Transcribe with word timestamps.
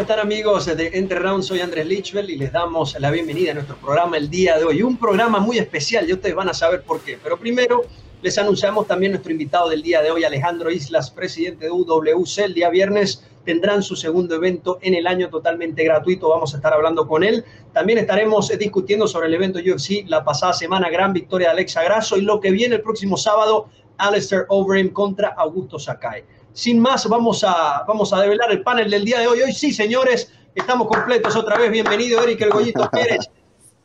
¿Cómo 0.00 0.08
están 0.08 0.26
amigos 0.26 0.64
de 0.64 0.90
Entre 0.94 1.18
Round? 1.18 1.44
Soy 1.44 1.60
Andrés 1.60 1.84
Lichwell 1.84 2.30
y 2.30 2.36
les 2.36 2.50
damos 2.50 2.98
la 2.98 3.10
bienvenida 3.10 3.50
a 3.50 3.54
nuestro 3.54 3.76
programa 3.76 4.16
el 4.16 4.30
día 4.30 4.56
de 4.56 4.64
hoy. 4.64 4.82
Un 4.82 4.96
programa 4.96 5.40
muy 5.40 5.58
especial 5.58 6.08
y 6.08 6.14
ustedes 6.14 6.34
van 6.34 6.48
a 6.48 6.54
saber 6.54 6.84
por 6.84 7.02
qué. 7.02 7.18
Pero 7.22 7.38
primero 7.38 7.82
les 8.22 8.38
anunciamos 8.38 8.86
también 8.86 9.12
nuestro 9.12 9.30
invitado 9.30 9.68
del 9.68 9.82
día 9.82 10.00
de 10.00 10.10
hoy, 10.10 10.24
Alejandro 10.24 10.70
Islas, 10.70 11.10
presidente 11.10 11.66
de 11.66 11.70
UWC. 11.70 12.38
El 12.38 12.54
día 12.54 12.70
viernes 12.70 13.28
tendrán 13.44 13.82
su 13.82 13.94
segundo 13.94 14.36
evento 14.36 14.78
en 14.80 14.94
el 14.94 15.06
año 15.06 15.28
totalmente 15.28 15.84
gratuito. 15.84 16.30
Vamos 16.30 16.54
a 16.54 16.56
estar 16.56 16.72
hablando 16.72 17.06
con 17.06 17.22
él. 17.22 17.44
También 17.74 17.98
estaremos 17.98 18.48
discutiendo 18.58 19.06
sobre 19.06 19.26
el 19.26 19.34
evento 19.34 19.58
UFC 19.58 20.06
la 20.06 20.24
pasada 20.24 20.54
semana, 20.54 20.88
gran 20.88 21.12
victoria 21.12 21.48
de 21.48 21.52
Alexa 21.52 21.82
Grasso 21.82 22.16
y 22.16 22.22
lo 22.22 22.40
que 22.40 22.52
viene 22.52 22.76
el 22.76 22.80
próximo 22.80 23.18
sábado, 23.18 23.68
Alistair 23.98 24.46
Overeem 24.48 24.88
contra 24.94 25.28
Augusto 25.28 25.78
Sakai. 25.78 26.24
Sin 26.52 26.80
más, 26.80 27.08
vamos 27.08 27.44
a, 27.44 27.84
vamos 27.86 28.12
a 28.12 28.20
develar 28.20 28.50
el 28.50 28.62
panel 28.62 28.90
del 28.90 29.04
día 29.04 29.20
de 29.20 29.28
hoy. 29.28 29.40
Hoy 29.40 29.52
sí, 29.52 29.72
señores, 29.72 30.32
estamos 30.54 30.88
completos 30.88 31.36
otra 31.36 31.56
vez. 31.56 31.70
Bienvenido, 31.70 32.22
Eric 32.22 32.40
El 32.40 32.50
Goyito 32.50 32.90
Pérez. 32.92 33.30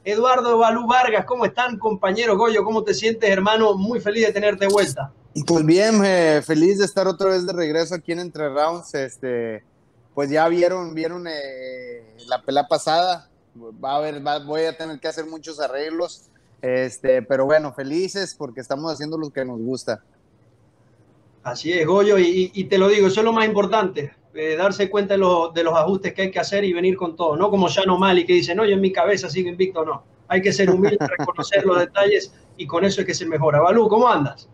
Eduardo 0.03 0.57
Balú 0.57 0.87
Vargas, 0.87 1.25
¿cómo 1.25 1.45
están, 1.45 1.77
compañero 1.77 2.37
Goyo? 2.37 2.63
¿Cómo 2.63 2.83
te 2.83 2.93
sientes, 2.93 3.29
hermano? 3.29 3.75
Muy 3.75 3.99
feliz 3.99 4.27
de 4.27 4.33
tenerte 4.33 4.65
de 4.65 4.71
vuelta. 4.71 5.11
Pues 5.45 5.65
bien, 5.65 6.03
eh, 6.05 6.41
feliz 6.45 6.79
de 6.79 6.85
estar 6.85 7.07
otra 7.07 7.29
vez 7.29 7.45
de 7.45 7.53
regreso 7.53 7.95
aquí 7.95 8.11
en 8.11 8.20
Entre 8.20 8.49
Rounds. 8.49 8.93
Este, 8.95 9.63
pues 10.13 10.29
ya 10.29 10.47
vieron, 10.47 10.93
vieron 10.93 11.27
eh, 11.27 12.15
la 12.27 12.41
pelea 12.41 12.67
pasada. 12.67 13.29
Va 13.84 13.93
a 13.93 13.95
haber, 13.97 14.21
voy 14.43 14.65
a 14.65 14.75
tener 14.75 14.99
que 14.99 15.07
hacer 15.07 15.25
muchos 15.25 15.59
arreglos. 15.59 16.29
Este, 16.61 17.21
pero 17.21 17.45
bueno, 17.45 17.73
felices 17.73 18.34
porque 18.35 18.61
estamos 18.61 18.91
haciendo 18.91 19.17
lo 19.17 19.29
que 19.29 19.45
nos 19.45 19.59
gusta. 19.59 20.03
Así 21.45 21.72
es, 21.72 21.85
Goyo, 21.85 22.17
y, 22.17 22.63
te 22.63 22.80
lo 22.80 22.88
digo, 22.88 23.05
eso 23.05 23.20
es 23.20 23.23
lo 23.23 23.31
más 23.31 23.45
importante, 23.45 24.15
eh, 24.34 24.55
darse 24.55 24.90
cuenta 24.90 25.13
de, 25.13 25.20
de, 25.54 25.63
los 25.63 25.76
ajustes 25.76 26.12
que 26.12 26.24
hay 26.24 26.32
que 26.32 26.40
hacer 26.40 26.63
y 26.63 26.74
venir 26.74 26.98
con 26.98 27.15
todo, 27.15 27.37
no 27.37 27.52
como 27.52 27.70
Shano 27.70 27.99
Mali 27.99 28.26
que 28.26 28.34
dice, 28.34 28.55
no, 28.55 28.65
yo 28.65 28.74
en 28.74 28.82
mi 28.82 28.91
cabeza 28.91 29.29
sigo 29.29 29.48
invicto, 29.48 29.85
no. 29.85 30.04
Hay 30.27 30.41
que 30.41 30.52
ser 30.52 30.71
humilde, 30.71 30.98
reconocer 31.20 31.63
los 31.63 31.77
detalles 31.77 32.34
y 32.57 32.65
con 32.65 32.84
eso 32.84 33.02
es 33.02 33.05
que 33.05 33.13
se 33.13 33.27
mejora. 33.27 33.62
Balú, 33.62 33.87
¿cómo 33.87 34.10
andas? 34.10 34.49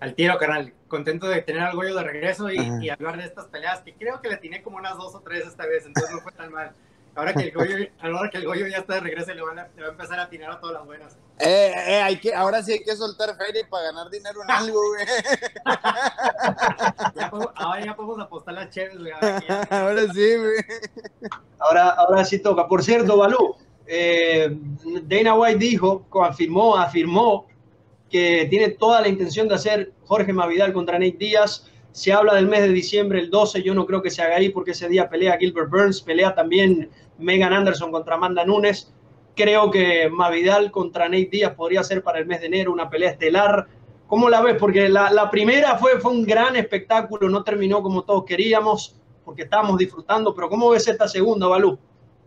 Al 0.00 0.14
tiro, 0.14 0.36
canal. 0.36 0.74
Contento 0.88 1.26
de 1.26 1.40
tener 1.40 1.62
al 1.62 1.74
Goyo 1.74 1.94
de 1.94 2.04
regreso 2.04 2.50
y, 2.50 2.58
y, 2.82 2.90
hablar 2.90 3.16
de 3.16 3.24
estas 3.24 3.46
peleas, 3.46 3.80
que 3.80 3.94
creo 3.94 4.20
que 4.20 4.28
le 4.28 4.36
tiene 4.36 4.60
como 4.60 4.76
unas 4.76 4.98
dos 4.98 5.14
o 5.14 5.20
tres 5.20 5.46
esta 5.46 5.64
vez, 5.64 5.86
entonces 5.86 6.14
no 6.14 6.20
fue 6.20 6.32
tan 6.32 6.52
mal. 6.52 6.72
Ahora 7.14 7.32
que 7.32 7.44
el 7.44 7.52
Goyo, 7.52 7.76
ahora 8.02 8.28
que 8.28 8.36
el 8.36 8.44
Goyo 8.44 8.66
ya 8.66 8.76
está 8.76 8.96
de 8.96 9.00
regreso, 9.00 9.32
le, 9.32 9.40
van 9.40 9.58
a, 9.58 9.68
le 9.74 9.80
va 9.80 9.88
a 9.88 9.92
empezar 9.92 10.18
a 10.18 10.24
atinar 10.24 10.50
a 10.50 10.60
todas 10.60 10.74
las 10.74 10.84
buenas. 10.84 11.16
Eh, 11.42 11.72
eh, 11.86 12.02
hay 12.02 12.18
que, 12.18 12.34
ahora 12.34 12.62
sí 12.62 12.72
hay 12.72 12.82
que 12.82 12.94
soltar 12.94 13.34
feria 13.36 13.66
para 13.70 13.84
ganar 13.84 14.10
dinero 14.10 14.42
en 14.42 14.50
algo, 14.50 14.80
güey. 14.88 15.06
ahora 17.54 17.84
ya 17.84 17.96
podemos 17.96 18.20
apostar 18.20 18.54
las 18.54 18.70
chéves, 18.70 18.98
güey. 18.98 19.12
Ahora, 19.70 20.02
sí, 20.12 20.36
güey. 20.36 20.64
Ahora, 21.58 21.88
ahora 21.90 22.24
sí 22.24 22.38
toca. 22.40 22.68
Por 22.68 22.82
cierto, 22.82 23.16
Balú, 23.16 23.56
eh, 23.86 24.54
Dana 25.04 25.34
White 25.34 25.58
dijo, 25.58 26.06
afirmó, 26.22 26.76
afirmó 26.76 27.46
que 28.10 28.46
tiene 28.50 28.70
toda 28.70 29.00
la 29.00 29.08
intención 29.08 29.48
de 29.48 29.54
hacer 29.54 29.92
Jorge 30.04 30.32
Mavidal 30.32 30.72
contra 30.72 30.98
Nate 30.98 31.16
Díaz. 31.18 31.70
Se 31.92 32.12
habla 32.12 32.34
del 32.34 32.48
mes 32.48 32.62
de 32.62 32.68
diciembre, 32.68 33.18
el 33.18 33.30
12. 33.30 33.62
Yo 33.62 33.74
no 33.74 33.86
creo 33.86 34.02
que 34.02 34.10
se 34.10 34.22
haga 34.22 34.36
ahí 34.36 34.50
porque 34.50 34.72
ese 34.72 34.88
día 34.88 35.08
pelea 35.08 35.38
Gilbert 35.38 35.70
Burns, 35.70 36.02
pelea 36.02 36.34
también 36.34 36.90
Megan 37.18 37.52
Anderson 37.52 37.90
contra 37.90 38.16
Amanda 38.16 38.44
Nunes. 38.44 38.92
Creo 39.34 39.70
que 39.70 40.08
Mavidal 40.10 40.70
contra 40.70 41.08
Nate 41.08 41.28
Díaz 41.30 41.54
podría 41.54 41.82
ser 41.82 42.02
para 42.02 42.18
el 42.18 42.26
mes 42.26 42.40
de 42.40 42.46
enero 42.46 42.72
una 42.72 42.90
pelea 42.90 43.10
estelar. 43.10 43.68
¿Cómo 44.06 44.28
la 44.28 44.42
ves? 44.42 44.56
Porque 44.58 44.88
la, 44.88 45.30
primera 45.30 45.76
fue, 45.78 46.00
fue 46.00 46.12
un 46.12 46.24
gran 46.24 46.56
espectáculo, 46.56 47.28
no 47.28 47.44
terminó 47.44 47.82
como 47.82 48.02
todos 48.02 48.24
queríamos, 48.24 48.96
porque 49.24 49.42
estábamos 49.42 49.78
disfrutando, 49.78 50.34
pero 50.34 50.48
¿cómo 50.48 50.70
ves 50.70 50.88
esta 50.88 51.06
segunda, 51.06 51.46
Balú? 51.46 51.78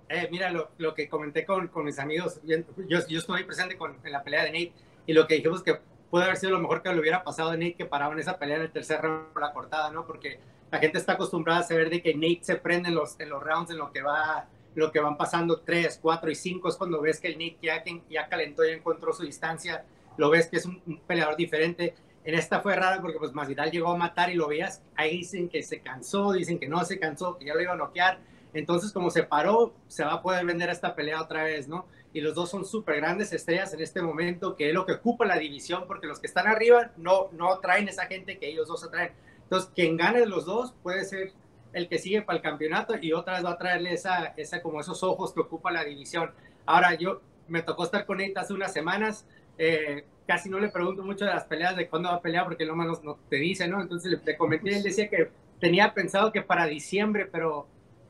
Eh, 0.08 0.28
mira, 0.32 0.50
lo, 0.50 0.70
lo, 0.78 0.94
que 0.94 1.10
comenté 1.10 1.46
con, 1.46 1.68
con 1.68 1.86
mis 1.86 2.00
amigos, 2.00 2.40
yo, 2.44 2.58
yo 2.88 3.20
estuve 3.20 3.44
presente 3.44 3.78
con, 3.78 3.98
en 4.04 4.12
la 4.12 4.24
pelea 4.24 4.44
de 4.44 4.52
Nate 4.52 4.74
y 5.06 5.14
lo 5.14 5.28
que 5.28 5.36
dijimos 5.36 5.64
que 5.64 5.80
puede 6.10 6.26
haber 6.26 6.38
sido 6.38 6.52
lo 6.52 6.60
mejor 6.60 6.84
que 6.84 6.94
le 6.94 7.00
hubiera 7.00 7.24
pasado 7.24 7.50
a 7.50 7.54
Nate 7.54 7.74
que 7.74 7.86
paraba 7.86 8.14
en 8.14 8.20
esa 8.20 8.38
pelea 8.38 8.58
en 8.58 8.62
el 8.62 8.72
tercer 8.72 9.02
round 9.02 9.38
la 9.40 9.52
cortada, 9.52 9.92
¿no? 9.92 10.06
Porque 10.06 10.40
la 10.72 10.80
gente 10.80 10.98
está 10.98 11.14
acostumbrada 11.14 11.62
a 11.62 11.64
saber 11.64 11.90
de 11.90 12.02
que 12.02 12.14
Nate 12.14 12.40
se 12.44 12.56
prende 12.56 12.90
en 12.90 12.96
los, 12.96 13.20
en 13.20 13.30
los 13.30 13.42
rounds, 13.42 13.72
en 13.72 13.78
lo 13.78 13.92
que 13.92 14.02
va 14.02 14.48
lo 14.76 14.92
que 14.92 15.00
van 15.00 15.18
pasando 15.18 15.60
3, 15.62 16.00
4 16.02 16.32
y 16.32 16.36
5 16.36 16.70
es 16.70 16.76
cuando 16.76 17.02
ves 17.02 17.20
que 17.20 17.28
el 17.28 17.38
Nick 17.38 17.58
ya, 17.62 17.84
ya 18.10 18.28
calentó, 18.28 18.64
ya 18.64 18.72
encontró 18.72 19.14
su 19.14 19.24
distancia, 19.24 19.86
lo 20.18 20.30
ves 20.30 20.48
que 20.48 20.58
es 20.58 20.66
un, 20.66 20.82
peleador 21.08 21.36
diferente. 21.36 21.96
En 22.24 22.36
esta 22.36 22.62
fue 22.62 22.76
rara 22.76 23.02
porque 23.02 23.20
pues 23.20 23.34
Masvidal 23.34 23.72
llegó 23.72 23.92
a 23.92 23.98
matar 23.98 24.30
y 24.30 24.36
lo 24.36 24.48
veías, 24.48 24.82
ahí 24.96 25.18
dicen 25.18 25.50
que 25.50 25.62
se 25.62 25.82
cansó, 25.82 26.32
dicen 26.32 26.58
que 26.58 26.68
no 26.68 26.84
se 26.86 27.00
cansó, 27.00 27.38
que 27.38 27.46
ya 27.46 27.54
lo 27.54 27.62
iba 27.62 27.74
a 27.74 27.78
noquear. 27.78 28.20
Entonces 28.54 28.92
como 28.94 29.10
se 29.10 29.24
paró, 29.24 29.74
se 29.88 30.04
va 30.04 30.14
a 30.14 30.22
poder 30.22 30.46
vender 30.46 30.70
esta 30.70 30.96
pelea 30.96 31.22
otra 31.22 31.44
vez, 31.44 31.68
¿no? 31.68 31.86
Y 32.14 32.22
los 32.22 32.36
dos 32.36 32.50
son 32.50 32.66
súper 32.66 32.98
grandes 32.98 33.34
estrellas 33.34 33.74
en 33.74 33.82
este 33.82 34.02
momento, 34.02 34.56
que 34.56 34.70
es 34.70 34.74
lo 34.74 34.86
que 34.86 34.94
ocupa 34.94 35.26
la 35.26 35.38
división, 35.38 35.86
porque 35.88 36.08
los 36.08 36.20
que 36.20 36.28
están 36.28 36.48
arriba 36.48 36.92
no, 36.96 37.30
no 37.32 37.60
traen 37.60 37.90
esa 37.90 38.06
gente 38.06 38.38
que 38.38 38.48
ellos 38.48 38.68
dos 38.68 38.84
atraen. 38.84 39.12
Entonces, 39.44 39.72
quien 39.76 39.98
gane 39.98 40.20
de 40.20 40.28
los 40.28 40.46
dos 40.46 40.74
puede 40.84 41.04
ser 41.06 41.34
el 41.74 41.90
que 41.90 42.00
sigue 42.00 42.22
para 42.22 42.38
el 42.38 42.44
campeonato 42.44 42.96
y 43.00 43.14
otra 43.14 43.34
vez 43.34 43.46
va 43.46 43.52
a 43.52 43.58
traerle 43.58 43.94
esa, 43.94 44.34
esa, 44.38 44.62
como 44.62 44.80
esos 44.80 45.04
ojos 45.04 45.34
que 45.34 45.42
ocupa 45.42 45.72
la 45.72 45.84
división. 45.84 46.32
Ahora, 46.66 46.94
yo 46.96 47.22
me 47.48 47.62
tocó 47.62 47.84
estar 47.84 48.06
con 48.06 48.22
él 48.22 48.34
hace 48.36 48.54
unas 48.54 48.72
semanas, 48.72 49.28
eh, 49.58 50.06
casi 50.28 50.50
no 50.50 50.60
le 50.60 50.70
pregunto 50.70 51.04
mucho 51.04 51.26
de 51.26 51.32
las 51.32 51.46
peleas, 51.46 51.76
de 51.76 51.90
cuándo 51.90 52.10
va 52.10 52.16
a 52.16 52.22
pelear, 52.22 52.46
porque 52.46 52.66
lo 52.66 52.76
menos 52.76 53.04
no 53.04 53.18
te 53.30 53.38
dice, 53.38 53.68
¿no? 53.68 53.82
Entonces 53.82 54.12
le, 54.12 54.20
le 54.24 54.38
comenté, 54.38 54.78
él 54.78 54.84
decía 54.84 55.10
que 55.10 55.30
tenía 55.60 55.94
pensado 55.94 56.32
que 56.32 56.42
para 56.42 56.66
diciembre, 56.66 57.26
pero 57.26 57.68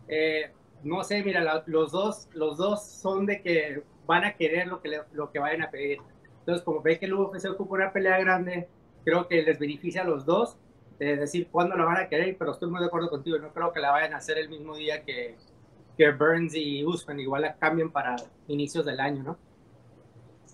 eh, 0.07 0.51
no 0.83 1.03
sé, 1.03 1.23
mira, 1.23 1.63
los, 1.65 1.91
dos, 1.91 2.27
los 2.33 2.57
dos 2.57 2.85
son 2.85 3.25
de 3.25 3.41
que 3.41 3.83
van 4.05 4.25
a 4.25 4.33
querer 4.33 4.67
lo 4.67 4.81
que, 4.81 4.99
lo 5.13 5.31
que 5.31 5.39
vayan 5.39 5.61
a 5.61 5.71
pedir. 5.71 5.99
Entonces, 6.39 6.63
como 6.63 6.81
ve 6.81 6.99
que 6.99 7.05
el 7.05 7.13
UFC 7.13 7.49
ocupa 7.49 7.75
una 7.75 7.93
pelea 7.93 8.19
grande, 8.19 8.67
creo 9.05 9.27
que 9.27 9.41
les 9.43 9.59
beneficia 9.59 10.01
a 10.01 10.05
los 10.05 10.25
dos 10.25 10.57
de 10.99 11.17
decir 11.17 11.47
cuándo 11.51 11.75
la 11.75 11.85
van 11.85 11.97
a 11.97 12.07
querer, 12.07 12.35
pero 12.37 12.51
estoy 12.51 12.69
muy 12.69 12.79
de 12.79 12.87
acuerdo 12.87 13.09
contigo. 13.09 13.37
No 13.37 13.53
creo 13.53 13.71
que 13.71 13.79
la 13.79 13.91
vayan 13.91 14.13
a 14.13 14.17
hacer 14.17 14.37
el 14.37 14.49
mismo 14.49 14.75
día 14.75 15.03
que, 15.03 15.35
que 15.97 16.11
Burns 16.11 16.55
y 16.55 16.85
Usman. 16.85 17.19
Igual 17.19 17.43
la 17.43 17.55
cambien 17.55 17.91
para 17.91 18.15
inicios 18.47 18.85
del 18.85 18.99
año, 18.99 19.23
¿no? 19.23 19.37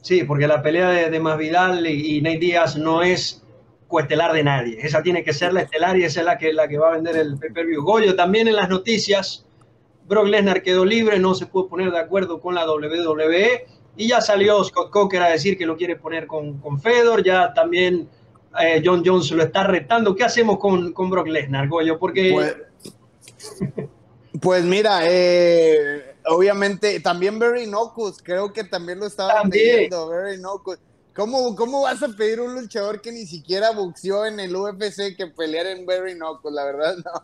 Sí, 0.01 0.23
porque 0.23 0.47
la 0.47 0.61
pelea 0.61 0.89
de, 0.89 1.09
de 1.09 1.19
Masvidal 1.19 1.85
y, 1.85 2.17
y 2.17 2.21
Nate 2.21 2.37
Díaz 2.37 2.77
no 2.77 3.01
es 3.01 3.43
coestelar 3.89 4.31
de 4.31 4.43
nadie. 4.43 4.77
Esa 4.79 5.03
tiene 5.03 5.23
que 5.23 5.33
ser 5.33 5.51
la 5.51 5.61
estelar 5.61 5.97
y 5.97 6.05
esa 6.05 6.21
es 6.21 6.25
la 6.25 6.37
que, 6.37 6.53
la 6.53 6.67
que 6.67 6.77
va 6.77 6.89
a 6.89 6.91
vender 6.93 7.17
el 7.17 7.37
pay-per-view. 7.37 7.83
Goyo, 7.83 8.15
también 8.15 8.47
en 8.47 8.55
las 8.55 8.69
noticias, 8.69 9.45
Brock 10.07 10.27
Lesnar 10.27 10.61
quedó 10.61 10.85
libre, 10.85 11.19
no 11.19 11.33
se 11.33 11.47
pudo 11.47 11.67
poner 11.67 11.91
de 11.91 11.99
acuerdo 11.99 12.39
con 12.39 12.55
la 12.55 12.69
WWE 12.69 13.65
y 13.97 14.07
ya 14.07 14.21
salió 14.21 14.63
Scott 14.63 14.91
Coker 14.91 15.21
a 15.21 15.29
decir 15.29 15.57
que 15.57 15.65
lo 15.65 15.75
quiere 15.75 15.97
poner 15.97 16.27
con, 16.27 16.59
con 16.59 16.79
Fedor, 16.79 17.23
ya 17.23 17.53
también 17.53 18.07
eh, 18.61 18.81
John 18.83 19.03
Jones 19.05 19.31
lo 19.31 19.43
está 19.43 19.63
retando. 19.63 20.15
¿Qué 20.15 20.23
hacemos 20.23 20.59
con, 20.59 20.93
con 20.93 21.09
Brock 21.09 21.27
Lesnar, 21.27 21.67
Goyo? 21.67 21.99
Porque... 21.99 22.31
Pues, 22.31 22.55
pues 24.41 24.63
mira, 24.63 25.01
eh, 25.03 26.15
obviamente 26.25 26.99
también 26.99 27.39
Barry 27.39 27.67
Nocus, 27.67 28.21
creo 28.21 28.53
que 28.53 28.63
también 28.63 28.99
lo 28.99 29.07
estaba 29.07 29.41
pidiendo, 29.43 30.09
Barry 30.09 30.37
Nocus. 30.39 30.77
¿Cómo, 31.15 31.55
¿Cómo 31.55 31.81
vas 31.81 32.01
a 32.01 32.07
pedir 32.09 32.39
un 32.39 32.55
luchador 32.55 33.01
que 33.01 33.11
ni 33.11 33.25
siquiera 33.25 33.71
boxeó 33.71 34.25
en 34.25 34.39
el 34.39 34.55
UFC 34.55 35.17
que 35.17 35.27
pelear 35.27 35.65
en 35.65 35.85
Barry 35.85 36.15
Knuckles? 36.15 36.53
La 36.53 36.63
verdad, 36.63 36.95
no. 36.97 37.23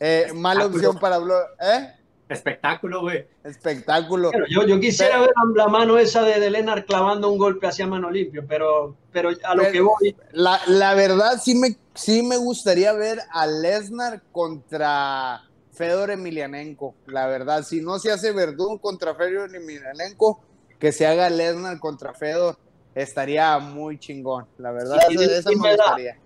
Eh, 0.00 0.32
mala 0.34 0.66
opción 0.66 0.98
para 0.98 1.18
¿Eh? 1.18 1.94
Espectáculo, 2.28 3.02
güey. 3.02 3.26
Espectáculo. 3.44 4.32
yo, 4.48 4.66
yo, 4.66 4.80
quisiera 4.80 5.20
ver 5.20 5.30
la 5.54 5.68
mano 5.68 5.96
esa 5.96 6.22
de, 6.22 6.40
de 6.40 6.84
clavando 6.84 7.30
un 7.30 7.38
golpe 7.38 7.68
hacia 7.68 7.86
mano 7.86 8.10
limpio, 8.10 8.44
pero, 8.48 8.96
pero 9.12 9.30
a 9.44 9.54
lo 9.54 9.70
que 9.70 9.80
voy. 9.80 10.16
La, 10.32 10.60
la, 10.66 10.94
verdad, 10.94 11.40
sí 11.40 11.54
me, 11.54 11.76
sí 11.94 12.22
me 12.22 12.36
gustaría 12.36 12.92
ver 12.92 13.20
a 13.30 13.46
Lesnar 13.46 14.22
contra 14.32 15.42
Fedor 15.72 16.10
Emelianenko. 16.10 16.96
La 17.06 17.28
verdad, 17.28 17.62
si 17.62 17.80
no 17.80 18.00
se 18.00 18.10
hace 18.10 18.32
Verdún 18.32 18.78
contra 18.78 19.14
Fedor 19.14 19.54
Emelianenko, 19.54 20.40
que 20.80 20.90
se 20.90 21.06
haga 21.06 21.30
Lesnar 21.30 21.78
contra 21.78 22.12
Fedor, 22.12 22.58
estaría 22.94 23.56
muy 23.58 23.98
chingón. 23.98 24.46
La 24.58 24.72
verdad, 24.72 24.98
sí, 25.08 25.14
eso, 25.14 25.50
me 25.50 25.76
gustaría. 25.76 26.18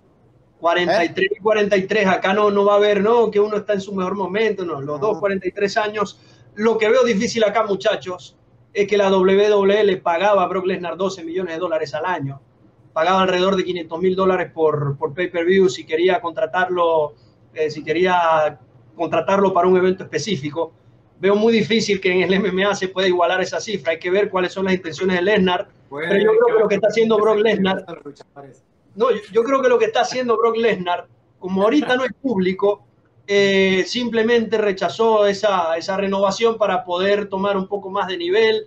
43 0.60 1.30
y 1.36 1.40
43, 1.40 2.06
acá 2.06 2.34
no, 2.34 2.50
no 2.50 2.64
va 2.64 2.74
a 2.74 2.76
haber, 2.76 3.00
no, 3.00 3.30
que 3.30 3.40
uno 3.40 3.56
está 3.56 3.72
en 3.72 3.80
su 3.80 3.94
mejor 3.94 4.14
momento, 4.14 4.64
no, 4.64 4.80
los 4.80 5.00
dos 5.00 5.18
43 5.18 5.76
años. 5.78 6.20
Lo 6.54 6.76
que 6.76 6.88
veo 6.88 7.02
difícil 7.04 7.42
acá, 7.44 7.64
muchachos, 7.64 8.36
es 8.72 8.86
que 8.86 8.98
la 8.98 9.10
WWE 9.10 9.84
le 9.84 9.96
pagaba 9.96 10.42
a 10.42 10.46
Brock 10.46 10.66
Lesnar 10.66 10.96
12 10.96 11.24
millones 11.24 11.54
de 11.54 11.60
dólares 11.60 11.94
al 11.94 12.04
año. 12.04 12.40
Pagaba 12.92 13.22
alrededor 13.22 13.56
de 13.56 13.64
500 13.64 14.00
mil 14.00 14.14
dólares 14.14 14.50
por, 14.52 14.98
por 14.98 15.14
pay-per-view 15.14 15.68
si 15.68 15.86
quería 15.86 16.20
contratarlo, 16.20 17.14
eh, 17.54 17.70
si 17.70 17.82
quería 17.82 18.58
contratarlo 18.94 19.52
para 19.52 19.68
un 19.68 19.76
evento 19.76 20.04
específico. 20.04 20.72
Veo 21.18 21.36
muy 21.36 21.52
difícil 21.52 22.00
que 22.00 22.12
en 22.12 22.22
el 22.22 22.40
MMA 22.40 22.74
se 22.74 22.88
pueda 22.88 23.08
igualar 23.08 23.40
esa 23.40 23.60
cifra. 23.60 23.92
Hay 23.92 23.98
que 23.98 24.10
ver 24.10 24.28
cuáles 24.28 24.52
son 24.52 24.64
las 24.64 24.74
intenciones 24.74 25.16
de 25.16 25.22
Lesnar. 25.22 25.68
pero 25.90 26.16
yo 26.16 26.30
creo 26.32 26.56
que 26.56 26.62
lo 26.62 26.68
que 26.68 26.74
está 26.76 26.88
haciendo 26.88 27.16
Brock 27.18 27.38
Lesnar 27.38 27.84
no, 28.94 29.06
yo, 29.32 29.44
creo 29.44 29.62
que 29.62 29.68
lo 29.68 29.78
que 29.78 29.86
está 29.86 30.02
haciendo 30.02 30.36
Brock 30.36 30.56
Lesnar, 30.56 31.06
como 31.38 31.62
ahorita 31.62 31.96
no 31.96 32.02
hay 32.02 32.10
público, 32.10 32.82
eh, 33.26 33.84
simplemente 33.86 34.58
rechazó 34.58 35.26
esa, 35.26 35.76
esa 35.76 35.96
renovación 35.96 36.58
para 36.58 36.84
poder 36.84 37.28
tomar 37.28 37.56
un 37.56 37.68
poco 37.68 37.90
más 37.90 38.08
de 38.08 38.16
nivel, 38.16 38.66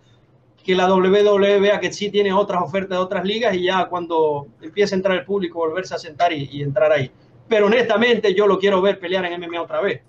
que 0.64 0.76
la 0.76 0.92
WWE 0.92 1.60
vea 1.60 1.80
que 1.80 1.92
sí 1.92 2.10
tiene 2.10 2.32
otras 2.32 2.62
ofertas 2.64 2.98
de 2.98 3.04
otras 3.04 3.26
ligas 3.26 3.54
y 3.56 3.66
ya 3.66 3.86
cuando 3.90 4.48
empiece 4.62 4.96
a 4.96 4.98
entrar 4.98 5.18
el 5.18 5.26
público 5.26 5.60
volverse 5.60 5.94
a 5.94 6.00
sentar 6.00 6.32
y, 6.32 6.62
entrar 6.62 6.92
ahí. 6.92 7.12
Pero 7.50 7.66
honestamente 7.66 8.34
yo 8.34 8.48
lo 8.48 8.58
quiero 8.58 8.82
ver 8.82 9.00
pelear 9.00 9.26
en 9.26 9.42
MMA 9.42 9.62
otra 9.62 9.82
vez. 9.82 10.02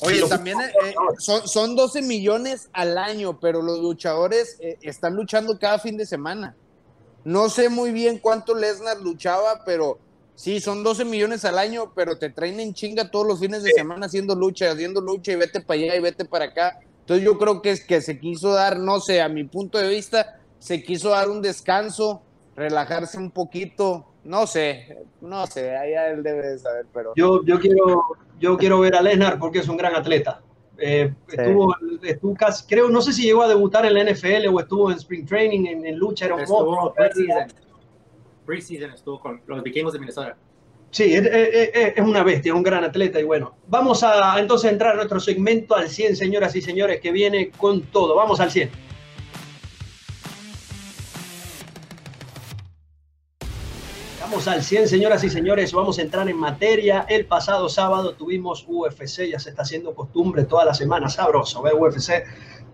Oye, 0.00 0.22
también 0.28 0.58
eh, 0.60 0.94
son, 1.18 1.46
son 1.46 1.76
12 1.76 2.02
millones 2.02 2.70
al 2.72 2.96
año, 2.96 3.38
pero 3.38 3.60
los 3.60 3.80
luchadores 3.80 4.56
eh, 4.60 4.78
están 4.80 5.14
luchando 5.14 5.58
cada 5.58 5.78
fin 5.78 5.96
de 5.96 6.06
semana. 6.06 6.56
No 7.28 7.50
sé 7.50 7.68
muy 7.68 7.92
bien 7.92 8.16
cuánto 8.16 8.54
Lesnar 8.54 9.02
luchaba, 9.02 9.62
pero 9.66 9.98
sí, 10.34 10.60
son 10.60 10.82
12 10.82 11.04
millones 11.04 11.44
al 11.44 11.58
año, 11.58 11.92
pero 11.94 12.16
te 12.16 12.30
traen 12.30 12.58
en 12.58 12.72
chinga 12.72 13.10
todos 13.10 13.26
los 13.26 13.38
fines 13.38 13.62
de 13.62 13.72
semana 13.72 14.06
haciendo 14.06 14.34
lucha, 14.34 14.70
haciendo 14.70 15.02
lucha 15.02 15.32
y 15.32 15.36
vete 15.36 15.60
para 15.60 15.78
allá 15.78 15.96
y 15.96 16.00
vete 16.00 16.24
para 16.24 16.46
acá. 16.46 16.80
Entonces 17.00 17.26
yo 17.26 17.36
creo 17.36 17.60
que 17.60 17.72
es 17.72 17.84
que 17.84 18.00
se 18.00 18.18
quiso 18.18 18.54
dar, 18.54 18.78
no 18.78 18.98
sé, 18.98 19.20
a 19.20 19.28
mi 19.28 19.44
punto 19.44 19.76
de 19.76 19.90
vista, 19.90 20.40
se 20.58 20.82
quiso 20.82 21.10
dar 21.10 21.28
un 21.28 21.42
descanso, 21.42 22.22
relajarse 22.56 23.18
un 23.18 23.30
poquito, 23.30 24.06
no 24.24 24.46
sé, 24.46 24.96
no 25.20 25.46
sé, 25.46 25.76
ahí 25.76 25.92
él 25.92 26.22
debe 26.22 26.52
de 26.52 26.58
saber, 26.58 26.86
pero... 26.94 27.12
Yo, 27.14 27.44
yo, 27.44 27.60
quiero, 27.60 28.04
yo 28.40 28.56
quiero 28.56 28.80
ver 28.80 28.96
a 28.96 29.02
Lesnar 29.02 29.38
porque 29.38 29.58
es 29.58 29.68
un 29.68 29.76
gran 29.76 29.94
atleta. 29.94 30.40
Eh, 30.80 31.12
estuvo, 31.26 31.74
estuvo 32.02 32.34
casi, 32.34 32.64
creo, 32.66 32.88
no 32.88 33.02
sé 33.02 33.12
si 33.12 33.24
llegó 33.24 33.42
a 33.42 33.48
debutar 33.48 33.84
en 33.84 33.94
la 33.94 34.04
NFL 34.04 34.46
o 34.52 34.60
estuvo 34.60 34.90
en 34.90 34.96
Spring 34.96 35.26
Training, 35.26 35.66
en, 35.66 35.96
lucha, 35.96 36.26
era 36.26 36.40
estuvo 36.40 36.94
preseason. 38.46 38.92
estuvo 38.92 39.20
con 39.20 39.42
los 39.46 39.62
vikingos 39.62 39.92
de 39.92 39.98
Minnesota. 39.98 40.36
Sí, 40.90 41.14
es, 41.14 41.98
una 41.98 42.22
bestia, 42.22 42.52
es 42.52 42.56
un 42.56 42.62
gran 42.62 42.82
atleta 42.84 43.20
y 43.20 43.24
bueno, 43.24 43.56
vamos 43.66 44.02
a 44.02 44.38
entonces 44.38 44.72
entrar 44.72 44.92
a 44.92 44.96
nuestro 44.96 45.20
segmento 45.20 45.76
al 45.76 45.88
100, 45.88 46.16
señoras 46.16 46.56
y 46.56 46.62
señores, 46.62 47.00
que 47.00 47.12
viene 47.12 47.50
con 47.50 47.82
todo. 47.82 48.14
Vamos 48.14 48.40
al 48.40 48.50
100. 48.50 48.70
Vamos 54.30 54.46
al 54.46 54.62
100, 54.62 54.88
señoras 54.88 55.24
y 55.24 55.30
señores, 55.30 55.72
vamos 55.72 55.98
a 55.98 56.02
entrar 56.02 56.28
en 56.28 56.36
materia. 56.36 57.06
El 57.08 57.24
pasado 57.24 57.66
sábado 57.70 58.12
tuvimos 58.12 58.62
UFC, 58.68 59.22
ya 59.30 59.38
se 59.38 59.48
está 59.48 59.62
haciendo 59.62 59.94
costumbre 59.94 60.44
toda 60.44 60.66
la 60.66 60.74
semana, 60.74 61.08
sabroso, 61.08 61.62
ver 61.62 61.72
UFC. 61.74 62.24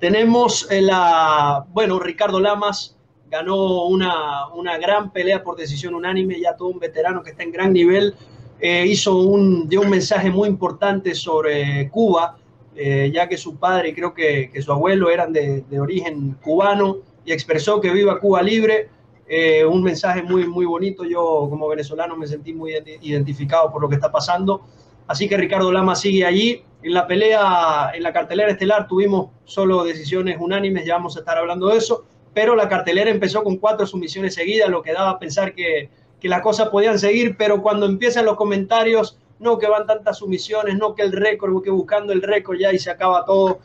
Tenemos 0.00 0.66
la, 0.68 1.64
bueno, 1.68 2.00
Ricardo 2.00 2.40
Lamas 2.40 2.96
ganó 3.30 3.84
una, 3.84 4.48
una, 4.48 4.78
gran 4.78 5.12
pelea 5.12 5.44
por 5.44 5.56
decisión 5.56 5.94
unánime, 5.94 6.40
ya 6.40 6.56
todo 6.56 6.70
un 6.70 6.80
veterano 6.80 7.22
que 7.22 7.30
está 7.30 7.44
en 7.44 7.52
gran 7.52 7.72
nivel, 7.72 8.16
eh, 8.58 8.84
hizo 8.88 9.16
un, 9.16 9.68
dio 9.68 9.82
un 9.82 9.90
mensaje 9.90 10.30
muy 10.30 10.48
importante 10.48 11.14
sobre 11.14 11.88
Cuba, 11.88 12.36
eh, 12.74 13.12
ya 13.14 13.28
que 13.28 13.36
su 13.36 13.58
padre 13.58 13.90
y 13.90 13.94
creo 13.94 14.12
que, 14.12 14.50
que 14.52 14.60
su 14.60 14.72
abuelo 14.72 15.08
eran 15.08 15.32
de, 15.32 15.60
de, 15.70 15.78
origen 15.78 16.36
cubano 16.42 16.96
y 17.24 17.30
expresó 17.30 17.80
que 17.80 17.92
viva 17.92 18.18
Cuba 18.18 18.42
libre, 18.42 18.88
eh, 19.26 19.65
un 19.65 19.82
mensaje 19.82 20.23
muy, 20.23 20.47
muy 20.47 20.67
bonito, 20.67 21.05
yo 21.05 21.47
como 21.49 21.69
venezolano 21.69 22.17
me 22.17 22.26
sentí 22.26 22.53
muy 22.53 22.73
identificado 23.00 23.73
por 23.73 23.81
lo 23.81 23.88
que 23.88 23.94
está 23.94 24.12
pasando, 24.12 24.62
así 25.06 25.29
que 25.29 25.37
Ricardo 25.37 25.73
Lama 25.73 25.94
sigue 25.97 26.25
allí. 26.25 26.62
En 26.82 26.93
la 26.93 27.06
pelea, 27.06 27.93
en 27.94 28.03
la 28.03 28.12
cartelera 28.12 28.50
estelar 28.50 28.87
tuvimos 28.87 29.31
solo 29.44 29.85
decisiones 29.85 30.37
unánimes, 30.38 30.85
ya 30.85 30.97
vamos 30.97 31.17
a 31.17 31.21
estar 31.21 31.38
hablando 31.38 31.69
de 31.69 31.79
eso. 31.79 32.05
Pero 32.35 32.55
la 32.55 32.69
cartelera 32.69 33.11
empezó 33.11 33.43
con 33.43 33.56
cuatro 33.56 33.87
sumisiones 33.87 34.35
seguidas, 34.35 34.69
lo 34.69 34.82
que 34.82 34.93
daba 34.93 35.11
a 35.11 35.19
pensar 35.19 35.55
que, 35.55 35.88
que 36.21 36.29
las 36.29 36.43
cosas 36.43 36.69
podían 36.69 36.99
seguir, 36.99 37.37
pero 37.38 37.62
cuando 37.62 37.87
empiezan 37.87 38.25
los 38.25 38.37
comentarios, 38.37 39.19
no 39.38 39.59
que 39.59 39.69
van 39.69 39.87
tantas 39.87 40.19
sumisiones, 40.19 40.76
no 40.76 40.94
que 40.94 41.03
el 41.03 41.12
récord, 41.12 41.62
que 41.62 41.71
buscando 41.71 42.12
el 42.12 42.23
récord 42.23 42.59
ya 42.59 42.73
y 42.73 42.79
se 42.79 42.91
acaba 42.91 43.25
todo, 43.25 43.61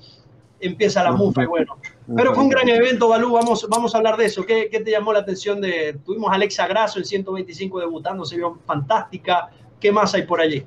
empieza 0.60 1.04
la 1.04 1.12
mufa 1.12 1.44
y 1.44 1.46
bueno. 1.46 1.78
Pero 2.16 2.34
fue 2.34 2.44
un 2.44 2.50
gran 2.50 2.68
evento, 2.70 3.08
Balú, 3.08 3.34
vamos, 3.34 3.68
vamos 3.70 3.94
a 3.94 3.98
hablar 3.98 4.18
de 4.18 4.26
eso. 4.26 4.46
¿Qué, 4.46 4.70
¿Qué, 4.70 4.80
te 4.80 4.92
llamó 4.92 5.14
la 5.14 5.20
atención? 5.20 5.62
de 5.62 6.00
Tuvimos 6.06 6.32
a 6.32 6.36
Alexa 6.36 6.68
Grasso 6.68 7.00
en 7.00 7.06
125 7.06 7.80
debutando, 7.80 8.26
se 8.26 8.38
vio 8.38 8.60
fantástica. 8.66 9.50
¿Qué 9.80 9.92
más 9.92 10.14
hay 10.14 10.24
por 10.24 10.42
allí? 10.42 10.66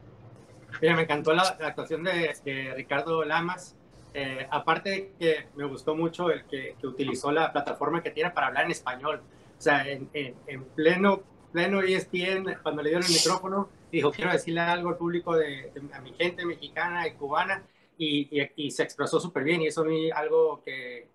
Mira, 0.80 0.96
me 0.96 1.02
encantó 1.02 1.32
la, 1.32 1.42
actuación 1.42 2.04
de, 2.04 2.34
de 2.44 2.74
Ricardo 2.74 3.24
Lamas. 3.24 3.76
Eh, 4.14 4.46
aparte 4.50 5.12
que 5.18 5.46
me 5.56 5.64
gustó 5.64 5.94
mucho 5.94 6.30
el 6.30 6.44
que, 6.44 6.76
utilizó 6.82 7.32
la 7.32 7.50
plataforma 7.50 8.02
que 8.02 8.10
tiene 8.10 8.30
para 8.30 8.48
hablar 8.48 8.64
en 8.66 8.72
español. 8.72 9.22
O 9.58 9.62
sea, 9.62 9.88
en, 9.88 10.08
en, 10.12 10.64
pleno, 10.74 11.22
pleno 11.52 11.80
ESPN, 11.80 12.58
cuando 12.62 12.82
le 12.82 12.90
dieron 12.90 13.06
el 13.06 13.12
micrófono, 13.12 13.68
dijo, 13.90 14.10
quiero 14.10 14.32
decirle 14.32 14.60
algo 14.60 14.90
al 14.90 14.96
público 14.96 15.36
de, 15.36 15.72
a 15.92 16.00
mi 16.00 16.12
gente 16.14 16.44
mexicana 16.44 17.06
y 17.06 17.12
cubana, 17.12 17.62
y, 17.96 18.28
y, 18.56 18.70
se 18.70 18.82
expresó 18.82 19.20
súper 19.20 19.44
bien, 19.44 19.62
y 19.62 19.68
eso 19.68 19.82
a 19.82 19.84
mí 19.84 20.10
algo 20.10 20.60
que 20.64 21.06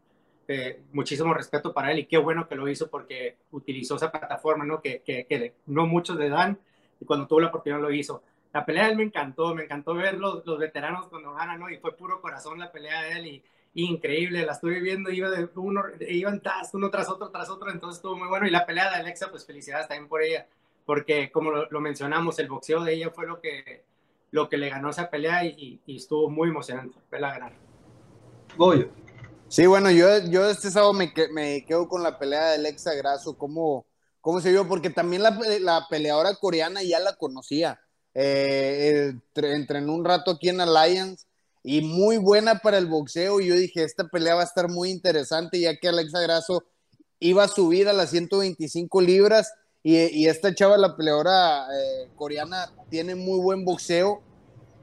muchísimo 0.93 1.33
respeto 1.33 1.73
para 1.73 1.91
él, 1.91 1.99
y 1.99 2.05
qué 2.05 2.17
bueno 2.17 2.47
que 2.47 2.55
lo 2.55 2.67
hizo 2.67 2.89
porque 2.89 3.37
utilizó 3.51 3.95
esa 3.95 4.11
plataforma, 4.11 4.65
¿no? 4.65 4.81
Que, 4.81 5.01
que, 5.01 5.53
no 5.65 5.85
muchos 5.85 6.17
le 6.17 6.29
dan, 6.29 6.57
y 6.99 7.05
cuando 7.05 7.27
tuvo 7.27 7.41
la 7.41 7.47
oportunidad 7.47 7.81
lo 7.81 7.91
hizo 7.91 8.23
la 8.53 8.65
pelea 8.65 8.85
de 8.85 8.91
él 8.91 8.97
me 8.97 9.03
encantó, 9.03 9.53
me 9.53 9.63
encantó 9.63 9.93
ver 9.93 10.17
los, 10.17 10.45
los 10.45 10.57
veteranos 10.57 11.07
cuando 11.07 11.33
ganan, 11.33 11.59
¿no? 11.59 11.69
Y 11.69 11.77
fue 11.77 11.95
puro 11.95 12.21
corazón 12.21 12.59
la 12.59 12.71
pelea 12.71 13.03
de 13.03 13.11
él 13.11 13.27
y, 13.27 13.43
increíble, 13.75 14.43
la 14.45 14.53
estuve 14.53 14.79
viendo, 14.79 15.11
iba 15.11 15.29
de 15.29 15.47
uno, 15.55 15.83
iban 16.07 16.41
tras, 16.41 16.73
uno 16.73 16.89
tras 16.89 17.07
otro, 17.09 17.29
tras 17.29 17.49
otro, 17.49 17.69
entonces 17.69 17.97
estuvo 17.97 18.15
muy 18.15 18.27
bueno. 18.27 18.47
Y 18.47 18.49
la 18.49 18.65
pelea 18.65 18.89
de 18.89 18.95
Alexa, 18.95 19.29
pues 19.29 19.45
felicidades 19.45 19.87
también 19.87 20.09
por 20.09 20.23
ella, 20.23 20.47
porque 20.85 21.31
como 21.31 21.51
lo, 21.51 21.81
mencionamos, 21.81 22.39
el 22.39 22.47
boxeo 22.47 22.83
de 22.83 22.93
ella 22.95 23.11
fue 23.11 23.27
lo 23.27 23.39
que, 23.39 23.83
lo 24.31 24.49
que 24.49 24.57
le 24.57 24.69
ganó 24.69 24.89
esa 24.89 25.09
pelea 25.11 25.45
y, 25.45 25.79
estuvo 25.85 26.29
muy 26.29 26.49
emocionante 26.49 26.97
verla 27.11 27.33
ganar. 27.33 27.53
Goyo. 28.57 28.89
Sí, 29.49 29.65
bueno, 29.65 29.89
yo, 29.91 30.07
yo 30.29 30.49
este 30.49 30.69
sábado 30.69 30.91
me, 30.91 31.13
me 31.31 31.63
quedo 31.65 31.87
con 31.87 32.03
la 32.03 32.19
pelea 32.19 32.49
de 32.49 32.55
Alexa 32.55 32.93
Grasso, 32.95 33.37
cómo, 33.37 33.85
cómo 34.19 34.41
se 34.41 34.51
vio, 34.51 34.67
porque 34.67 34.89
también 34.89 35.23
la, 35.23 35.87
peleadora 35.89 36.35
coreana 36.35 36.83
ya 36.83 36.99
la 36.99 37.15
conocía 37.15 37.79
eh, 38.13 39.13
entrenó 39.35 39.93
un 39.93 40.03
rato 40.03 40.31
aquí 40.31 40.49
en 40.49 40.59
Alliance 40.59 41.25
y 41.63 41.81
muy 41.81 42.17
buena 42.17 42.59
para 42.59 42.77
el 42.77 42.87
boxeo. 42.87 43.39
Y 43.39 43.47
yo 43.47 43.55
dije, 43.55 43.83
esta 43.83 44.09
pelea 44.09 44.35
va 44.35 44.41
a 44.41 44.45
estar 44.45 44.69
muy 44.69 44.89
interesante, 44.89 45.59
ya 45.59 45.77
que 45.77 45.87
Alexa 45.87 46.19
Grasso 46.19 46.65
iba 47.19 47.43
a 47.43 47.47
subir 47.47 47.87
a 47.87 47.93
las 47.93 48.09
125 48.09 49.01
libras. 49.01 49.53
Y, 49.83 50.27
esta 50.27 50.53
chava, 50.53 50.77
la 50.77 50.97
peleadora 50.97 51.67
eh, 51.73 52.09
coreana, 52.17 52.69
tiene 52.89 53.15
muy 53.15 53.39
buen 53.39 53.63
boxeo. 53.63 54.21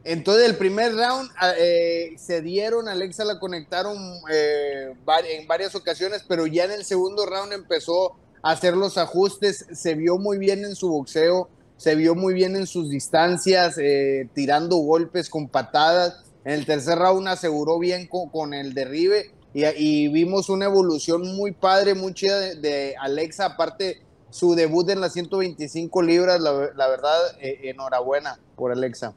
Entonces, 0.05 0.51
el 0.51 0.57
primer 0.57 0.95
round 0.95 1.31
eh, 1.59 2.15
se 2.19 2.43
dieron, 2.43 2.89
Alexa 2.89 3.25
la 3.25 3.39
conectaron 3.39 3.97
eh, 4.31 4.93
en 5.31 5.47
varias 5.47 5.75
ocasiones, 5.75 6.23
pero 6.29 6.47
ya 6.47 6.65
en 6.65 6.73
el 6.73 6.85
segundo 6.85 7.25
round 7.25 7.55
empezó 7.55 8.13
a 8.43 8.51
hacer 8.51 8.77
los 8.77 8.99
ajustes, 8.99 9.65
se 9.73 9.95
vio 9.95 10.19
muy 10.19 10.37
bien 10.37 10.63
en 10.63 10.77
su 10.77 10.91
boxeo, 10.91 11.49
se 11.79 11.95
vio 11.95 12.15
muy 12.15 12.35
bien 12.35 12.55
en 12.55 12.67
sus 12.67 12.91
distancias, 12.91 13.79
eh, 13.79 14.29
tirando 14.35 14.77
golpes 14.77 15.31
con 15.31 15.49
patadas. 15.49 16.23
En 16.45 16.53
el 16.53 16.67
tercer 16.67 16.99
round 16.99 17.27
aseguró 17.27 17.79
bien 17.79 18.07
con, 18.07 18.53
el 18.53 18.75
derribe 18.75 19.31
y, 19.55 20.09
vimos 20.09 20.51
una 20.51 20.67
evolución 20.67 21.35
muy 21.35 21.53
padre, 21.53 21.95
muy 21.95 22.13
chida 22.13 22.39
de, 22.55 22.95
Alexa. 23.01 23.47
Aparte, 23.47 24.03
su 24.29 24.55
debut 24.55 24.91
en 24.91 25.01
las 25.01 25.15
125 25.15 26.03
libras, 26.03 26.41
la, 26.41 26.53
verdad, 26.53 27.19
eh, 27.41 27.71
enhorabuena 27.71 28.39
por 28.57 28.71
Alexa. 28.71 29.15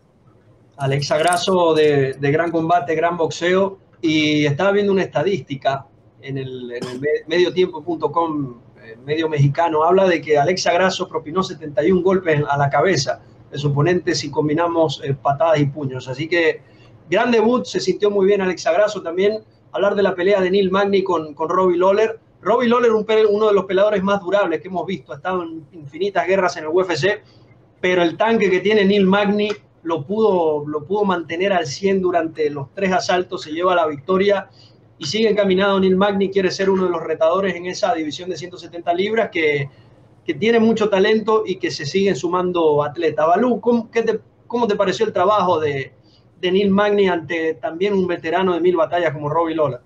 Alexa 0.78 1.18
Grasso 1.18 1.74
de, 1.74 2.16
gran 2.20 2.52
combate, 2.52 2.96
gran 2.96 3.18
boxeo. 3.18 3.80
Y 4.02 4.46
estaba 4.46 4.72
viendo 4.72 4.94
una 4.94 5.04
estadística 5.04 5.88
en 6.22 6.38
el, 6.38 6.72
en 6.72 6.84
el 6.84 7.02
mediotiempo.com 7.28 8.62
medio 9.04 9.30
mexicano, 9.30 9.84
habla 9.84 10.08
de 10.08 10.22
que 10.22 10.38
Alexa 10.38 10.72
Grasso 10.74 11.08
propinó 11.08 11.44
71 11.44 12.02
golpes 12.02 12.44
a 12.48 12.58
la 12.58 12.70
cabeza 12.70 13.22
de 13.52 13.58
su 13.58 13.70
oponente 13.70 14.16
si 14.16 14.30
combinamos 14.30 15.02
eh, 15.04 15.14
patadas 15.14 15.60
y 15.60 15.66
puños. 15.66 16.08
Así 16.08 16.28
que 16.28 16.62
gran 17.10 17.32
debut, 17.32 17.66
se 17.66 17.80
sintió 17.80 18.12
muy 18.12 18.26
bien 18.26 18.42
Alexa 18.42 18.72
Grasso 18.72 19.02
también. 19.02 19.44
Hablar 19.72 19.96
de 19.96 20.04
la 20.04 20.16
pelea 20.16 20.42
de 20.42 20.52
Neil 20.52 20.72
Magny 20.72 21.04
con, 21.04 21.34
con 21.34 21.50
Robbie 21.50 21.78
Lawler. 21.78 22.20
Robbie 22.42 22.68
Lawler, 22.68 22.92
un, 22.92 23.06
uno 23.30 23.48
de 23.48 23.54
los 23.54 23.66
peleadores 23.66 24.04
más 24.04 24.22
durables 24.22 24.62
que 24.62 24.68
hemos 24.68 24.86
visto, 24.86 25.12
ha 25.12 25.16
estado 25.16 25.44
en 25.44 25.66
infinitas 25.74 26.28
guerras 26.28 26.56
en 26.58 26.66
el 26.66 26.70
UFC, 26.70 27.22
pero 27.82 28.04
el 28.04 28.16
tanque 28.16 28.50
que 28.50 28.60
tiene 28.60 28.86
Neil 28.86 29.06
Magny 29.06 29.50
lo 29.84 30.06
pudo, 30.06 30.68
lo 30.68 30.86
pudo 30.86 31.06
mantener 31.06 31.54
al 31.54 31.66
100 31.66 32.02
durante 32.02 32.50
los 32.50 32.74
tres 32.74 32.92
asaltos, 32.92 33.44
se 33.44 33.52
lleva 33.52 33.76
la 33.76 33.88
victoria 33.88 34.50
y 34.98 35.06
sigue 35.06 35.30
encaminado. 35.30 35.80
Neil 35.80 35.96
Magny 35.96 36.30
quiere 36.30 36.52
ser 36.52 36.70
uno 36.70 36.86
de 36.86 36.90
los 36.90 37.04
retadores 37.04 37.56
en 37.56 37.66
esa 37.66 37.94
división 37.94 38.30
de 38.30 38.38
170 38.38 38.94
libras 38.94 39.30
que, 39.32 39.70
que 40.26 40.34
tiene 40.34 40.60
mucho 40.60 40.90
talento 40.90 41.44
y 41.46 41.58
que 41.58 41.72
se 41.72 41.86
siguen 41.86 42.16
sumando 42.16 42.84
atletas. 42.84 43.28
Balú, 43.28 43.62
¿cómo, 43.62 43.90
te, 43.90 44.20
¿cómo 44.48 44.68
te 44.68 44.76
pareció 44.76 45.06
el 45.06 45.14
trabajo 45.14 45.60
de, 45.60 45.94
de 46.40 46.52
Neil 46.52 46.70
Magny 46.70 47.08
ante 47.08 47.54
también 47.56 47.94
un 47.94 48.08
veterano 48.08 48.54
de 48.54 48.60
mil 48.60 48.76
batallas 48.76 49.14
como 49.14 49.30
Robbie 49.30 49.56
Lola? 49.56 49.82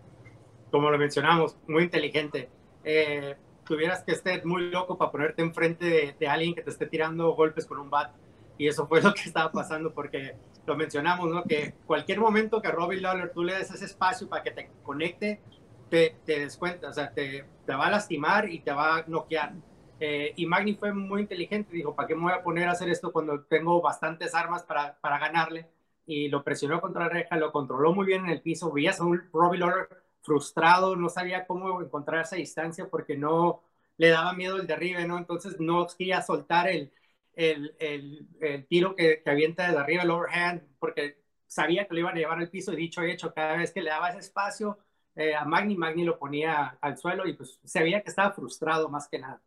Como 0.72 0.90
lo 0.90 0.98
mencionamos, 0.98 1.58
muy 1.68 1.84
inteligente. 1.84 2.50
Eh, 2.84 3.36
tuvieras 3.66 4.04
que 4.04 4.14
estar 4.14 4.44
muy 4.46 4.70
loco 4.72 4.98
para 4.98 5.12
ponerte 5.12 5.42
enfrente 5.42 5.86
de, 5.86 6.16
de, 6.20 6.28
alguien 6.28 6.56
que 6.56 6.62
te 6.62 6.72
esté 6.72 6.88
tirando 6.88 7.36
golpes 7.36 7.66
con 7.66 7.80
un 7.80 7.90
bat 7.90 8.12
y 8.62 8.68
eso 8.68 8.86
fue 8.86 9.02
lo 9.02 9.12
que 9.12 9.22
estaba 9.22 9.52
pasando 9.52 9.92
porque 9.92 10.36
lo 10.68 10.78
mencionamos, 10.78 11.28
¿no? 11.32 11.44
Que 11.44 11.74
cualquier 11.88 12.20
momento 12.20 12.62
que 12.62 12.70
Robbie 12.70 13.02
Lawler 13.02 13.32
tú 13.32 13.44
le 13.44 13.56
des 13.56 13.72
ese 13.72 13.86
espacio 13.86 14.30
para 14.30 14.44
que 14.44 14.52
te 14.52 14.70
conecte, 14.84 15.42
te, 15.90 16.16
te 16.26 16.42
descuenta, 16.42 16.90
o 16.90 16.94
sea, 16.94 17.12
te, 17.12 17.44
te, 17.66 17.74
va 17.74 17.88
a 17.88 17.90
lastimar 17.90 18.48
y 18.48 18.60
te 18.60 18.72
va 18.72 18.98
a 18.98 19.04
noquear. 19.08 19.54
Eh, 20.00 20.34
y 20.36 20.46
Magni 20.46 20.76
fue 20.76 20.94
muy 20.94 21.22
inteligente, 21.22 21.74
dijo, 21.74 21.96
¿para 21.96 22.08
qué 22.08 22.14
me 22.14 22.22
voy 22.22 22.34
a 22.34 22.44
poner 22.44 22.68
a 22.68 22.74
hacer 22.74 22.88
esto 22.90 23.12
cuando 23.12 23.42
tengo 23.46 23.82
bastantes 23.82 24.36
armas 24.36 24.62
para, 24.62 24.96
para 25.02 25.18
ganarle? 25.18 25.68
Y 26.06 26.30
lo 26.30 26.44
presionó 26.44 26.80
contra 26.82 27.06
la 27.06 27.10
reja, 27.10 27.38
lo 27.38 27.52
controló 27.52 27.96
muy 27.96 28.06
bien 28.06 28.26
en 28.26 28.30
el 28.30 28.42
piso, 28.44 28.72
veías 28.72 29.00
a 29.00 29.06
un 29.06 29.24
Robbie 29.34 29.58
Lawler 29.58 29.88
frustrado, 30.22 30.96
no 30.96 31.10
sabía 31.10 31.48
cómo 31.48 31.82
encontrar 31.82 32.22
esa 32.22 32.36
distancia 32.36 32.88
porque 32.92 33.18
no 33.18 33.64
le 33.98 34.10
daba 34.10 34.34
miedo 34.34 34.58
el 34.58 34.68
derribe, 34.68 35.08
¿no? 35.08 35.18
Entonces 35.18 35.60
no 35.60 35.88
quería 35.98 36.22
soltar 36.22 36.68
el, 36.68 36.92
el, 37.36 37.76
el, 37.80 38.66
tiro 38.68 38.96
que, 38.96 39.22
que, 39.24 39.30
avienta 39.30 39.68
desde 39.68 39.80
arriba, 39.80 40.04
el 40.04 40.12
overhand, 40.12 40.62
porque 40.80 41.18
sabía 41.48 41.88
que 41.88 41.94
lo 41.94 42.00
iban 42.02 42.16
a 42.16 42.20
llevar 42.20 42.40
al 42.40 42.50
piso 42.50 42.74
y 42.74 42.78
dicho 42.78 43.02
hecho, 43.02 43.34
cada 43.34 43.58
vez 43.58 43.72
que 43.72 43.82
le 43.82 43.90
daba 43.90 44.10
ese 44.10 44.20
espacio 44.20 44.78
eh, 45.16 45.36
a 45.36 45.44
Magni, 45.44 45.76
Magni 45.76 46.04
lo 46.04 46.18
ponía 46.18 46.78
al 46.80 46.98
suelo 46.98 47.28
y 47.28 47.34
pues 47.34 47.60
se 47.64 47.82
veía 47.82 48.02
que 48.02 48.10
estaba 48.10 48.32
frustrado 48.32 48.88
más 48.90 49.08
que 49.10 49.20
nada. 49.20 49.42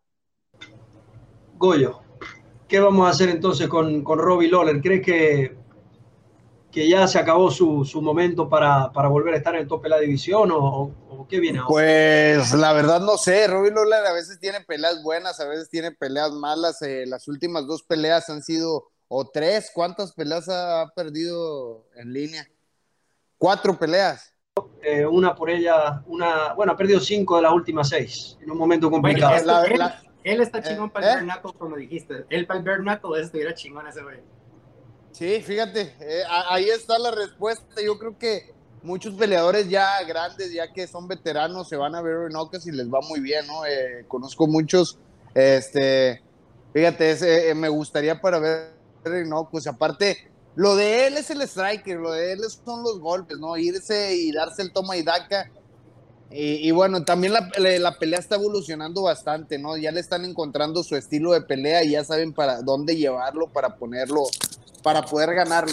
Goyo, 1.56 2.00
¿qué 2.68 2.80
vamos 2.80 3.06
a 3.06 3.10
hacer 3.10 3.30
entonces 3.30 3.68
con, 3.68 4.04
con 4.04 4.18
Robbie 4.18 4.50
Lawler? 4.50 4.80
¿Crees 4.82 5.04
que, 5.04 5.56
que 6.74 6.88
ya 6.88 7.06
se 7.06 7.20
acabó 7.20 7.52
su, 7.52 7.84
su 7.84 8.02
momento 8.02 8.48
para, 8.48 8.90
para, 8.90 9.06
volver 9.06 9.34
a 9.34 9.36
estar 9.36 9.54
en 9.54 9.60
el 9.60 9.68
tope 9.68 9.84
de 9.84 9.90
la 9.90 10.00
división 10.00 10.50
o, 10.50 10.90
o 11.08 11.26
qué 11.28 11.38
viene 11.38 11.60
ahora? 11.60 11.68
Pues 11.68 12.52
la 12.52 12.72
verdad 12.72 13.00
no 13.00 13.16
sé, 13.16 13.46
Robbie 13.46 13.70
Lawler 13.70 14.04
a 14.04 14.12
veces 14.12 14.40
tiene 14.40 14.60
peleas 14.60 15.00
buenas, 15.00 15.38
a 15.38 15.46
veces 15.46 15.70
tiene 15.70 15.92
peleas 15.92 16.32
malas, 16.32 16.82
eh, 16.82 17.04
las 17.06 17.28
últimas 17.28 17.68
dos 17.68 17.84
peleas 17.84 18.28
han 18.28 18.42
sido, 18.42 18.88
o 19.06 19.30
tres, 19.30 19.70
¿cuántas 19.72 20.14
peleas 20.14 20.48
ha 20.48 20.90
perdido 20.96 21.86
en 21.94 22.12
línea? 22.12 22.44
Cuatro 23.38 23.78
peleas. 23.78 24.34
Eh, 24.82 25.06
una 25.06 25.32
por 25.32 25.50
ella, 25.50 26.02
una, 26.06 26.54
bueno, 26.54 26.72
ha 26.72 26.76
perdido 26.76 26.98
cinco 26.98 27.36
de 27.36 27.42
las 27.42 27.52
últimas 27.52 27.88
seis, 27.88 28.36
en 28.42 28.50
un 28.50 28.58
momento 28.58 28.90
complicado. 28.90 29.32
Bueno, 29.32 29.46
la, 29.46 29.64
él, 29.64 29.78
la, 29.78 30.02
él, 30.24 30.40
está 30.40 30.60
chingón 30.60 30.88
eh, 30.88 30.92
para 30.92 31.20
el 31.20 31.28
¿eh? 31.28 31.32
como 31.56 31.76
dijiste. 31.76 32.24
Él 32.30 32.48
para 32.48 32.58
el 32.58 32.64
bare 32.64 33.22
estuviera 33.22 33.54
chingón 33.54 33.86
ese 33.86 34.02
güey. 34.02 34.33
Sí, 35.14 35.40
fíjate, 35.42 35.94
eh, 36.00 36.22
ahí 36.48 36.64
está 36.64 36.98
la 36.98 37.12
respuesta. 37.12 37.80
Yo 37.80 37.96
creo 38.00 38.18
que 38.18 38.52
muchos 38.82 39.14
peleadores 39.14 39.68
ya 39.68 40.02
grandes, 40.02 40.52
ya 40.52 40.72
que 40.72 40.88
son 40.88 41.06
veteranos, 41.06 41.68
se 41.68 41.76
van 41.76 41.94
a 41.94 42.02
ver 42.02 42.30
Knuckles 42.30 42.66
y 42.66 42.72
les 42.72 42.92
va 42.92 43.00
muy 43.00 43.20
bien, 43.20 43.46
¿no? 43.46 43.64
Eh, 43.64 44.04
conozco 44.08 44.48
muchos, 44.48 44.98
este, 45.32 46.20
fíjate, 46.72 47.12
ese, 47.12 47.48
eh, 47.48 47.54
me 47.54 47.68
gustaría 47.68 48.20
para 48.20 48.40
ver 48.40 48.74
Knuckles. 49.04 49.68
Aparte, 49.68 50.16
lo 50.56 50.74
de 50.74 51.06
él 51.06 51.16
es 51.16 51.30
el 51.30 51.42
striker, 51.42 51.96
lo 51.96 52.10
de 52.10 52.32
él 52.32 52.40
son 52.64 52.82
los 52.82 52.98
golpes, 52.98 53.38
¿no? 53.38 53.56
Irse 53.56 54.16
y 54.16 54.32
darse 54.32 54.62
el 54.62 54.72
toma 54.72 54.96
y 54.96 55.04
daca. 55.04 55.48
Y, 56.32 56.68
y 56.68 56.72
bueno, 56.72 57.04
también 57.04 57.34
la, 57.34 57.48
la, 57.56 57.98
pelea 58.00 58.18
está 58.18 58.34
evolucionando 58.34 59.02
bastante, 59.02 59.58
¿no? 59.60 59.76
Ya 59.76 59.92
le 59.92 60.00
están 60.00 60.24
encontrando 60.24 60.82
su 60.82 60.96
estilo 60.96 61.30
de 61.30 61.42
pelea 61.42 61.84
y 61.84 61.90
ya 61.90 62.02
saben 62.02 62.32
para 62.32 62.62
dónde 62.62 62.96
llevarlo, 62.96 63.46
para 63.46 63.76
ponerlo, 63.76 64.24
para 64.84 65.02
poder 65.02 65.34
ganarle. 65.34 65.72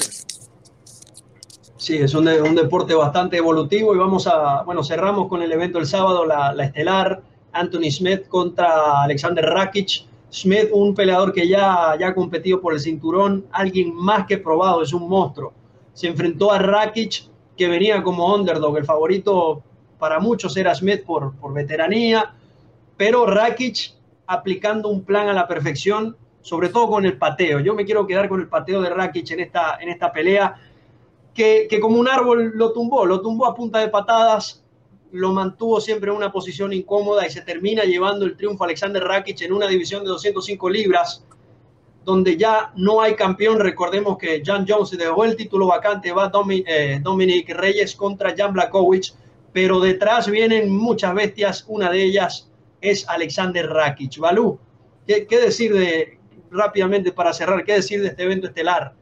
Sí, 1.76 1.98
es 1.98 2.14
un, 2.14 2.28
un, 2.28 2.56
deporte 2.56 2.96
bastante 2.96 3.38
evolutivo 3.38 3.94
y 3.94 3.98
vamos 3.98 4.26
a, 4.26 4.64
bueno, 4.64 4.84
cerramos 4.84 5.28
con 5.28 5.42
el 5.42 5.52
evento 5.52 5.80
el 5.80 5.86
sábado, 5.86 6.26
la, 6.26 6.54
la 6.54 6.64
estelar, 6.64 7.22
Anthony 7.52 7.92
Smith 7.92 8.28
contra 8.30 9.04
Alexander 9.04 9.44
Rakic. 9.44 10.06
Smith, 10.32 10.70
un 10.72 10.96
peleador 10.96 11.34
que 11.34 11.46
ya, 11.46 11.94
ya 12.00 12.08
ha 12.08 12.16
competido 12.16 12.62
por 12.62 12.74
el 12.74 12.80
cinturón, 12.80 13.46
alguien 13.52 13.94
más 13.94 14.26
que 14.28 14.38
probado, 14.38 14.82
es 14.82 14.94
un 14.94 15.10
monstruo. 15.10 15.52
Se 15.94 16.08
enfrentó 16.08 16.54
a 16.54 16.60
Rakic, 16.60 17.26
que 17.58 17.68
venía 17.68 18.02
como 18.02 18.34
underdog, 18.34 18.78
el 18.78 18.86
favorito 18.86 19.62
para 20.00 20.22
muchos 20.22 20.56
era 20.56 20.74
Smith 20.74 21.04
por, 21.04 21.36
por 21.36 21.54
veteranía, 21.54 22.34
pero 22.96 23.26
Rakic 23.26 23.94
aplicando 24.26 24.88
un 24.88 25.04
plan 25.04 25.28
a 25.28 25.34
la 25.34 25.50
perfección, 25.50 26.16
sobre 26.42 26.70
todo 26.70 26.90
con 26.90 27.06
el 27.06 27.18
pateo. 27.18 27.60
Yo 27.60 27.74
me 27.74 27.86
quiero 27.86 28.06
quedar 28.06 28.28
con 28.28 28.42
el 28.42 28.48
pateo 28.48 28.82
de 28.82 28.90
Rakic 28.90 29.32
en 29.32 29.42
esta, 29.42 29.78
en 29.80 29.90
esta 29.90 30.12
pelea 30.12 30.56
que, 31.34 31.68
que, 31.70 31.80
como 31.80 32.00
un 32.00 32.08
árbol 32.08 32.52
lo 32.56 32.74
tumbó, 32.74 33.06
lo 33.06 33.22
tumbó 33.22 33.46
a 33.46 33.56
punta 33.56 33.80
de 33.80 33.88
patadas, 33.88 34.64
lo 35.12 35.32
mantuvo 35.32 35.80
siempre 35.80 36.10
en 36.10 36.18
una 36.18 36.32
posición 36.32 36.74
incómoda 36.74 37.26
y 37.26 37.30
se 37.30 37.42
termina 37.42 37.84
llevando 37.84 38.26
el 38.26 38.36
triunfo 38.36 38.64
Alexander 38.64 39.04
Rakic 39.04 39.42
en 39.42 39.54
una 39.54 39.68
división 39.68 40.04
de 40.04 40.10
205 40.10 40.70
libras, 40.70 41.24
donde 42.04 42.38
ya 42.38 42.72
no 42.76 43.02
hay 43.02 43.16
campeón. 43.16 43.60
Recordemos 43.60 44.18
que 44.18 44.42
John 44.46 44.66
Jones 44.68 44.92
dejó 44.92 45.26
el 45.26 45.36
título 45.36 45.68
vacante, 45.68 46.12
va 46.12 46.30
Dominic, 46.30 46.66
eh, 46.68 47.00
Dominic 47.02 47.50
Reyes 47.50 47.96
contra 47.96 48.34
Jan 48.36 48.54
Blakowicz, 48.54 49.16
pero 49.54 49.80
detrás 49.80 50.30
vienen 50.30 50.70
muchas 50.76 51.14
bestias, 51.14 51.66
una 51.68 51.92
de 51.92 52.04
ellas 52.04 52.50
es 52.80 53.08
Alexander 53.08 53.68
Rakic. 53.68 54.18
Balú, 54.18 54.58
¿qué, 55.06 55.28
qué 55.28 55.40
decir 55.40 55.74
de, 55.74 56.21
rápidamente 56.52 57.12
para 57.12 57.34
cerrar, 57.34 57.64
qué 57.64 57.74
decir 57.74 58.02
de 58.02 58.10
este 58.10 58.24
evento 58.24 58.48
estelar? 58.48 58.94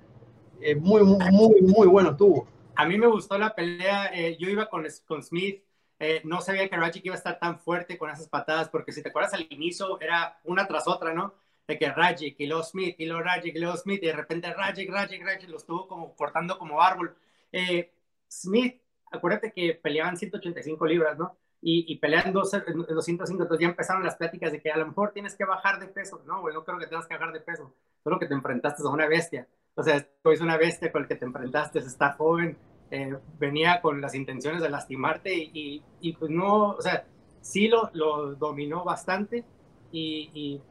eh, 0.61 0.75
muy, 0.75 1.03
muy, 1.03 1.61
muy 1.61 1.87
bueno 1.87 2.11
estuvo. 2.11 2.47
A 2.75 2.85
mí 2.85 2.97
me 2.97 3.07
gustó 3.07 3.37
la 3.37 3.53
pelea, 3.55 4.07
eh, 4.13 4.37
yo 4.39 4.49
iba 4.49 4.69
con, 4.69 4.85
con 5.05 5.23
Smith, 5.23 5.63
eh, 5.99 6.21
no 6.23 6.41
sabía 6.41 6.69
que 6.69 6.77
Rajic 6.77 7.05
iba 7.05 7.15
a 7.15 7.17
estar 7.17 7.39
tan 7.39 7.59
fuerte 7.59 7.97
con 7.97 8.09
esas 8.09 8.29
patadas, 8.29 8.69
porque 8.69 8.91
si 8.91 9.03
te 9.03 9.09
acuerdas 9.09 9.33
al 9.33 9.47
inicio 9.49 9.99
era 9.99 10.39
una 10.45 10.65
tras 10.65 10.87
otra, 10.87 11.13
¿no? 11.13 11.33
De 11.67 11.77
que 11.77 11.91
Rajic 11.91 12.39
y 12.39 12.47
luego 12.47 12.63
Smith 12.63 12.95
y 12.97 13.05
luego 13.05 13.21
Rajic 13.21 13.55
y 13.55 13.59
luego 13.59 13.77
Smith 13.77 14.01
y 14.01 14.07
de 14.07 14.13
repente 14.13 14.53
Rajic, 14.53 14.89
Rajic, 14.89 15.23
Rajic 15.23 15.49
lo 15.49 15.57
estuvo 15.57 15.87
como 15.87 16.15
cortando 16.15 16.57
como 16.57 16.81
árbol. 16.81 17.15
Eh, 17.51 17.91
Smith, 18.29 18.81
acuérdate 19.11 19.51
que 19.51 19.75
peleaban 19.75 20.17
185 20.17 20.85
libras, 20.85 21.17
¿no? 21.17 21.37
Y, 21.61 21.91
y 21.91 21.97
pelean 21.97 22.31
205, 22.31 23.43
entonces 23.43 23.59
ya 23.59 23.67
empezaron 23.67 24.03
las 24.03 24.15
pláticas 24.15 24.51
de 24.51 24.61
que 24.61 24.71
a 24.71 24.77
lo 24.77 24.87
mejor 24.87 25.11
tienes 25.11 25.35
que 25.35 25.43
bajar 25.43 25.79
de 25.79 25.87
peso. 25.87 26.21
No, 26.25 26.41
güey, 26.41 26.53
no 26.53 26.63
creo 26.63 26.79
que 26.79 26.87
tengas 26.87 27.07
que 27.07 27.15
bajar 27.15 27.33
de 27.33 27.41
peso, 27.41 27.75
solo 28.03 28.17
que 28.17 28.27
te 28.27 28.33
enfrentaste 28.33 28.81
a 28.81 28.89
una 28.89 29.07
bestia. 29.07 29.47
O 29.75 29.83
sea, 29.83 29.97
es 29.97 30.41
una 30.41 30.57
bestia 30.57 30.91
con 30.91 31.03
el 31.03 31.07
que 31.07 31.15
te 31.15 31.25
enfrentaste, 31.25 31.79
está 31.79 32.13
joven, 32.13 32.57
eh, 32.91 33.15
venía 33.37 33.81
con 33.81 34.01
las 34.01 34.15
intenciones 34.15 34.61
de 34.61 34.69
lastimarte 34.69 35.33
y, 35.33 35.83
y, 36.01 36.13
pues 36.13 36.31
no, 36.31 36.71
o 36.71 36.81
sea, 36.81 37.05
sí 37.41 37.67
lo, 37.67 37.89
lo 37.93 38.35
dominó 38.35 38.83
bastante 38.83 39.45
y, 39.91 40.29
y, 40.33 40.61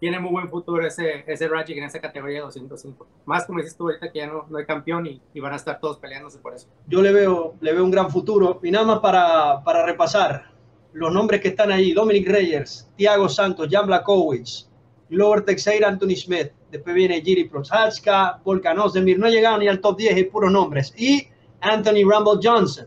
tiene 0.00 0.18
muy 0.18 0.30
buen 0.30 0.48
futuro 0.48 0.84
ese, 0.84 1.24
ese 1.26 1.46
Rajic 1.46 1.76
en 1.76 1.84
esa 1.84 2.00
categoría 2.00 2.38
de 2.38 2.44
205. 2.44 3.06
Más 3.26 3.44
como 3.44 3.60
dices 3.60 3.76
tú 3.76 3.84
ahorita 3.84 4.10
que 4.10 4.18
ya 4.18 4.26
no, 4.26 4.46
no 4.48 4.58
hay 4.58 4.64
campeón 4.64 5.06
y, 5.06 5.20
y, 5.34 5.40
van 5.40 5.52
a 5.52 5.56
estar 5.56 5.78
todos 5.78 5.98
peleándose 5.98 6.38
por 6.38 6.54
eso. 6.54 6.66
Yo 6.86 7.02
le 7.02 7.12
veo, 7.12 7.54
le 7.60 7.72
veo 7.72 7.84
un 7.84 7.90
gran 7.90 8.10
futuro. 8.10 8.58
Y 8.62 8.70
nada 8.70 8.86
más 8.86 8.98
para, 9.00 9.62
para 9.62 9.84
repasar 9.84 10.50
los 10.92 11.12
nombres 11.12 11.40
que 11.40 11.48
están 11.48 11.70
ahí. 11.70 11.92
Dominic 11.92 12.28
Reyes, 12.28 12.88
Thiago 12.96 13.28
Santos, 13.28 13.68
Jan 13.70 13.86
Blakowicz, 13.86 14.68
Lower 15.10 15.44
Teixeira, 15.44 15.88
Anthony 15.88 16.16
Smith, 16.16 16.52
después 16.70 16.94
viene 16.94 17.20
Giri 17.20 17.44
Prochaska, 17.44 18.40
Volkan 18.44 18.78
Ozdemir, 18.78 19.18
no 19.18 19.28
llegaron 19.28 19.60
ni 19.60 19.68
al 19.68 19.80
top 19.80 19.98
10, 19.98 20.14
hay 20.14 20.24
puros 20.24 20.52
nombres, 20.52 20.94
y 20.96 21.26
Anthony 21.60 22.04
Rumble 22.04 22.40
Johnson, 22.42 22.86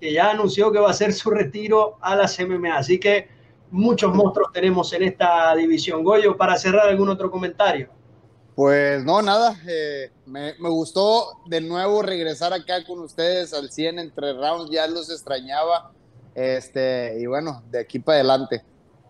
que 0.00 0.12
ya 0.12 0.30
anunció 0.30 0.72
que 0.72 0.80
va 0.80 0.88
a 0.88 0.90
hacer 0.90 1.12
su 1.12 1.30
retiro 1.30 1.96
a 2.00 2.16
las 2.16 2.38
MMA, 2.38 2.76
así 2.76 2.98
que 2.98 3.28
muchos 3.70 4.14
monstruos 4.14 4.52
tenemos 4.52 4.92
en 4.92 5.02
esta 5.02 5.54
división. 5.54 6.02
Goyo, 6.02 6.36
para 6.36 6.56
cerrar, 6.56 6.88
¿algún 6.88 7.08
otro 7.08 7.30
comentario? 7.30 7.88
Pues 8.54 9.04
no, 9.04 9.22
nada, 9.22 9.56
eh, 9.68 10.10
me, 10.26 10.54
me, 10.58 10.68
gustó 10.68 11.28
de 11.46 11.60
nuevo 11.60 12.02
regresar 12.02 12.52
acá 12.52 12.84
con 12.84 12.98
ustedes 12.98 13.54
al 13.54 13.70
100 13.70 14.00
entre 14.00 14.32
rounds, 14.32 14.68
ya 14.70 14.88
los 14.88 15.10
extrañaba, 15.10 15.92
este, 16.34 17.18
y 17.20 17.26
bueno, 17.26 17.62
de 17.70 17.80
aquí 17.80 17.98
para 17.98 18.18
adelante. 18.18 18.62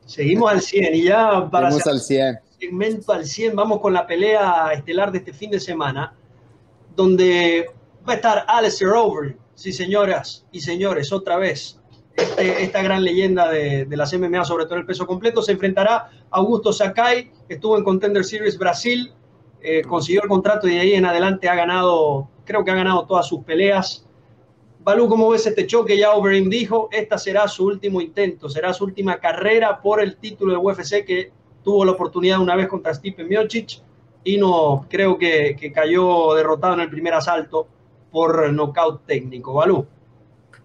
Seguimos 0.07 0.51
al 0.51 0.63
100 0.63 0.95
y 0.95 1.05
ya 1.05 1.49
para 1.51 1.71
Seguimos 1.71 1.87
al 1.87 2.01
100. 2.01 2.41
segmento 2.59 3.13
al 3.13 3.27
100 3.27 3.55
vamos 3.55 3.81
con 3.81 3.93
la 3.93 4.07
pelea 4.07 4.73
estelar 4.73 5.13
de 5.13 5.19
este 5.19 5.35
fin 5.35 5.51
de 5.51 5.61
semana, 5.61 6.15
donde 6.97 7.71
va 8.09 8.15
a 8.15 8.17
estar 8.17 8.45
Alistair 8.49 8.93
Overeem, 8.93 9.37
sí 9.55 9.73
señoras 9.73 10.47
y 10.53 10.61
señores, 10.61 11.13
otra 11.13 11.37
vez, 11.37 11.79
este, 12.19 12.65
esta 12.65 12.83
gran 12.83 13.05
leyenda 13.05 13.49
de, 13.49 13.87
las 13.91 14.13
MMA, 14.13 14.45
sobre 14.45 14.65
todo 14.67 14.77
el 14.77 14.85
peso 14.85 15.07
completo, 15.07 15.41
se 15.41 15.53
enfrentará 15.53 15.97
a 15.97 16.11
Augusto 16.31 16.73
Sakai, 16.73 17.31
que 17.47 17.55
estuvo 17.55 17.79
en 17.79 17.85
Contender 17.85 18.25
Series 18.25 18.59
Brasil, 18.59 19.13
eh, 19.63 19.83
consiguió 19.83 20.23
el 20.23 20.29
contrato 20.29 20.67
y 20.67 20.75
de 20.75 20.81
ahí 20.81 20.95
en 20.95 21.05
adelante 21.05 21.49
ha 21.49 21.55
ganado, 21.55 22.29
creo 22.45 22.65
que 22.65 22.73
ha 22.73 22.75
ganado 22.75 23.07
todas 23.07 23.29
sus 23.29 23.45
peleas, 23.45 24.05
Balú, 24.81 25.09
¿cómo 25.09 25.29
ves 25.29 25.47
este 25.47 25.67
choque? 25.67 25.99
Ya 25.99 26.13
Overeem 26.13 26.49
dijo, 26.49 26.89
esta 26.91 27.19
será 27.19 27.47
su 27.47 27.67
último 27.67 28.01
intento, 28.01 28.49
será 28.49 28.73
su 28.73 28.85
última 28.85 29.19
carrera 29.21 29.81
por 29.81 30.01
el 30.01 30.17
título 30.17 30.53
de 30.53 30.59
UFC 30.59 31.05
que 31.05 31.31
tuvo 31.63 31.85
la 31.85 31.93
oportunidad 31.93 32.41
una 32.41 32.57
vez 32.57 32.69
contra 32.69 32.95
Stipe 32.95 33.23
Miocic 33.23 33.83
y 34.25 34.39
no 34.39 34.87
creo 34.89 35.19
que, 35.19 35.57
que, 35.61 35.71
cayó 35.73 36.35
derrotado 36.35 36.75
en 36.75 36.81
el 36.81 36.91
primer 36.91 37.13
asalto 37.15 37.69
por 38.11 38.53
nocaut 38.53 39.05
técnico. 39.05 39.53
Balú. 39.53 39.87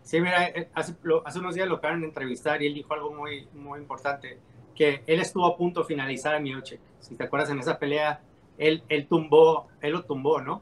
Sí, 0.04 0.20
mira, 0.20 0.48
eh, 0.48 0.70
hace, 0.74 0.96
hace, 1.26 1.40
unos 1.40 1.56
días 1.56 1.68
lo 1.68 1.76
acaban 1.76 2.02
de 2.02 2.08
entrevistar 2.08 2.62
y 2.62 2.68
él 2.68 2.74
dijo 2.74 2.94
algo 2.94 3.14
muy, 3.14 3.48
muy 3.54 3.80
importante, 3.80 4.38
que 4.76 5.02
él 5.08 5.20
estuvo 5.20 5.46
a 5.46 5.58
punto 5.58 5.82
de 5.82 5.86
finalizar 5.88 6.36
a 6.36 6.40
Miocic. 6.40 6.80
Si 7.00 7.16
te 7.16 7.24
acuerdas, 7.24 7.50
en 7.50 7.60
esa 7.60 7.80
pelea 7.80 8.22
él, 8.58 8.84
él 8.90 9.08
tumbó, 9.08 9.68
él 9.82 9.94
lo 9.94 10.04
tumbó, 10.04 10.42
¿no? 10.42 10.62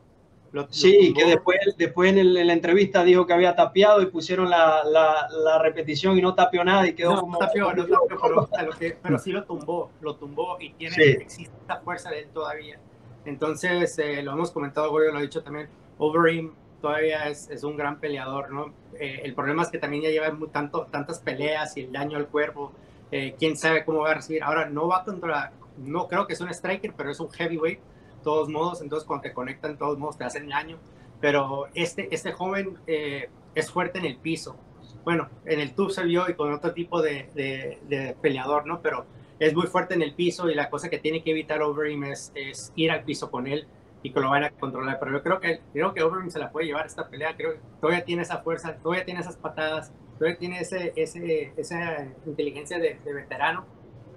sí, 0.69 1.13
que 1.15 1.25
después, 1.25 1.59
después 1.77 2.13
en, 2.13 2.33
la 2.47 2.53
entrevista 2.53 3.03
dijo 3.03 3.25
que 3.25 3.33
había 3.33 3.55
tapiado 3.55 4.01
y 4.01 4.07
pusieron 4.07 4.49
la, 4.49 4.83
la, 4.83 5.59
repetición 5.59 6.17
y 6.17 6.21
no 6.21 6.35
tapió 6.35 6.63
nada 6.63 6.87
y 6.87 6.93
quedó 6.93 7.21
como... 7.21 7.37
Tapió, 7.37 7.73
no 7.73 7.85
tapió, 7.85 7.99
pero, 8.21 8.77
pero, 9.01 9.19
sí 9.19 9.31
lo 9.31 9.45
tumbó, 9.45 9.91
lo 10.01 10.15
tumbó 10.15 10.57
y 10.59 10.73
tiene, 10.73 10.95
existe 10.97 11.55
esta 11.61 11.77
fuerza 11.77 12.09
de 12.09 12.19
él 12.19 12.27
todavía. 12.33 12.79
Entonces, 13.23 13.97
eh, 13.99 14.21
lo 14.23 14.33
hemos 14.33 14.51
comentado, 14.51 14.89
Goyo 14.91 15.11
lo 15.11 15.19
ha 15.19 15.21
dicho 15.21 15.41
también, 15.41 15.69
Overeem 15.97 16.51
todavía 16.81 17.29
es, 17.29 17.49
es, 17.49 17.63
un 17.63 17.77
gran 17.77 17.99
peleador, 17.99 18.51
¿no? 18.51 18.73
Eh, 18.99 19.21
el 19.23 19.33
problema 19.33 19.63
es 19.63 19.69
que 19.69 19.77
también 19.77 20.03
ya 20.03 20.09
lleva 20.09 20.35
tanto, 20.51 20.87
tantas 20.91 21.19
peleas 21.19 21.77
y 21.77 21.81
el 21.81 21.91
daño 21.91 22.17
al 22.17 22.27
cuerpo, 22.27 22.73
eh, 23.11 23.35
quién 23.37 23.55
sabe 23.55 23.85
cómo 23.85 23.99
va 23.99 24.11
a 24.11 24.13
recibir. 24.15 24.43
Ahora, 24.43 24.69
no 24.69 24.87
va 24.87 25.03
contra, 25.03 25.53
no 25.77 26.07
creo 26.07 26.27
que 26.27 26.33
es 26.33 26.41
un 26.41 26.49
striker, 26.49 26.93
pero 26.95 27.11
es 27.11 27.19
un 27.19 27.29
heavyweight, 27.29 27.79
todos 28.23 28.49
modos, 28.49 28.81
entonces 28.81 29.07
cuando 29.07 29.23
te 29.23 29.33
conectan, 29.33 29.77
todos 29.77 29.97
modos 29.97 30.17
te 30.17 30.23
hacen 30.23 30.49
daño. 30.49 30.77
Pero 31.19 31.67
este, 31.75 32.13
este 32.13 32.31
joven 32.31 32.77
eh, 32.87 33.29
es 33.53 33.71
fuerte 33.71 33.99
en 33.99 34.05
el 34.05 34.17
piso. 34.17 34.57
Bueno, 35.03 35.29
en 35.45 35.59
el 35.59 35.73
tube 35.73 35.91
se 35.91 36.03
vio 36.03 36.29
y 36.29 36.33
con 36.35 36.51
otro 36.53 36.73
tipo 36.73 37.01
de, 37.01 37.29
de, 37.33 38.15
peleador, 38.21 38.65
¿no? 38.67 38.81
Pero 38.81 39.05
es 39.39 39.55
muy 39.55 39.67
fuerte 39.67 39.93
en 39.93 40.01
el 40.01 40.13
piso 40.13 40.49
y 40.49 40.55
la 40.55 40.69
cosa 40.69 40.89
que 40.89 40.99
tiene 40.99 41.23
que 41.23 41.31
evitar 41.31 41.61
Overeem 41.61 42.03
es, 42.05 42.31
es, 42.35 42.71
ir 42.75 42.91
al 42.91 43.03
piso 43.03 43.31
con 43.31 43.47
él 43.47 43.67
y 44.03 44.11
que 44.11 44.19
lo 44.19 44.29
van 44.29 44.43
a 44.43 44.49
controlar. 44.51 44.99
Pero 44.99 45.11
yo 45.13 45.23
creo 45.23 45.39
que, 45.39 45.61
creo 45.73 45.93
que 45.93 46.03
Overeem 46.03 46.29
se 46.29 46.39
la 46.39 46.51
puede 46.51 46.67
llevar 46.67 46.85
esta 46.85 47.07
pelea. 47.07 47.35
Creo 47.35 47.53
que 47.53 47.59
todavía 47.79 48.03
tiene 48.03 48.23
esa 48.23 48.39
fuerza, 48.39 48.75
todavía 48.77 49.05
tiene 49.05 49.21
esas 49.21 49.37
patadas, 49.37 49.93
todavía 50.17 50.37
tiene 50.37 50.59
ese, 50.59 50.93
ese, 50.95 51.53
esa 51.57 52.07
inteligencia 52.25 52.79
de, 52.79 52.97
veterano. 53.13 53.65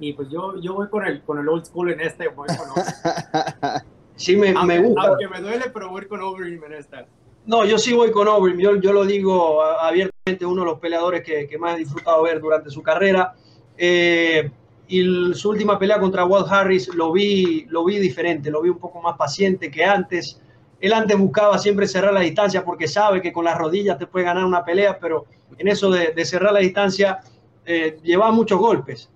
Y 0.01 0.13
pues 0.13 0.29
yo, 0.29 0.61
yo 0.61 0.75
voy 0.75 0.89
con 0.89 1.07
el, 1.07 1.23
con 1.23 1.39
el 1.39 1.49
old 1.49 1.65
school 1.67 1.93
en 1.93 2.01
este. 2.01 2.29
Voy 2.29 2.49
con 2.49 2.67
Sí, 4.17 4.37
me, 4.37 4.51
aunque, 4.51 4.67
me, 4.67 4.79
gusta. 4.79 5.09
Aunque 5.09 5.29
me 5.29 5.41
duele, 5.41 5.71
pero 5.73 5.91
voy 5.91 6.07
con 6.07 6.21
Overeem 6.23 6.63
en 6.65 6.73
esta. 6.75 7.07
No, 7.47 7.65
yo 7.65 7.79
sí 7.79 7.93
voy 7.93 8.11
con 8.11 8.29
Overeem. 8.29 8.59
Yo, 8.59 8.77
yo 8.77 8.93
lo 8.93 9.05
digo 9.05 9.63
abiertamente, 9.63 10.47
uno 10.47 10.63
de 10.63 10.67
los 10.67 10.79
peleadores 10.79 11.23
que, 11.23 11.47
que 11.47 11.59
más 11.59 11.75
he 11.75 11.79
disfrutado 11.79 12.23
ver 12.23 12.41
durante 12.41 12.71
su 12.71 12.83
carrera. 12.83 13.35
Eh, 13.77 14.51
y 14.87 15.33
su 15.35 15.51
última 15.51 15.79
pelea 15.79 15.99
contra 15.99 16.25
Walt 16.25 16.49
Harris 16.51 16.95
lo 16.95 17.13
vi, 17.13 17.65
lo 17.69 17.85
vi 17.85 17.99
diferente, 17.99 18.51
lo 18.51 18.63
vi 18.63 18.69
un 18.69 18.79
poco 18.79 19.01
más 19.01 19.17
paciente 19.17 19.71
que 19.71 19.85
antes. 19.85 20.41
Él 20.81 20.93
antes 20.93 21.19
buscaba 21.19 21.59
siempre 21.59 21.87
cerrar 21.87 22.13
la 22.13 22.21
distancia 22.21 22.65
porque 22.65 22.87
sabe 22.87 23.23
que 23.23 23.33
con 23.33 23.45
las 23.45 23.57
rodillas 23.57 23.99
te 23.99 24.07
puede 24.07 24.27
ganar 24.27 24.45
una 24.45 24.65
pelea, 24.65 24.99
pero 24.99 25.25
en 25.57 25.69
eso 25.69 25.91
de, 25.91 26.25
cerrar 26.25 26.53
la 26.53 26.59
distancia 26.61 27.21
eh, 27.65 27.99
llevaba 28.03 28.31
muchos 28.33 28.59
golpes. 28.59 29.11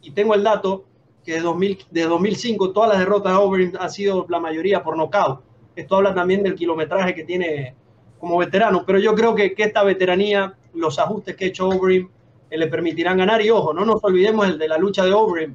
Y 0.00 0.12
tengo 0.12 0.34
el 0.34 0.42
dato 0.42 0.84
que 1.24 1.34
de, 1.34 1.40
2000, 1.40 1.86
de 1.90 2.02
2005 2.04 2.72
todas 2.72 2.90
las 2.90 2.98
derrotas 2.98 3.32
de 3.32 3.38
Overeem 3.38 3.72
han 3.78 3.90
sido 3.90 4.26
la 4.28 4.40
mayoría 4.40 4.82
por 4.82 4.96
nocaut. 4.96 5.40
Esto 5.76 5.96
habla 5.96 6.14
también 6.14 6.42
del 6.42 6.54
kilometraje 6.54 7.14
que 7.14 7.24
tiene 7.24 7.74
como 8.18 8.38
veterano, 8.38 8.84
pero 8.86 8.98
yo 8.98 9.14
creo 9.14 9.34
que, 9.34 9.54
que 9.54 9.64
esta 9.64 9.82
veteranía, 9.82 10.54
los 10.72 10.98
ajustes 10.98 11.36
que 11.36 11.46
ha 11.46 11.48
hecho 11.48 11.68
Overeem, 11.68 12.08
le 12.56 12.66
permitirán 12.66 13.18
ganar. 13.18 13.42
Y 13.42 13.50
ojo, 13.50 13.72
no 13.72 13.84
nos 13.84 14.02
olvidemos 14.02 14.46
el 14.46 14.58
de 14.58 14.68
la 14.68 14.78
lucha 14.78 15.04
de 15.04 15.12
Overeem. 15.12 15.54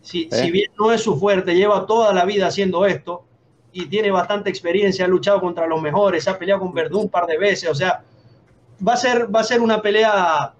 Si, 0.00 0.28
si 0.30 0.50
bien 0.50 0.70
no 0.78 0.92
es 0.92 1.00
su 1.00 1.16
fuerte, 1.16 1.54
lleva 1.54 1.86
toda 1.86 2.12
la 2.12 2.24
vida 2.24 2.48
haciendo 2.48 2.84
esto 2.86 3.24
y 3.72 3.86
tiene 3.86 4.10
bastante 4.10 4.50
experiencia, 4.50 5.04
ha 5.04 5.08
luchado 5.08 5.40
contra 5.40 5.66
los 5.66 5.80
mejores, 5.80 6.28
ha 6.28 6.38
peleado 6.38 6.60
con 6.60 6.74
Verdún 6.74 7.02
un 7.02 7.08
par 7.08 7.26
de 7.26 7.38
veces, 7.38 7.70
o 7.70 7.74
sea, 7.74 8.04
va 8.86 8.94
a 8.94 8.96
ser, 8.96 9.34
va 9.34 9.40
a 9.40 9.44
ser 9.44 9.60
una 9.60 9.80
pelea 9.80 10.54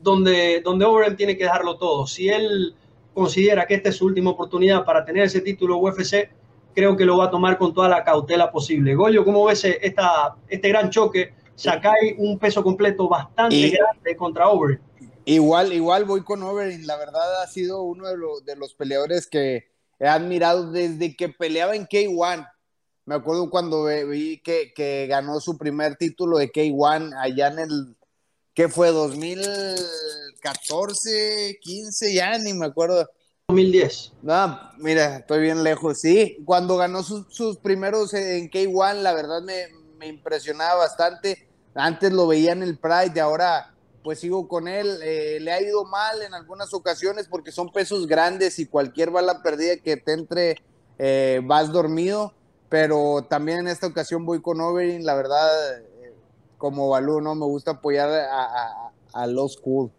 donde, 0.00 0.60
donde 0.62 0.84
Overeem 0.84 1.16
tiene 1.16 1.36
que 1.36 1.44
dejarlo 1.44 1.76
todo. 1.76 2.06
Si 2.06 2.28
él 2.28 2.74
considera 3.14 3.66
que 3.66 3.74
esta 3.74 3.90
es 3.90 3.96
su 3.96 4.06
última 4.06 4.30
oportunidad 4.30 4.84
para 4.84 5.04
tener 5.04 5.24
ese 5.24 5.40
título 5.40 5.76
UFC, 5.78 6.30
creo 6.74 6.96
que 6.96 7.04
lo 7.04 7.18
va 7.18 7.26
a 7.26 7.30
tomar 7.30 7.58
con 7.58 7.74
toda 7.74 7.88
la 7.88 8.02
cautela 8.02 8.50
posible. 8.50 8.94
Goyo, 8.94 9.24
¿cómo 9.24 9.44
ves 9.44 9.64
esta, 9.64 10.34
este 10.48 10.68
gran 10.68 10.90
choque? 10.90 11.34
Sakai 11.54 12.14
un 12.18 12.38
peso 12.38 12.62
completo 12.62 13.08
bastante 13.08 13.70
grande 13.70 14.16
contra 14.16 14.48
Overeem. 14.48 14.80
Igual, 15.24 15.72
igual 15.72 16.04
voy 16.04 16.22
con 16.22 16.42
Overeem. 16.42 16.84
La 16.84 16.96
verdad 16.96 17.42
ha 17.42 17.46
sido 17.46 17.82
uno 17.82 18.08
de, 18.08 18.16
de 18.44 18.56
los 18.56 18.74
peleadores 18.74 19.26
que 19.26 19.70
he 19.98 20.08
admirado 20.08 20.72
desde 20.72 21.14
que 21.14 21.28
peleaba 21.28 21.76
en 21.76 21.86
K1. 21.86 22.48
Me 23.04 23.14
acuerdo 23.14 23.50
cuando 23.50 23.84
vi 23.84 24.40
que, 24.42 24.72
que 24.74 25.06
ganó 25.08 25.38
su 25.40 25.58
primer 25.58 25.96
título 25.96 26.38
de 26.38 26.50
K1 26.52 27.14
allá 27.18 27.48
en 27.48 27.58
el, 27.58 27.98
¿qué 28.54 28.68
fue? 28.68 28.92
2014, 28.92 31.58
15, 31.60 32.14
ya 32.14 32.38
ni 32.38 32.54
me 32.54 32.66
acuerdo. 32.66 33.10
2010. 33.48 34.12
No, 34.22 34.60
mira, 34.78 35.16
estoy 35.16 35.40
bien 35.40 35.64
lejos. 35.64 35.98
Sí, 36.00 36.38
cuando 36.44 36.76
ganó 36.76 37.02
sus, 37.02 37.26
sus 37.34 37.58
primeros 37.58 38.14
en 38.14 38.48
K1, 38.48 39.02
la 39.02 39.12
verdad 39.12 39.42
me, 39.42 39.66
me, 39.98 40.06
impresionaba 40.06 40.76
bastante. 40.76 41.48
Antes 41.74 42.12
lo 42.12 42.28
veía 42.28 42.52
en 42.52 42.62
el 42.62 42.78
Pride 42.78 43.12
y 43.16 43.18
ahora 43.18 43.69
pues 44.02 44.20
sigo 44.20 44.48
con 44.48 44.68
él. 44.68 44.98
Eh, 45.02 45.38
le 45.40 45.52
ha 45.52 45.60
ido 45.60 45.84
mal 45.84 46.22
en 46.22 46.34
algunas 46.34 46.72
ocasiones 46.74 47.28
porque 47.28 47.52
son 47.52 47.70
pesos 47.70 48.06
grandes 48.06 48.58
y 48.58 48.66
cualquier 48.66 49.10
bala 49.10 49.42
perdida 49.42 49.76
que 49.76 49.96
te 49.96 50.12
entre 50.12 50.56
eh, 50.98 51.40
vas 51.44 51.72
dormido. 51.72 52.34
Pero 52.68 53.26
también 53.28 53.60
en 53.60 53.68
esta 53.68 53.88
ocasión 53.88 54.24
voy 54.24 54.40
con 54.40 54.60
Overeem. 54.60 55.02
La 55.02 55.14
verdad, 55.14 55.78
eh, 55.78 56.14
como 56.56 56.88
Balú, 56.88 57.20
¿no? 57.20 57.34
Me 57.34 57.46
gusta 57.46 57.72
apoyar 57.72 58.08
a, 58.08 58.92
a, 59.12 59.26
los 59.26 59.54
school. 59.54 59.90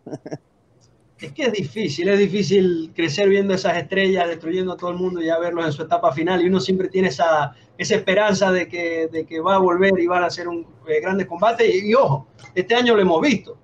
es 1.19 1.33
que 1.33 1.43
es 1.43 1.51
difícil, 1.51 2.07
es 2.07 2.17
difícil 2.17 2.93
crecer 2.95 3.27
viendo 3.27 3.53
esas 3.53 3.77
estrellas, 3.77 4.27
destruyendo 4.27 4.73
a 4.73 4.77
todo 4.77 4.91
el 4.91 4.97
mundo 4.97 5.21
y 5.21 5.25
ya 5.25 5.37
verlos 5.37 5.65
en 5.65 5.73
su 5.73 5.83
etapa 5.83 6.13
final. 6.13 6.41
Y 6.41 6.47
uno 6.47 6.61
siempre 6.61 6.87
tiene 6.87 7.09
esa, 7.09 7.53
esa 7.77 7.95
esperanza 7.95 8.51
de 8.51 8.69
que, 8.69 9.07
de 9.11 9.25
que 9.25 9.41
va 9.41 9.55
a 9.55 9.59
volver 9.59 9.99
y 9.99 10.07
van 10.07 10.23
a 10.23 10.27
hacer 10.27 10.47
un 10.47 10.65
grande 10.85 11.27
combate. 11.27 11.67
y 11.77 11.93
ojo, 11.93 12.27
este 12.55 12.73
año 12.73 12.95
lo 12.95 13.01
hemos 13.01 13.21
visto 13.21 13.57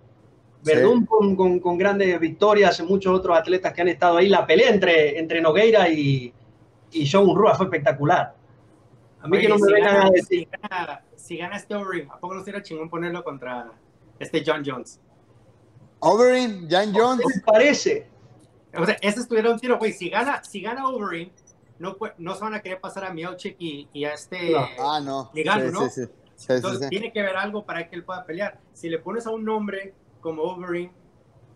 Verdún 0.63 1.05
con, 1.05 1.59
con, 1.59 1.77
grandes 1.77 2.19
victorias, 2.19 2.81
muchos 2.81 3.17
otros 3.17 3.37
atletas 3.37 3.73
que 3.73 3.81
han 3.81 3.87
estado 3.87 4.17
ahí. 4.17 4.27
La 4.27 4.45
pelea 4.45 4.69
entre, 4.69 5.17
entre 5.17 5.39
Nogueira 5.41 5.87
y, 5.89 6.33
y 6.91 7.03
Shogun 7.03 7.37
Rua 7.37 7.55
fue 7.55 7.67
espectacular. 7.67 8.35
A 9.21 9.27
mí 9.27 9.39
que 9.39 9.49
no 9.49 9.57
me 9.57 9.73
vengan 9.73 10.07
a 10.07 10.09
decir. 10.09 10.47
Si 11.15 11.37
gana, 11.37 11.57
este 11.57 11.75
Overeem, 11.75 12.09
¿a 12.11 12.19
poco 12.19 12.35
no 12.35 12.43
sería 12.43 12.61
chingón 12.61 12.89
ponerlo 12.89 13.23
contra 13.23 13.71
este 14.19 14.43
John 14.45 14.63
Jones? 14.65 14.99
Overeem, 15.99 16.67
John 16.69 16.93
Jones. 16.93 17.25
¿Qué 17.33 17.41
parece? 17.45 18.07
O 18.77 18.85
sea, 18.85 18.97
ese 19.01 19.19
estuviera 19.21 19.51
un 19.51 19.59
tiro, 19.59 19.77
güey. 19.77 19.91
Si 19.91 20.09
gana, 20.09 20.43
si 20.43 20.61
gana 20.61 20.87
Overeem, 20.87 21.31
no, 21.79 21.97
no 22.17 22.35
se 22.35 22.41
van 22.41 22.53
a 22.53 22.61
querer 22.61 22.79
pasar 22.79 23.05
a 23.05 23.13
Miocic 23.13 23.55
y, 23.59 23.89
y, 23.91 24.05
a 24.05 24.13
este. 24.13 24.53
Ah, 24.55 25.01
no. 25.03 25.31
¿no? 25.33 25.89
Entonces 26.49 26.89
tiene 26.89 27.11
que 27.11 27.21
ver 27.21 27.35
algo 27.35 27.65
para 27.65 27.89
que 27.89 27.95
él 27.95 28.03
pueda 28.03 28.23
pelear. 28.25 28.59
Si 28.73 28.89
le 28.89 28.99
pones 28.99 29.25
a 29.25 29.31
un 29.31 29.43
nombre 29.43 29.93
como 30.27 30.43
Overeem 30.43 30.91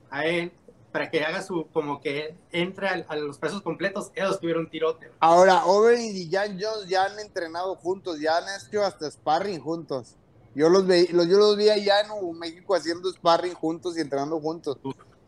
a 0.10 0.26
él 0.26 0.54
para 0.94 1.10
que 1.10 1.22
haga 1.22 1.42
su, 1.42 1.68
como 1.74 2.00
que 2.00 2.38
entre 2.54 2.88
a, 2.88 3.16
los 3.18 3.38
pesos 3.38 3.62
completos, 3.62 4.12
ellos 4.16 4.40
tuvieron 4.40 4.70
tirote. 4.70 5.12
Ahora, 5.20 5.66
Overeem 5.66 6.16
y 6.16 6.32
Jan 6.32 6.58
Jones 6.58 6.88
ya 6.88 7.04
han 7.04 7.20
entrenado 7.20 7.76
juntos, 7.76 8.18
ya 8.22 8.38
han 8.38 8.46
hecho 8.46 8.82
hasta 8.82 9.12
sparring 9.12 9.60
juntos. 9.60 10.16
Yo 10.56 10.70
los, 10.70 10.88
vi, 10.88 11.08
los, 11.08 11.28
yo 11.28 11.38
los 11.38 11.58
vi 11.58 11.68
allá 11.68 11.96
en 12.00 12.40
México 12.40 12.74
haciendo 12.74 13.12
sparring 13.12 13.56
juntos 13.56 13.98
y 13.98 14.02
entrenando 14.02 14.40
juntos. 14.40 14.78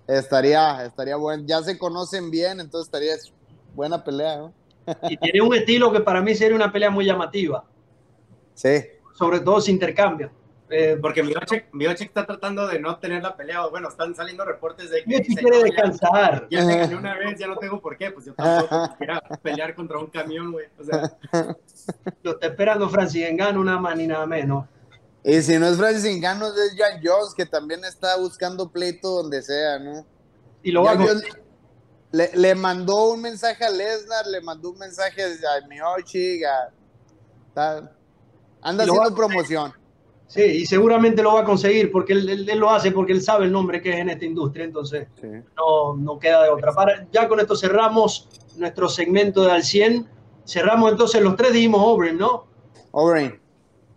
Estaría, 0.07 0.85
estaría 0.85 1.17
bueno. 1.17 1.43
Ya 1.45 1.61
se 1.63 1.77
conocen 1.77 2.31
bien, 2.31 2.61
entonces 2.61 2.87
estaría 2.87 3.15
buena 3.75 4.01
pelea, 4.05 4.37
¿no? 4.37 4.53
Y 5.09 5.17
tiene 5.17 5.41
un 5.41 5.53
estilo 5.53 5.91
que 5.91 5.99
para 5.99 6.21
mí 6.21 6.33
sería 6.33 6.55
una 6.55 6.71
pelea 6.71 6.89
muy 6.89 7.03
llamativa. 7.03 7.65
Sí. 8.53 8.83
Sobre 9.13 9.41
todo 9.41 9.59
si 9.59 9.71
intercambio. 9.71 10.31
Eh, 10.69 10.97
porque 11.01 11.21
Miocic, 11.23 12.07
está 12.07 12.25
tratando 12.25 12.67
de 12.67 12.79
no 12.79 12.97
tener 12.97 13.21
la 13.21 13.35
pelea. 13.35 13.65
Bueno, 13.67 13.89
están 13.89 14.15
saliendo 14.15 14.45
reportes 14.45 14.89
de 14.89 15.03
que. 15.03 15.21
quiere 15.21 15.63
descansar. 15.63 16.47
Ya, 16.49 16.59
ya 16.59 16.75
gané 16.77 16.95
una 16.95 17.15
vez, 17.19 17.37
ya 17.37 17.47
no 17.47 17.57
tengo 17.57 17.79
por 17.81 17.97
qué. 17.97 18.11
Pues 18.11 18.25
yo 18.25 18.33
tampoco 18.33 18.95
quiero 18.97 19.19
pelear 19.41 19.75
contra 19.75 19.99
un 19.99 20.07
camión, 20.07 20.51
güey. 20.51 20.67
O 20.79 20.83
sea. 20.83 21.15
Lo 22.23 22.31
está 22.31 22.47
esperando 22.47 22.89
Francis 22.89 23.25
Engano, 23.27 23.63
nada 23.63 23.79
más 23.79 23.95
ni 23.97 24.07
nada 24.07 24.25
menos. 24.25 24.65
Y 25.23 25.41
si 25.41 25.57
no 25.57 25.67
es 25.67 25.77
Francis 25.77 26.05
Engano, 26.05 26.47
es 26.47 26.75
Jan 26.77 27.01
Jones, 27.03 27.33
que 27.35 27.45
también 27.45 27.83
está 27.85 28.17
buscando 28.17 28.69
pleito 28.69 29.09
donde 29.09 29.41
sea, 29.41 29.79
¿no? 29.79 30.05
Y 30.63 30.71
lo 30.71 30.83
va 30.83 30.95
le, 32.11 32.29
le, 32.35 32.53
mandó 32.53 33.07
un 33.07 33.21
mensaje 33.21 33.65
a 33.65 33.71
Lesnar, 33.71 34.27
le 34.27 34.39
mandó 34.39 34.69
un 34.69 34.77
mensaje 34.77 35.23
a 35.23 35.67
Miocic, 35.67 36.43
a, 37.55 37.89
anda 38.61 38.83
haciendo 38.83 39.15
promoción. 39.15 39.73
Sí, 40.27 40.41
y 40.41 40.65
seguramente 40.65 41.21
lo 41.21 41.33
va 41.33 41.41
a 41.41 41.45
conseguir 41.45 41.91
porque 41.91 42.13
él, 42.13 42.49
lo 42.55 42.69
hace 42.69 42.91
porque 42.91 43.11
él 43.11 43.21
sabe 43.21 43.45
el 43.45 43.51
nombre 43.51 43.81
que 43.81 43.91
es 43.91 43.97
en 43.97 44.09
esta 44.09 44.25
industria, 44.25 44.65
entonces 44.65 45.07
no, 45.55 45.95
no, 45.95 46.17
queda 46.17 46.43
de 46.43 46.49
otra. 46.49 46.71
Para, 46.71 47.05
ya 47.11 47.27
con 47.27 47.39
esto 47.39 47.55
cerramos 47.55 48.29
nuestro 48.57 48.89
segmento 48.89 49.43
de 49.43 49.51
al 49.51 49.63
100. 49.63 50.07
Cerramos 50.45 50.91
entonces 50.91 51.21
los 51.21 51.35
tres, 51.35 51.53
dijimos 51.53 51.81
Overeem, 51.83 52.17
¿no? 52.17 52.45
Overeem. 52.91 53.39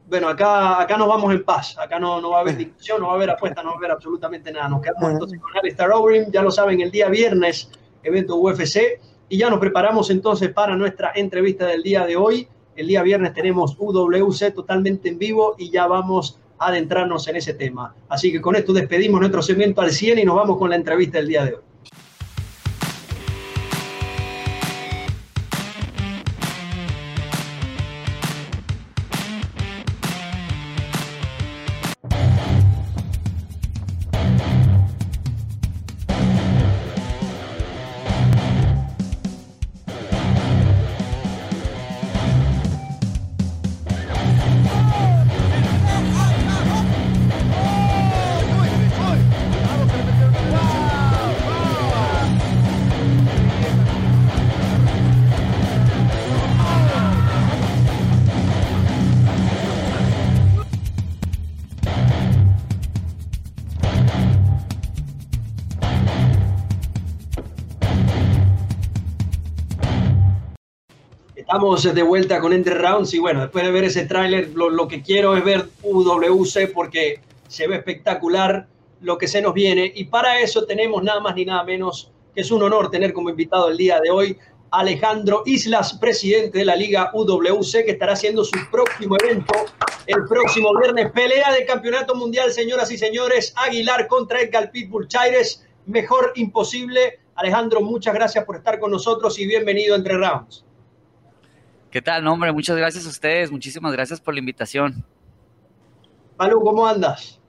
Bueno, 0.08 0.28
acá, 0.28 0.80
acá 0.80 0.96
nos 0.96 1.08
vamos 1.08 1.32
en 1.32 1.42
paz, 1.42 1.76
acá 1.78 1.98
no, 1.98 2.20
no 2.20 2.30
va 2.30 2.38
a 2.38 2.40
haber 2.42 2.56
discusión, 2.58 3.00
no 3.00 3.06
va 3.06 3.14
a 3.14 3.16
haber 3.16 3.30
apuesta, 3.30 3.62
no 3.62 3.70
va 3.70 3.74
a 3.74 3.78
haber 3.78 3.90
absolutamente 3.90 4.52
nada. 4.52 4.68
Nos 4.68 4.82
quedamos 4.82 5.10
entonces 5.10 5.40
con 5.40 5.56
Alistair 5.56 5.90
Overeem, 5.90 6.30
ya 6.30 6.42
lo 6.42 6.50
saben, 6.50 6.80
el 6.80 6.90
día 6.90 7.08
viernes, 7.08 7.70
evento 8.02 8.36
UFC. 8.36 9.00
Y 9.28 9.38
ya 9.38 9.50
nos 9.50 9.58
preparamos 9.58 10.10
entonces 10.10 10.50
para 10.50 10.76
nuestra 10.76 11.12
entrevista 11.14 11.66
del 11.66 11.82
día 11.82 12.06
de 12.06 12.16
hoy. 12.16 12.48
El 12.76 12.88
día 12.88 13.02
viernes 13.02 13.32
tenemos 13.32 13.74
UWC 13.78 14.54
totalmente 14.54 15.08
en 15.08 15.18
vivo 15.18 15.54
y 15.58 15.70
ya 15.70 15.86
vamos 15.86 16.38
a 16.58 16.68
adentrarnos 16.68 17.26
en 17.28 17.36
ese 17.36 17.54
tema. 17.54 17.94
Así 18.08 18.30
que 18.30 18.40
con 18.40 18.54
esto 18.54 18.72
despedimos 18.72 19.18
nuestro 19.20 19.42
segmento 19.42 19.80
al 19.80 19.90
100 19.90 20.18
y 20.18 20.24
nos 20.24 20.36
vamos 20.36 20.58
con 20.58 20.68
la 20.68 20.76
entrevista 20.76 21.18
del 21.18 21.28
día 21.28 21.44
de 21.44 21.54
hoy. 21.54 21.65
Estamos 71.56 71.94
de 71.94 72.02
vuelta 72.02 72.38
con 72.38 72.52
Entre 72.52 72.74
Rounds 72.74 73.14
y 73.14 73.18
bueno, 73.18 73.40
después 73.40 73.64
de 73.64 73.70
ver 73.70 73.84
ese 73.84 74.04
tráiler, 74.04 74.50
lo, 74.54 74.86
que 74.88 75.00
quiero 75.00 75.34
es 75.38 75.42
ver 75.42 75.70
UWC 75.82 76.70
porque 76.74 77.20
se 77.48 77.66
ve 77.66 77.76
espectacular 77.76 78.66
lo 79.00 79.16
que 79.16 79.26
se 79.26 79.40
nos 79.40 79.54
viene 79.54 79.90
y 79.94 80.04
para 80.04 80.38
eso 80.38 80.66
tenemos 80.66 81.02
nada 81.02 81.18
más 81.20 81.34
ni 81.34 81.46
nada 81.46 81.64
menos 81.64 82.12
que 82.34 82.42
es 82.42 82.50
un 82.50 82.62
honor 82.62 82.90
tener 82.90 83.14
como 83.14 83.30
invitado 83.30 83.70
el 83.70 83.78
día 83.78 83.98
de 84.02 84.10
hoy 84.10 84.36
Alejandro 84.70 85.44
Islas, 85.46 85.94
presidente 85.94 86.58
de 86.58 86.66
la 86.66 86.76
Liga 86.76 87.10
UWC, 87.14 87.86
que 87.86 87.92
estará 87.92 88.12
haciendo 88.12 88.44
su 88.44 88.58
próximo 88.70 89.16
evento 89.18 89.54
el 90.06 90.26
próximo 90.28 90.78
viernes. 90.78 91.10
Pelea 91.12 91.54
de 91.54 91.64
campeonato 91.64 92.14
mundial, 92.14 92.52
señoras 92.52 92.90
y 92.90 92.98
señores. 92.98 93.54
Aguilar 93.56 94.08
contra 94.08 94.42
Edgar 94.42 94.70
Pitbull 94.70 95.08
Chaires. 95.08 95.66
Mejor 95.86 96.32
imposible. 96.36 97.20
Alejandro, 97.34 97.80
muchas 97.80 98.12
gracias 98.12 98.44
por 98.44 98.56
estar 98.56 98.78
con 98.78 98.90
nosotros 98.90 99.38
y 99.38 99.46
bienvenido 99.46 99.94
a 99.94 99.96
Entre 99.96 100.18
Rounds. 100.18 100.65
¿Qué 101.96 102.02
tal, 102.02 102.26
hombre? 102.26 102.52
Muchas 102.52 102.76
gracias 102.76 103.06
a 103.06 103.08
ustedes. 103.08 103.50
Muchísimas 103.50 103.90
gracias 103.90 104.20
por 104.20 104.34
la 104.34 104.40
invitación. 104.40 105.02
Palu, 106.36 106.60
¿cómo 106.60 106.86
andas? 106.86 107.40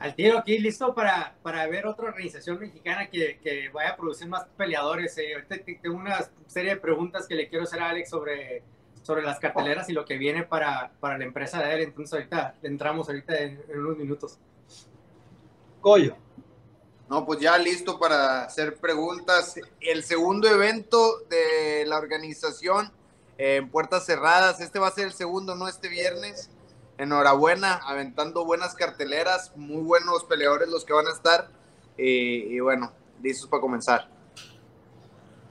Al 0.00 0.16
tiro 0.16 0.36
aquí, 0.36 0.58
listo 0.58 0.92
para, 0.92 1.36
para 1.44 1.64
ver 1.68 1.86
otra 1.86 2.06
organización 2.06 2.58
mexicana 2.58 3.08
que, 3.08 3.38
que 3.38 3.68
vaya 3.68 3.90
a 3.90 3.96
producir 3.96 4.26
más 4.26 4.48
peleadores. 4.56 5.16
Eh, 5.18 5.34
ahorita 5.34 5.58
tengo 5.80 5.94
una 5.94 6.28
serie 6.48 6.70
de 6.70 6.80
preguntas 6.80 7.28
que 7.28 7.36
le 7.36 7.48
quiero 7.48 7.62
hacer 7.62 7.78
a 7.78 7.90
Alex 7.90 8.10
sobre, 8.10 8.64
sobre 9.02 9.22
las 9.22 9.38
carteleras 9.38 9.88
y 9.88 9.92
lo 9.92 10.04
que 10.04 10.18
viene 10.18 10.42
para, 10.42 10.90
para 10.98 11.16
la 11.16 11.22
empresa 11.22 11.62
de 11.62 11.72
él. 11.72 11.80
Entonces 11.82 12.14
ahorita 12.14 12.56
entramos 12.64 13.08
ahorita 13.08 13.38
en, 13.38 13.62
en 13.68 13.78
unos 13.78 13.96
minutos. 13.96 14.40
Coyo. 15.80 16.16
No, 17.08 17.24
pues 17.24 17.38
ya 17.38 17.56
listo 17.58 17.96
para 17.96 18.42
hacer 18.42 18.74
preguntas. 18.78 19.54
El 19.80 20.02
segundo 20.02 20.48
evento 20.48 21.20
de 21.30 21.84
la 21.86 21.96
organización 21.96 22.90
en 23.38 23.70
puertas 23.70 24.06
cerradas. 24.06 24.60
Este 24.60 24.78
va 24.78 24.88
a 24.88 24.92
ser 24.92 25.06
el 25.06 25.12
segundo, 25.12 25.54
no 25.54 25.68
este 25.68 25.88
viernes. 25.88 26.50
Enhorabuena, 26.98 27.74
aventando 27.74 28.44
buenas 28.44 28.74
carteleras, 28.74 29.52
muy 29.56 29.82
buenos 29.82 30.24
peleadores 30.24 30.68
los 30.68 30.84
que 30.84 30.92
van 30.92 31.06
a 31.06 31.12
estar. 31.12 31.50
Y, 31.98 32.58
bueno, 32.60 32.92
listos 33.22 33.48
para 33.48 33.60
comenzar. 33.60 34.08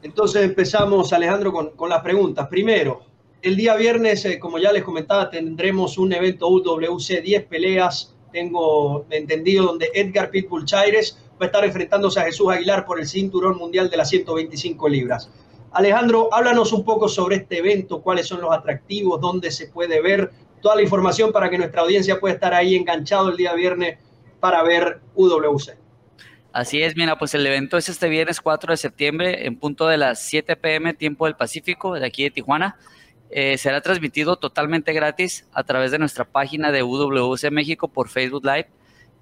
Entonces 0.02 0.43
empezamos, 0.43 1.13
Alejandro, 1.13 1.52
con, 1.52 1.71
con 1.71 1.89
las 1.89 2.02
preguntas. 2.02 2.48
Primero, 2.48 3.04
el 3.45 3.56
día 3.56 3.76
viernes, 3.76 4.26
eh, 4.26 4.39
como 4.39 4.58
ya 4.58 4.71
les 4.71 4.84
comentaba, 4.84 5.30
tendremos 5.30 6.00
un 6.00 6.13
evento 6.13 6.48
UWC 6.48 7.21
10 7.21 7.45
peleas. 7.45 8.15
Tengo 8.32 9.06
entendido 9.12 9.65
donde 9.65 9.91
Edgar 9.93 10.32
Pitbull 10.32 10.65
Chaires 10.65 11.17
va 11.39 11.45
a 11.45 11.45
estar 11.45 11.63
enfrentándose 11.63 12.19
a 12.19 12.24
Jesús 12.24 12.52
Aguilar 12.52 12.86
por 12.86 13.00
el 13.00 13.08
cinturón 13.08 13.58
mundial 13.58 13.89
de 13.89 13.98
las 13.98 14.10
125 14.10 14.89
libras. 14.89 15.30
Alejandro, 15.75 16.33
háblanos 16.33 16.71
un 16.71 16.85
poco 16.85 17.09
sobre 17.09 17.35
este 17.35 17.57
evento, 17.57 18.01
cuáles 18.01 18.27
son 18.27 18.39
los 18.39 18.49
atractivos, 18.53 19.19
dónde 19.19 19.51
se 19.51 19.67
puede 19.67 20.01
ver, 20.01 20.31
toda 20.61 20.77
la 20.77 20.81
información 20.81 21.33
para 21.33 21.49
que 21.49 21.57
nuestra 21.57 21.81
audiencia 21.81 22.17
pueda 22.17 22.33
estar 22.33 22.53
ahí 22.53 22.75
enganchado 22.75 23.27
el 23.27 23.35
día 23.35 23.53
viernes 23.53 23.99
para 24.39 24.63
ver 24.63 25.01
UWC. 25.15 25.77
Así 26.53 26.81
es, 26.81 26.95
mira, 26.95 27.17
pues 27.17 27.33
el 27.33 27.45
evento 27.45 27.75
es 27.77 27.89
este 27.89 28.07
viernes 28.07 28.39
4 28.39 28.71
de 28.71 28.77
septiembre 28.77 29.45
en 29.45 29.57
punto 29.57 29.85
de 29.88 29.97
las 29.97 30.21
7 30.21 30.55
pm 30.55 30.93
tiempo 30.93 31.25
del 31.25 31.35
Pacífico, 31.35 31.95
de 31.95 32.05
aquí 32.05 32.23
de 32.23 32.31
Tijuana. 32.31 32.77
Eh, 33.29 33.57
será 33.57 33.81
transmitido 33.81 34.38
totalmente 34.38 34.93
gratis 34.93 35.45
a 35.51 35.65
través 35.65 35.91
de 35.91 35.99
nuestra 35.99 36.23
página 36.23 36.71
de 36.71 36.83
UWC 36.83 37.51
México 37.51 37.89
por 37.89 38.07
Facebook 38.07 38.45
Live 38.45 38.69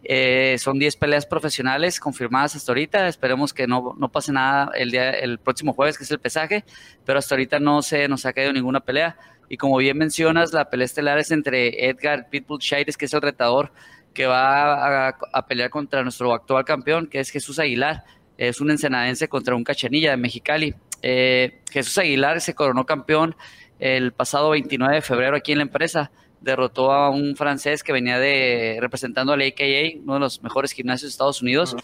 eh, 0.04 0.58
son 0.60 0.80
10 0.80 0.98
peleas 0.98 1.26
profesionales 1.26 2.00
confirmadas 2.00 2.56
hasta 2.56 2.72
ahorita. 2.72 3.08
Esperemos 3.08 3.54
que 3.54 3.68
no, 3.68 3.96
no, 3.98 4.12
pase 4.12 4.32
nada 4.32 4.72
el, 4.76 4.92
día, 4.92 5.12
el 5.12 5.40
próximo 5.40 5.74
jueves, 5.74 5.98
que 5.98 6.04
es 6.04 6.12
el 6.12 6.20
pesaje, 6.20 6.66
pero 7.06 7.20
hasta 7.20 7.36
ahorita 7.36 7.60
no 7.60 7.82
se 7.82 8.08
nos 8.08 8.26
ha 8.26 8.34
caído 8.34 8.52
ninguna 8.52 8.82
pelea. 8.82 9.18
Y 9.50 9.58
como 9.58 9.78
bien 9.78 9.98
mencionas, 9.98 10.52
la 10.54 10.70
pelea 10.70 10.86
estelar 10.86 11.20
es 11.20 11.32
entre 11.32 11.88
Edgar 11.88 12.30
Pitbull 12.30 12.60
Chaires, 12.60 12.98
que 12.98 13.06
es 13.06 13.14
el 13.14 13.22
retador 13.22 13.72
que 14.14 14.26
va 14.26 15.08
a, 15.10 15.48
pelear 15.48 15.70
contra 15.70 16.04
nuestro 16.04 16.34
actual 16.34 16.64
campeón, 16.66 17.08
que 17.08 17.20
es 17.20 17.30
Jesús 17.30 17.60
Aguilar. 17.60 18.04
Es 18.38 18.62
un 18.62 18.72
ensenadense 18.72 19.28
contra 19.28 19.56
un 19.56 19.64
cachanilla 19.64 20.12
de 20.12 20.18
Mexicali. 20.18 20.76
Eh, 21.02 21.62
Jesús 21.72 21.98
Aguilar 21.98 22.42
se 22.42 22.54
coronó 22.54 22.86
campeón 22.86 23.36
el 23.80 24.14
pasado 24.14 24.52
29 24.52 24.96
de 24.96 25.02
febrero 25.02 25.36
aquí 25.36 25.52
en 25.52 25.60
la 25.60 25.64
empresa 25.64 26.12
derrotó 26.44 26.92
a 26.92 27.10
un 27.10 27.36
francés 27.36 27.84
que 27.84 27.94
venía 27.94 28.20
de 28.20 28.78
representando 28.80 29.34
al 29.34 29.42
AKA, 29.42 30.00
uno 30.04 30.16
de 30.16 30.20
los 30.20 30.44
mejores 30.44 30.72
gimnasios 30.72 31.10
de 31.10 31.14
Estados 31.14 31.42
Unidos. 31.42 31.76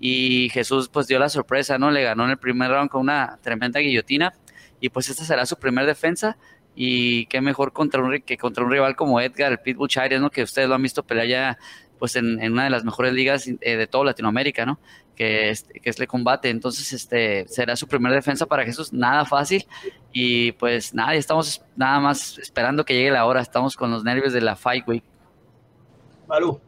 Y 0.00 0.48
Jesús 0.50 0.88
pues 0.88 1.06
dio 1.06 1.18
la 1.18 1.28
sorpresa, 1.28 1.78
¿no? 1.78 1.90
Le 1.90 2.02
ganó 2.02 2.24
en 2.24 2.30
el 2.30 2.38
primer 2.38 2.70
round 2.70 2.90
con 2.90 3.02
una 3.02 3.38
tremenda 3.42 3.80
guillotina. 3.80 4.32
Y 4.80 4.88
pues 4.88 5.08
esta 5.08 5.24
será 5.24 5.46
su 5.46 5.56
primer 5.56 5.86
defensa. 5.86 6.36
Y 6.74 7.26
qué 7.26 7.40
mejor 7.40 7.72
contra 7.72 8.02
un, 8.02 8.20
que 8.20 8.36
contra 8.36 8.64
un 8.64 8.70
rival 8.70 8.96
como 8.96 9.20
Edgar, 9.20 9.52
el 9.52 9.58
Pitbull 9.58 9.88
Chaires, 9.88 10.20
¿no? 10.20 10.30
Que 10.30 10.42
ustedes 10.42 10.68
lo 10.68 10.74
han 10.74 10.82
visto 10.82 11.02
pelear 11.02 11.26
ya 11.26 11.58
pues 11.98 12.16
en, 12.16 12.40
una 12.52 12.64
de 12.64 12.70
las 12.70 12.84
mejores 12.84 13.12
ligas 13.12 13.46
eh, 13.48 13.76
de 13.76 13.86
toda 13.86 14.06
Latinoamérica, 14.06 14.66
¿no? 14.66 14.78
Que 15.14 15.50
es, 15.50 15.64
que 15.64 15.90
es 15.90 15.98
Le 15.98 16.06
Combate. 16.06 16.50
Entonces, 16.50 16.92
este 16.92 17.46
será 17.48 17.76
su 17.76 17.88
primera 17.88 18.14
defensa 18.14 18.46
para 18.46 18.64
Jesús, 18.64 18.92
nada 18.92 19.24
fácil. 19.24 19.66
Y 20.12 20.52
pues 20.52 20.94
nada, 20.94 21.14
estamos 21.14 21.62
nada 21.74 22.00
más 22.00 22.38
esperando 22.38 22.84
que 22.84 22.94
llegue 22.94 23.10
la 23.10 23.26
hora. 23.26 23.40
Estamos 23.40 23.76
con 23.76 23.90
los 23.90 24.04
nervios 24.04 24.32
de 24.32 24.40
la 24.40 24.56
Fight 24.56 24.86
Week. 24.86 25.04
Malú. 26.28 26.60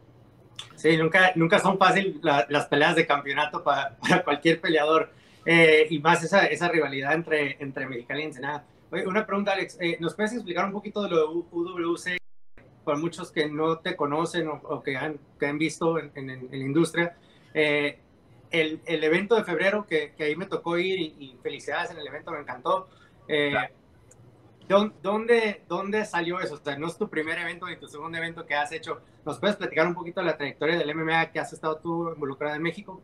Sí, 0.75 0.95
nunca, 0.97 1.31
nunca 1.35 1.59
son 1.59 1.77
fáciles 1.77 2.15
las 2.23 2.67
peleas 2.67 2.95
de 2.95 3.05
campeonato 3.05 3.63
para, 3.63 3.97
cualquier 4.23 4.61
peleador. 4.61 5.11
Eh, 5.45 5.87
y 5.89 5.99
más 5.99 6.23
esa, 6.23 6.45
esa 6.45 6.67
rivalidad 6.69 7.13
entre, 7.13 7.57
entre 7.59 7.87
Mexicali 7.87 8.21
y 8.21 8.25
Ensenada. 8.25 8.65
una 9.05 9.25
pregunta, 9.25 9.53
Alex. 9.53 9.77
Eh, 9.79 9.97
¿Nos 9.99 10.15
puedes 10.15 10.33
explicar 10.33 10.65
un 10.65 10.71
poquito 10.71 11.03
de 11.03 11.09
lo 11.09 11.17
de 11.17 11.25
UWC 11.51 12.19
para 12.83 12.97
muchos 12.97 13.31
que 13.31 13.47
no 13.49 13.79
te 13.79 13.95
conocen 13.95 14.47
o, 14.47 14.81
que, 14.81 14.97
han, 14.97 15.19
que 15.39 15.45
han 15.45 15.57
visto 15.57 15.99
en, 15.99 16.11
en, 16.15 16.49
la 16.49 16.57
industria. 16.57 17.17
Eh, 17.53 17.99
el, 18.51 18.81
el, 18.85 19.03
evento 19.03 19.35
de 19.35 19.43
febrero 19.43 19.85
que, 19.85 20.13
que, 20.17 20.23
ahí 20.23 20.35
me 20.35 20.45
tocó 20.45 20.77
ir 20.77 20.99
y, 20.99 21.37
felicidades 21.43 21.91
en 21.91 21.97
el 21.97 22.07
evento, 22.07 22.31
me 22.31 22.39
encantó. 22.39 22.89
Eh, 23.27 23.53
¿dónde, 25.01 25.63
¿Dónde 25.67 26.05
salió 26.05 26.39
eso? 26.39 26.55
O 26.55 26.57
sea, 26.57 26.77
no 26.77 26.87
es 26.87 26.97
tu 26.97 27.09
primer 27.09 27.39
evento 27.39 27.67
ni 27.67 27.75
tu 27.75 27.87
segundo 27.87 28.17
evento 28.17 28.45
que 28.45 28.55
has 28.55 28.71
hecho. 28.71 29.01
¿Nos 29.25 29.39
puedes 29.39 29.55
platicar 29.55 29.87
un 29.87 29.93
poquito 29.93 30.21
de 30.21 30.27
la 30.27 30.37
trayectoria 30.37 30.77
del 30.77 30.95
MMA 30.95 31.31
que 31.31 31.39
has 31.39 31.51
estado 31.53 31.77
tú 31.77 32.11
involucrada 32.13 32.55
en 32.55 32.61
México? 32.61 33.01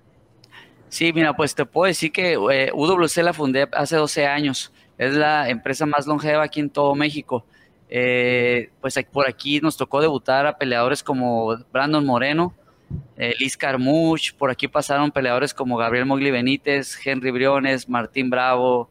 Sí, 0.90 1.12
mira, 1.12 1.36
pues 1.36 1.56
te 1.56 1.66
puedo 1.66 1.88
decir 1.88 2.12
que 2.12 2.34
eh, 2.34 2.72
UWC 2.74 3.18
la 3.18 3.34
fundé 3.34 3.68
hace 3.74 3.96
12 3.96 4.28
años. 4.28 4.72
Es 4.98 5.14
la 5.14 5.50
empresa 5.50 5.86
más 5.86 6.08
longeva 6.08 6.44
aquí 6.44 6.60
en 6.60 6.70
todo 6.70 6.96
México. 6.96 7.46
Eh, 7.90 8.72
pues 8.82 8.98
por 9.12 9.28
aquí 9.28 9.60
nos 9.62 9.78
tocó 9.78 10.02
debutar 10.02 10.48
a 10.48 10.58
peleadores 10.58 11.04
como 11.04 11.56
Brandon 11.72 12.06
Moreno, 12.06 12.54
eh, 13.18 13.34
Liz 13.40 13.58
Carmuch, 13.58 14.34
por 14.34 14.50
aquí 14.50 14.68
pasaron 14.68 15.12
peleadores 15.12 15.54
como 15.54 15.78
Gabriel 15.78 16.06
Mogli 16.06 16.32
Benítez, 16.32 16.98
Henry 17.06 17.32
Briones, 17.32 17.88
Martín 17.88 18.30
Bravo, 18.30 18.90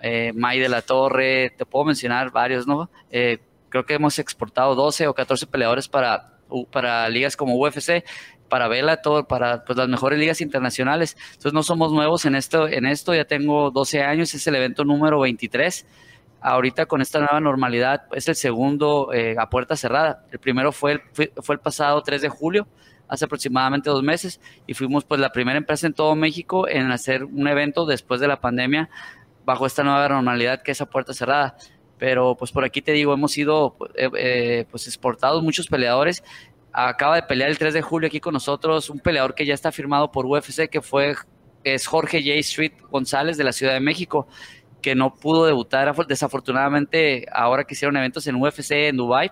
eh, 0.00 0.32
May 0.34 0.60
de 0.60 0.68
la 0.68 0.82
Torre, 0.82 1.50
te 1.56 1.66
puedo 1.66 1.84
mencionar 1.86 2.30
varios, 2.30 2.66
¿no? 2.66 2.90
Eh, 3.10 3.38
creo 3.68 3.84
que 3.84 3.94
hemos 3.94 4.18
exportado 4.18 4.74
12 4.74 5.08
o 5.08 5.14
14 5.14 5.46
peleadores 5.46 5.88
para, 5.88 6.38
para 6.70 7.08
ligas 7.08 7.36
como 7.36 7.56
UFC, 7.56 8.04
para 8.48 8.68
Vela, 8.68 9.02
todo, 9.02 9.26
para 9.26 9.64
pues, 9.64 9.76
las 9.76 9.88
mejores 9.88 10.18
ligas 10.18 10.40
internacionales. 10.40 11.16
Entonces 11.30 11.52
no 11.52 11.62
somos 11.62 11.92
nuevos 11.92 12.24
en 12.24 12.34
esto, 12.34 12.68
en 12.68 12.86
esto, 12.86 13.14
ya 13.14 13.24
tengo 13.24 13.70
12 13.70 14.02
años, 14.02 14.34
es 14.34 14.46
el 14.46 14.54
evento 14.54 14.84
número 14.84 15.20
23. 15.20 15.86
Ahorita 16.40 16.86
con 16.86 17.02
esta 17.02 17.18
nueva 17.18 17.40
normalidad 17.40 18.02
es 18.12 18.28
el 18.28 18.36
segundo 18.36 19.12
eh, 19.12 19.34
a 19.38 19.48
puerta 19.50 19.76
cerrada. 19.76 20.24
El 20.30 20.38
primero 20.38 20.72
fue 20.72 20.92
el, 20.92 21.00
fue, 21.12 21.54
el 21.54 21.60
pasado 21.60 22.02
3 22.02 22.22
de 22.22 22.28
julio, 22.28 22.68
hace 23.08 23.24
aproximadamente 23.24 23.90
dos 23.90 24.02
meses, 24.02 24.40
y 24.66 24.74
fuimos 24.74 25.04
pues 25.04 25.20
la 25.20 25.32
primera 25.32 25.58
empresa 25.58 25.86
en 25.86 25.94
todo 25.94 26.14
México 26.14 26.68
en 26.68 26.90
hacer 26.92 27.24
un 27.24 27.48
evento 27.48 27.86
después 27.86 28.20
de 28.20 28.28
la 28.28 28.40
pandemia 28.40 28.88
bajo 29.44 29.66
esta 29.66 29.82
nueva 29.82 30.08
normalidad 30.08 30.62
que 30.62 30.72
es 30.72 30.80
a 30.80 30.86
puerta 30.86 31.14
cerrada 31.14 31.56
pero 31.98 32.36
pues 32.36 32.52
por 32.52 32.64
aquí 32.64 32.80
te 32.80 32.92
digo, 32.92 33.12
hemos 33.12 33.32
sido 33.32 33.76
eh, 33.96 34.10
eh, 34.16 34.66
pues 34.70 34.86
exportados 34.86 35.42
muchos 35.42 35.66
peleadores 35.66 36.22
acaba 36.72 37.16
de 37.16 37.22
pelear 37.22 37.50
el 37.50 37.58
3 37.58 37.74
de 37.74 37.82
julio 37.82 38.06
aquí 38.06 38.20
con 38.20 38.34
nosotros 38.34 38.88
un 38.90 39.00
peleador 39.00 39.34
que 39.34 39.44
ya 39.44 39.54
está 39.54 39.72
firmado 39.72 40.12
por 40.12 40.26
UFC, 40.26 40.68
que 40.68 40.80
fue 40.80 41.14
es 41.64 41.86
Jorge 41.86 42.20
J. 42.20 42.34
Street 42.38 42.72
González 42.90 43.36
de 43.36 43.44
la 43.44 43.52
Ciudad 43.52 43.74
de 43.74 43.80
México, 43.80 44.28
que 44.80 44.94
no 44.94 45.14
pudo 45.14 45.46
debutar 45.46 45.94
desafortunadamente 46.06 47.26
ahora 47.32 47.64
que 47.64 47.74
hicieron 47.74 47.96
eventos 47.96 48.26
en 48.26 48.36
UFC 48.36 48.72
en 48.72 48.96
Dubai, 48.96 49.30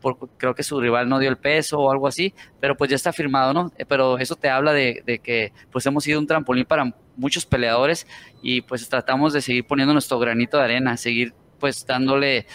porque 0.00 0.26
creo 0.36 0.54
que 0.54 0.62
su 0.62 0.80
rival 0.80 1.08
no 1.08 1.18
dio 1.18 1.28
el 1.28 1.36
peso 1.36 1.78
o 1.78 1.90
algo 1.90 2.06
así, 2.06 2.34
pero 2.60 2.76
pues 2.76 2.90
ya 2.90 2.96
está 2.96 3.12
firmado, 3.12 3.52
¿no? 3.52 3.72
Eh, 3.78 3.84
pero 3.86 4.18
eso 4.18 4.36
te 4.36 4.48
habla 4.48 4.72
de, 4.72 5.02
de 5.04 5.18
que 5.18 5.52
pues 5.70 5.84
hemos 5.86 6.04
sido 6.04 6.18
un 6.18 6.26
trampolín 6.26 6.64
para 6.64 6.94
muchos 7.16 7.46
peleadores 7.46 8.06
y 8.42 8.60
pues 8.60 8.88
tratamos 8.88 9.32
de 9.32 9.40
seguir 9.40 9.66
poniendo 9.66 9.92
nuestro 9.92 10.18
granito 10.18 10.58
de 10.58 10.64
arena, 10.64 10.96
seguir 10.96 11.34
pues 11.58 11.86
dándole 11.86 12.46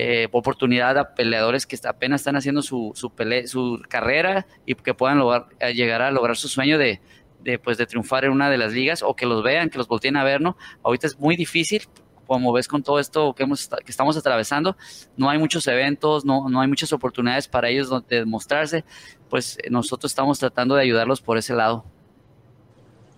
eh, 0.00 0.28
oportunidad 0.30 0.96
a 0.96 1.14
peleadores 1.14 1.66
que 1.66 1.76
apenas 1.84 2.20
están 2.20 2.36
haciendo 2.36 2.62
su, 2.62 2.92
su, 2.94 3.12
su 3.46 3.82
carrera 3.88 4.46
y 4.64 4.74
que 4.76 4.94
puedan 4.94 5.18
lograr, 5.18 5.46
eh, 5.58 5.74
llegar 5.74 6.02
a 6.02 6.12
lograr 6.12 6.36
su 6.36 6.46
sueño 6.48 6.78
de, 6.78 7.00
de, 7.40 7.58
pues, 7.58 7.78
de 7.78 7.86
triunfar 7.86 8.24
en 8.24 8.32
una 8.32 8.50
de 8.50 8.58
las 8.58 8.72
ligas 8.72 9.02
o 9.02 9.14
que 9.14 9.26
los 9.26 9.42
vean, 9.42 9.70
que 9.70 9.78
los 9.78 9.88
volteen 9.88 10.16
a 10.16 10.24
ver, 10.24 10.40
¿no? 10.40 10.56
Ahorita 10.82 11.06
es 11.06 11.18
muy 11.18 11.36
difícil, 11.36 11.88
como 12.26 12.52
ves 12.52 12.68
con 12.68 12.82
todo 12.82 12.98
esto 12.98 13.34
que, 13.34 13.44
hemos, 13.44 13.68
que 13.68 13.90
estamos 13.90 14.16
atravesando, 14.16 14.76
no 15.16 15.30
hay 15.30 15.38
muchos 15.38 15.66
eventos, 15.66 16.24
no, 16.24 16.48
no 16.48 16.60
hay 16.60 16.68
muchas 16.68 16.92
oportunidades 16.92 17.48
para 17.48 17.70
ellos 17.70 17.90
de 18.06 18.16
demostrarse, 18.16 18.84
pues 19.30 19.56
nosotros 19.70 20.12
estamos 20.12 20.38
tratando 20.38 20.74
de 20.74 20.82
ayudarlos 20.82 21.22
por 21.22 21.38
ese 21.38 21.54
lado. 21.54 21.84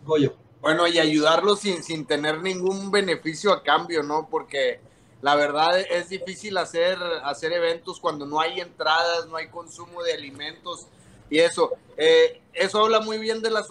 Goyo. 0.05 0.37
Bueno, 0.61 0.87
y 0.87 0.99
ayudarlos 0.99 1.61
sin, 1.61 1.83
sin 1.83 2.05
tener 2.05 2.43
ningún 2.43 2.91
beneficio 2.91 3.53
a 3.53 3.63
cambio, 3.63 4.03
¿no? 4.03 4.29
Porque 4.31 4.81
la 5.23 5.35
verdad 5.35 5.79
es 5.79 6.11
difícil 6.11 6.57
hacer, 6.59 6.99
hacer 7.25 7.53
eventos 7.53 7.99
cuando 7.99 8.27
no 8.27 8.41
hay 8.41 8.61
entradas, 8.61 9.27
no 9.29 9.37
hay 9.37 9.49
consumo 9.49 10.03
de 10.03 10.13
alimentos 10.13 10.87
y 11.31 11.39
eso. 11.39 11.71
Eh, 11.97 12.43
eso 12.53 12.85
habla 12.85 13.01
muy 13.01 13.19
bien 13.19 13.41
de 13.41 13.51
la, 13.51 13.65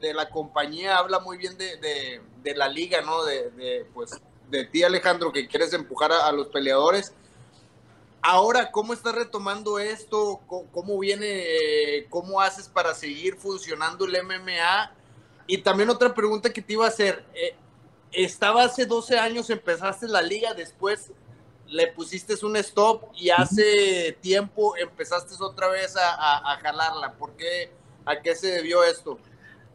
de, 0.00 0.14
la 0.14 0.30
compañía, 0.30 0.96
habla 0.96 1.18
muy 1.18 1.36
bien 1.36 1.58
de, 1.58 2.54
la 2.54 2.68
liga, 2.68 3.02
¿no? 3.02 3.24
De, 3.24 3.86
pues, 3.92 4.12
de 4.48 4.64
ti, 4.64 4.82
Alejandro, 4.82 5.32
que 5.32 5.48
quieres 5.48 5.72
empujar 5.72 6.12
a, 6.12 6.30
los 6.32 6.46
peleadores. 6.48 7.12
Ahora, 8.22 8.70
¿cómo 8.70 8.92
estás 8.92 9.14
retomando 9.14 9.78
esto? 9.78 10.40
¿Cómo, 10.46 10.98
viene, 10.98 12.06
cómo 12.08 12.40
haces 12.40 12.68
para 12.68 12.94
seguir 12.94 13.36
funcionando 13.36 14.04
el 14.04 14.22
MMA? 14.22 14.94
Y 15.46 15.58
también 15.58 15.90
otra 15.90 16.14
pregunta 16.14 16.52
que 16.52 16.62
te 16.62 16.74
iba 16.74 16.84
a 16.84 16.88
hacer. 16.88 17.24
Eh, 17.34 17.56
estaba 18.12 18.64
hace 18.64 18.86
12 18.86 19.18
años, 19.18 19.50
empezaste 19.50 20.06
la 20.06 20.22
liga, 20.22 20.54
después 20.54 21.10
le 21.70 21.86
pusiste 21.88 22.34
un 22.44 22.56
stop 22.56 23.12
y 23.16 23.30
hace 23.30 24.16
tiempo 24.20 24.76
empezaste 24.76 25.34
otra 25.42 25.68
vez 25.68 25.96
a, 25.96 26.56
jalarla. 26.62 27.12
¿Por 27.12 27.36
qué? 27.36 27.70
¿A 28.04 28.20
qué 28.20 28.34
se 28.34 28.48
debió 28.48 28.82
esto? 28.84 29.18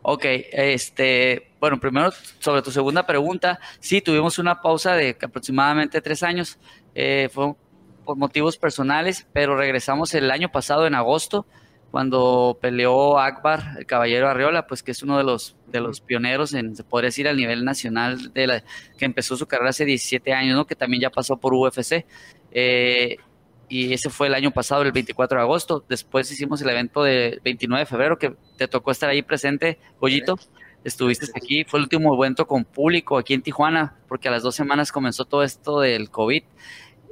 Ok, 0.02 0.24
este, 0.26 1.52
bueno, 1.60 1.80
primero 1.80 2.12
sobre 2.40 2.62
tu 2.62 2.70
segunda 2.70 3.08
pregunta, 3.08 3.60
sí, 3.80 4.02
tuvimos 4.02 4.38
una 4.38 4.62
pausa 4.62 4.94
de 4.94 5.18
aproximadamente 5.20 6.00
tres 6.00 6.22
años, 6.22 6.60
eh, 6.94 7.28
fue 7.34 7.56
por 8.04 8.16
motivos 8.16 8.56
personales, 8.58 9.26
pero 9.34 9.58
regresamos 9.58 10.14
el 10.14 10.30
año 10.30 10.52
pasado 10.52 10.86
en 10.86 10.94
agosto 10.94 11.48
cuando 11.96 12.58
peleó 12.60 13.18
Akbar, 13.20 13.78
el 13.80 13.86
caballero 13.86 14.28
Arriola, 14.28 14.68
pues 14.68 14.84
que 14.84 14.92
es 14.92 15.02
uno 15.02 15.18
de 15.18 15.24
los, 15.24 15.56
de 15.68 15.80
los 15.80 16.02
pioneros, 16.02 16.54
en, 16.54 16.76
se 16.76 16.84
podría 16.84 17.08
decir, 17.08 17.26
a 17.26 17.34
nivel 17.34 17.64
nacional, 17.64 18.34
de 18.34 18.48
la, 18.48 18.64
que 18.98 19.06
empezó 19.06 19.38
su 19.38 19.48
carrera 19.48 19.70
hace 19.70 19.86
17 19.86 20.34
años, 20.34 20.58
¿no? 20.58 20.68
que 20.68 20.76
también 20.76 21.04
ya 21.04 21.10
pasó 21.10 21.38
por 21.38 21.54
UFC. 21.54 22.06
Eh, 22.52 23.16
y 23.70 23.94
ese 23.94 24.10
fue 24.10 24.28
el 24.28 24.34
año 24.34 24.52
pasado, 24.52 24.82
el 24.82 24.92
24 24.92 25.38
de 25.38 25.42
agosto. 25.42 25.86
Después 25.88 26.30
hicimos 26.30 26.62
el 26.62 26.70
evento 26.70 27.02
del 27.02 27.40
29 27.42 27.84
de 27.84 27.86
febrero, 27.86 28.18
que 28.20 28.36
te 28.58 28.68
tocó 28.68 28.92
estar 28.92 29.10
ahí 29.10 29.22
presente, 29.22 29.80
Goyito. 30.02 30.38
Estuviste 30.84 31.28
aquí, 31.34 31.64
fue 31.64 31.80
el 31.80 31.84
último 31.84 32.14
evento 32.22 32.46
con 32.46 32.66
público 32.66 33.18
aquí 33.18 33.34
en 33.34 33.42
Tijuana, 33.42 33.96
porque 34.10 34.28
a 34.28 34.32
las 34.32 34.44
dos 34.44 34.54
semanas 34.54 34.92
comenzó 34.92 35.24
todo 35.24 35.44
esto 35.44 35.80
del 35.80 36.10
COVID. 36.10 36.44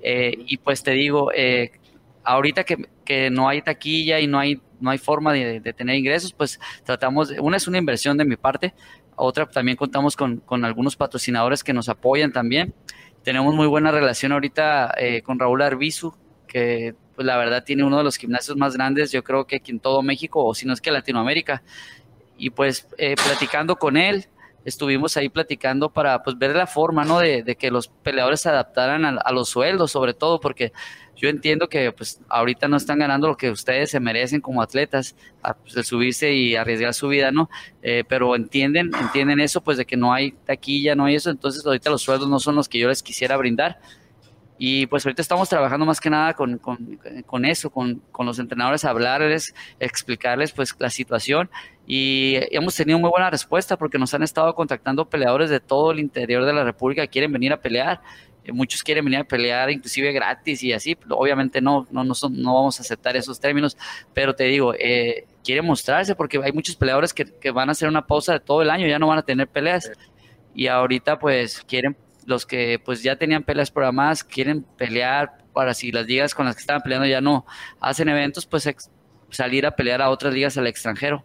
Eh, 0.03 0.43
y 0.45 0.57
pues 0.57 0.83
te 0.83 0.91
digo, 0.91 1.31
eh, 1.33 1.71
ahorita 2.23 2.63
que, 2.63 2.89
que, 3.05 3.29
no 3.29 3.47
hay 3.47 3.61
taquilla 3.61 4.19
y 4.19 4.27
no 4.27 4.39
hay 4.39 4.61
no 4.83 4.91
hay 4.91 4.97
forma 4.97 5.33
de, 5.33 5.61
tener 5.73 5.95
ingresos, 5.95 6.33
pues 6.33 6.59
tratamos, 6.83 7.33
una 7.39 7.57
es 7.57 7.67
una 7.67 7.77
inversión 7.77 8.17
de 8.17 8.25
mi 8.25 8.35
parte, 8.35 8.73
otra 9.15 9.45
también 9.47 9.77
contamos 9.77 10.15
con, 10.15 10.41
algunos 10.65 10.95
patrocinadores 10.95 11.63
que 11.63 11.73
nos 11.73 11.87
apoyan 11.89 12.31
también. 12.31 12.73
Tenemos 13.23 13.55
muy 13.55 13.67
buena 13.67 13.91
relación 13.91 14.33
ahorita 14.33 14.93
eh, 14.97 15.21
con 15.21 15.39
Raúl 15.39 15.61
Arbizu, 15.61 16.13
que 16.47 16.95
pues 17.15 17.25
la 17.25 17.37
verdad 17.37 17.63
tiene 17.63 17.83
uno 17.83 17.97
de 17.97 18.03
los 18.03 18.17
gimnasios 18.17 18.57
más 18.57 18.75
grandes, 18.75 19.11
yo 19.11 19.23
creo 19.23 19.45
que 19.45 19.57
aquí 19.57 19.71
en 19.71 19.79
todo 19.79 20.01
México, 20.01 20.43
o 20.43 20.53
si 20.53 20.65
no 20.65 20.73
es 20.73 20.81
que 20.81 20.91
Latinoamérica. 20.91 21.63
Y 22.37 22.49
pues 22.49 22.87
eh, 22.97 23.15
platicando 23.15 23.77
con 23.77 23.95
él, 23.95 24.27
estuvimos 24.65 25.15
ahí 25.17 25.29
platicando 25.29 25.91
para 25.91 26.23
pues 26.23 26.37
ver 26.37 26.55
la 26.55 26.67
forma, 26.67 27.05
¿no? 27.05 27.19
De, 27.19 27.55
que 27.57 27.71
los 27.71 27.87
peleadores 27.87 28.41
se 28.41 28.49
adaptaran 28.49 29.05
a, 29.05 29.31
los 29.31 29.49
sueldos, 29.49 29.91
sobre 29.91 30.13
todo, 30.13 30.39
porque 30.39 30.73
yo 31.15 31.29
entiendo 31.29 31.69
que 31.69 31.91
pues 31.91 32.21
ahorita 32.29 32.67
no 32.67 32.77
están 32.77 32.99
ganando 32.99 33.27
lo 33.27 33.37
que 33.37 33.49
ustedes 33.51 33.91
se 33.91 33.99
merecen 33.99 34.41
como 34.41 34.61
atletas, 34.61 35.15
a, 35.41 35.53
pues, 35.53 35.87
subirse 35.87 36.33
y 36.33 36.55
arriesgar 36.55 36.93
su 36.93 37.07
vida, 37.07 37.31
¿no? 37.31 37.49
Eh, 37.81 38.03
pero 38.07 38.35
entienden, 38.35 38.91
entienden 38.99 39.39
eso, 39.39 39.61
pues 39.61 39.77
de 39.77 39.85
que 39.85 39.97
no 39.97 40.13
hay 40.13 40.31
taquilla, 40.31 40.95
no 40.95 41.05
hay 41.05 41.15
eso, 41.15 41.29
entonces 41.29 41.65
ahorita 41.65 41.89
los 41.89 42.01
sueldos 42.01 42.27
no 42.29 42.39
son 42.39 42.55
los 42.55 42.67
que 42.67 42.79
yo 42.79 42.87
les 42.87 43.03
quisiera 43.03 43.37
brindar. 43.37 43.79
Y 44.57 44.85
pues 44.85 45.05
ahorita 45.05 45.21
estamos 45.21 45.49
trabajando 45.49 45.85
más 45.85 45.99
que 45.99 46.09
nada 46.09 46.35
con, 46.35 46.57
con, 46.57 46.99
con 47.25 47.43
eso, 47.43 47.71
con, 47.71 48.01
con, 48.11 48.25
los 48.25 48.37
entrenadores, 48.37 48.85
hablarles, 48.85 49.53
explicarles 49.79 50.51
pues 50.51 50.75
la 50.77 50.89
situación 50.89 51.49
y 51.85 52.35
hemos 52.51 52.75
tenido 52.75 52.99
muy 52.99 53.09
buena 53.09 53.29
respuesta 53.29 53.77
porque 53.77 53.97
nos 53.97 54.13
han 54.13 54.23
estado 54.23 54.53
contactando 54.55 55.09
peleadores 55.09 55.49
de 55.49 55.59
todo 55.59 55.91
el 55.91 55.99
interior 55.99 56.45
de 56.45 56.53
la 56.53 56.63
República 56.63 57.01
que 57.01 57.09
quieren 57.09 57.33
venir 57.33 57.51
a 57.51 57.59
pelear 57.59 58.01
muchos 58.51 58.83
quieren 58.83 59.05
venir 59.05 59.19
a 59.19 59.23
pelear 59.23 59.69
inclusive 59.71 60.11
gratis 60.11 60.63
y 60.63 60.73
así, 60.73 60.97
obviamente 61.09 61.61
no, 61.61 61.87
no, 61.91 62.03
no, 62.03 62.13
no 62.31 62.53
vamos 62.53 62.79
a 62.79 62.83
aceptar 62.83 63.15
esos 63.15 63.39
términos, 63.39 63.77
pero 64.13 64.35
te 64.35 64.45
digo, 64.45 64.73
eh, 64.73 65.25
quiere 65.43 65.61
mostrarse 65.61 66.15
porque 66.15 66.39
hay 66.43 66.51
muchos 66.51 66.75
peleadores 66.75 67.13
que, 67.13 67.25
que, 67.25 67.51
van 67.51 67.69
a 67.69 67.71
hacer 67.71 67.87
una 67.87 68.05
pausa 68.05 68.33
de 68.33 68.39
todo 68.39 68.61
el 68.61 68.69
año, 68.69 68.87
ya 68.87 68.99
no 68.99 69.07
van 69.07 69.19
a 69.19 69.23
tener 69.23 69.47
peleas 69.47 69.91
y 70.53 70.67
ahorita 70.67 71.19
pues 71.19 71.61
quieren, 71.61 71.95
los 72.25 72.45
que 72.45 72.79
pues 72.83 73.03
ya 73.03 73.15
tenían 73.15 73.43
peleas 73.43 73.71
programadas, 73.71 74.23
quieren 74.23 74.63
pelear 74.77 75.43
para 75.53 75.73
si 75.73 75.91
las 75.91 76.05
ligas 76.05 76.35
con 76.35 76.45
las 76.45 76.55
que 76.55 76.61
estaban 76.61 76.81
peleando 76.81 77.07
ya 77.07 77.21
no 77.21 77.45
hacen 77.79 78.09
eventos, 78.09 78.45
pues 78.45 78.67
salir 79.29 79.65
a 79.65 79.71
pelear 79.71 80.01
a 80.01 80.09
otras 80.09 80.33
ligas 80.33 80.57
al 80.57 80.67
extranjero. 80.67 81.23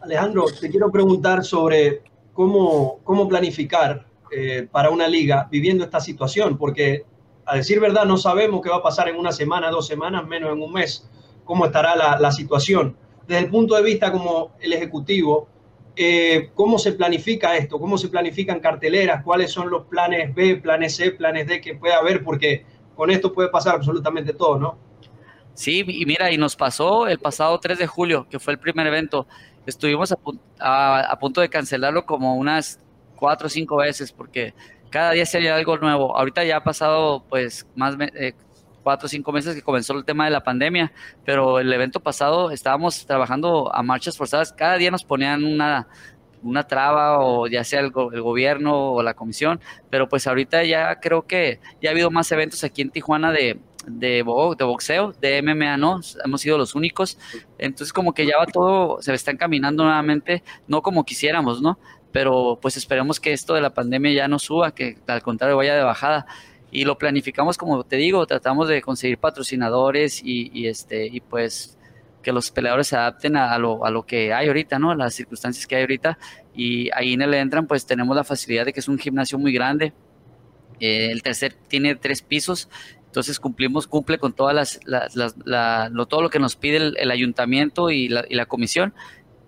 Alejandro, 0.00 0.46
te 0.60 0.70
quiero 0.70 0.90
preguntar 0.90 1.44
sobre 1.44 2.02
cómo, 2.32 3.00
cómo 3.04 3.28
planificar 3.28 4.06
eh, 4.30 4.68
para 4.70 4.90
una 4.90 5.08
liga 5.08 5.48
viviendo 5.50 5.84
esta 5.84 6.00
situación, 6.00 6.58
porque 6.58 7.04
a 7.44 7.56
decir 7.56 7.80
verdad 7.80 8.04
no 8.04 8.16
sabemos 8.16 8.60
qué 8.62 8.70
va 8.70 8.76
a 8.76 8.82
pasar 8.82 9.08
en 9.08 9.16
una 9.16 9.32
semana, 9.32 9.70
dos 9.70 9.86
semanas, 9.86 10.26
menos 10.26 10.52
en 10.52 10.60
un 10.60 10.72
mes, 10.72 11.08
cómo 11.44 11.66
estará 11.66 11.94
la, 11.94 12.18
la 12.18 12.32
situación. 12.32 12.96
Desde 13.26 13.44
el 13.44 13.50
punto 13.50 13.74
de 13.74 13.82
vista 13.82 14.12
como 14.12 14.52
el 14.60 14.72
Ejecutivo, 14.72 15.48
eh, 15.98 16.50
¿cómo 16.54 16.78
se 16.78 16.92
planifica 16.92 17.56
esto? 17.56 17.78
¿Cómo 17.78 17.96
se 17.96 18.08
planifican 18.08 18.60
carteleras? 18.60 19.24
¿Cuáles 19.24 19.50
son 19.50 19.70
los 19.70 19.86
planes 19.86 20.34
B, 20.34 20.56
planes 20.56 20.96
C, 20.96 21.12
planes 21.12 21.46
D 21.46 21.62
que 21.62 21.74
puede 21.74 21.94
haber? 21.94 22.22
Porque 22.22 22.66
con 22.94 23.10
esto 23.10 23.32
puede 23.32 23.48
pasar 23.48 23.76
absolutamente 23.76 24.34
todo, 24.34 24.58
¿no? 24.58 24.78
Sí, 25.54 25.84
y 25.86 26.04
mira, 26.04 26.30
y 26.30 26.36
nos 26.36 26.54
pasó 26.54 27.08
el 27.08 27.18
pasado 27.18 27.58
3 27.58 27.78
de 27.78 27.86
julio, 27.86 28.26
que 28.28 28.38
fue 28.38 28.52
el 28.52 28.58
primer 28.58 28.86
evento. 28.86 29.26
Estuvimos 29.64 30.14
a, 30.60 31.18
punto 31.18 31.40
de 31.40 31.48
cancelarlo 31.48 32.04
como 32.04 32.36
unas 32.36 32.78
cuatro 33.16 33.46
o 33.46 33.50
cinco 33.50 33.76
veces 33.76 34.12
porque 34.12 34.54
cada 34.90 35.12
día 35.12 35.26
se 35.26 35.50
algo 35.50 35.76
nuevo. 35.78 36.16
Ahorita 36.16 36.44
ya 36.44 36.58
ha 36.58 36.64
pasado 36.64 37.24
pues 37.28 37.66
más 37.74 37.96
eh, 38.00 38.34
cuatro 38.82 39.06
o 39.06 39.08
cinco 39.08 39.32
meses 39.32 39.54
que 39.54 39.62
comenzó 39.62 39.94
el 39.94 40.04
tema 40.04 40.26
de 40.26 40.30
la 40.30 40.44
pandemia, 40.44 40.92
pero 41.24 41.58
el 41.58 41.72
evento 41.72 42.00
pasado 42.00 42.50
estábamos 42.50 43.04
trabajando 43.06 43.74
a 43.74 43.82
marchas 43.82 44.16
forzadas. 44.16 44.52
Cada 44.52 44.76
día 44.76 44.90
nos 44.90 45.04
ponían 45.04 45.44
una, 45.44 45.88
una 46.42 46.66
traba 46.66 47.18
o 47.18 47.46
ya 47.48 47.64
sea 47.64 47.80
el, 47.80 47.86
el, 47.86 48.22
gobierno 48.22 48.92
o 48.92 49.02
la 49.02 49.14
comisión, 49.14 49.60
pero 49.90 50.08
pues 50.08 50.26
ahorita 50.26 50.64
ya 50.64 51.00
creo 51.00 51.26
que 51.26 51.60
ya 51.82 51.90
ha 51.90 51.92
habido 51.92 52.10
más 52.10 52.30
eventos 52.30 52.62
aquí 52.64 52.82
en 52.82 52.90
Tijuana 52.90 53.32
de, 53.32 53.58
de, 53.86 54.08
de 54.58 54.64
boxeo, 54.64 55.12
de 55.20 55.42
MMA 55.42 55.76
no, 55.76 56.00
hemos 56.24 56.40
sido 56.40 56.58
los 56.58 56.74
únicos. 56.74 57.18
Entonces 57.58 57.92
como 57.92 58.12
que 58.12 58.26
ya 58.26 58.38
va 58.38 58.46
todo, 58.46 59.00
se 59.02 59.12
está 59.14 59.30
encaminando 59.30 59.84
nuevamente, 59.84 60.42
no 60.68 60.82
como 60.82 61.04
quisiéramos, 61.04 61.60
¿no? 61.60 61.78
Pero 62.16 62.58
pues 62.62 62.78
esperemos 62.78 63.20
que 63.20 63.34
esto 63.34 63.52
de 63.52 63.60
la 63.60 63.74
pandemia 63.74 64.10
ya 64.10 64.26
no 64.26 64.38
suba, 64.38 64.74
que 64.74 64.96
al 65.06 65.20
contrario 65.20 65.54
vaya 65.58 65.74
de 65.76 65.82
bajada. 65.82 66.24
Y 66.70 66.86
lo 66.86 66.96
planificamos 66.96 67.58
como 67.58 67.84
te 67.84 67.96
digo, 67.96 68.26
tratamos 68.26 68.68
de 68.68 68.80
conseguir 68.80 69.18
patrocinadores 69.18 70.22
y, 70.24 70.66
este, 70.66 71.08
y 71.08 71.20
pues 71.20 71.76
que 72.22 72.32
los 72.32 72.50
peleadores 72.50 72.86
se 72.86 72.96
adapten 72.96 73.36
a, 73.36 73.58
lo, 73.58 73.84
a, 73.84 73.90
lo, 73.90 74.06
que 74.06 74.32
hay 74.32 74.46
ahorita, 74.48 74.78
¿no? 74.78 74.94
Las 74.94 75.12
circunstancias 75.12 75.66
que 75.66 75.76
hay 75.76 75.82
ahorita. 75.82 76.16
Y 76.54 76.88
ahí 76.94 77.12
en 77.12 77.20
el 77.20 77.34
entran, 77.34 77.66
pues 77.66 77.84
tenemos 77.84 78.16
la 78.16 78.24
facilidad 78.24 78.64
de 78.64 78.72
que 78.72 78.80
es 78.80 78.88
un 78.88 78.98
gimnasio 78.98 79.38
muy 79.38 79.52
grande. 79.52 79.92
Eh, 80.80 81.10
el 81.10 81.22
tercer 81.22 81.52
tiene 81.68 81.96
tres 81.96 82.22
pisos, 82.22 82.70
entonces 83.04 83.38
cumplimos, 83.38 83.86
cumple 83.86 84.18
con 84.18 84.32
todas 84.32 84.54
las, 84.54 84.80
las, 84.86 85.36
lo, 85.92 86.06
todo 86.06 86.22
lo 86.22 86.30
que 86.30 86.38
nos 86.38 86.56
pide 86.56 86.94
el, 86.96 87.10
ayuntamiento 87.10 87.90
y 87.90 88.08
la, 88.08 88.24
y 88.26 88.36
la, 88.36 88.46
comisión. 88.46 88.94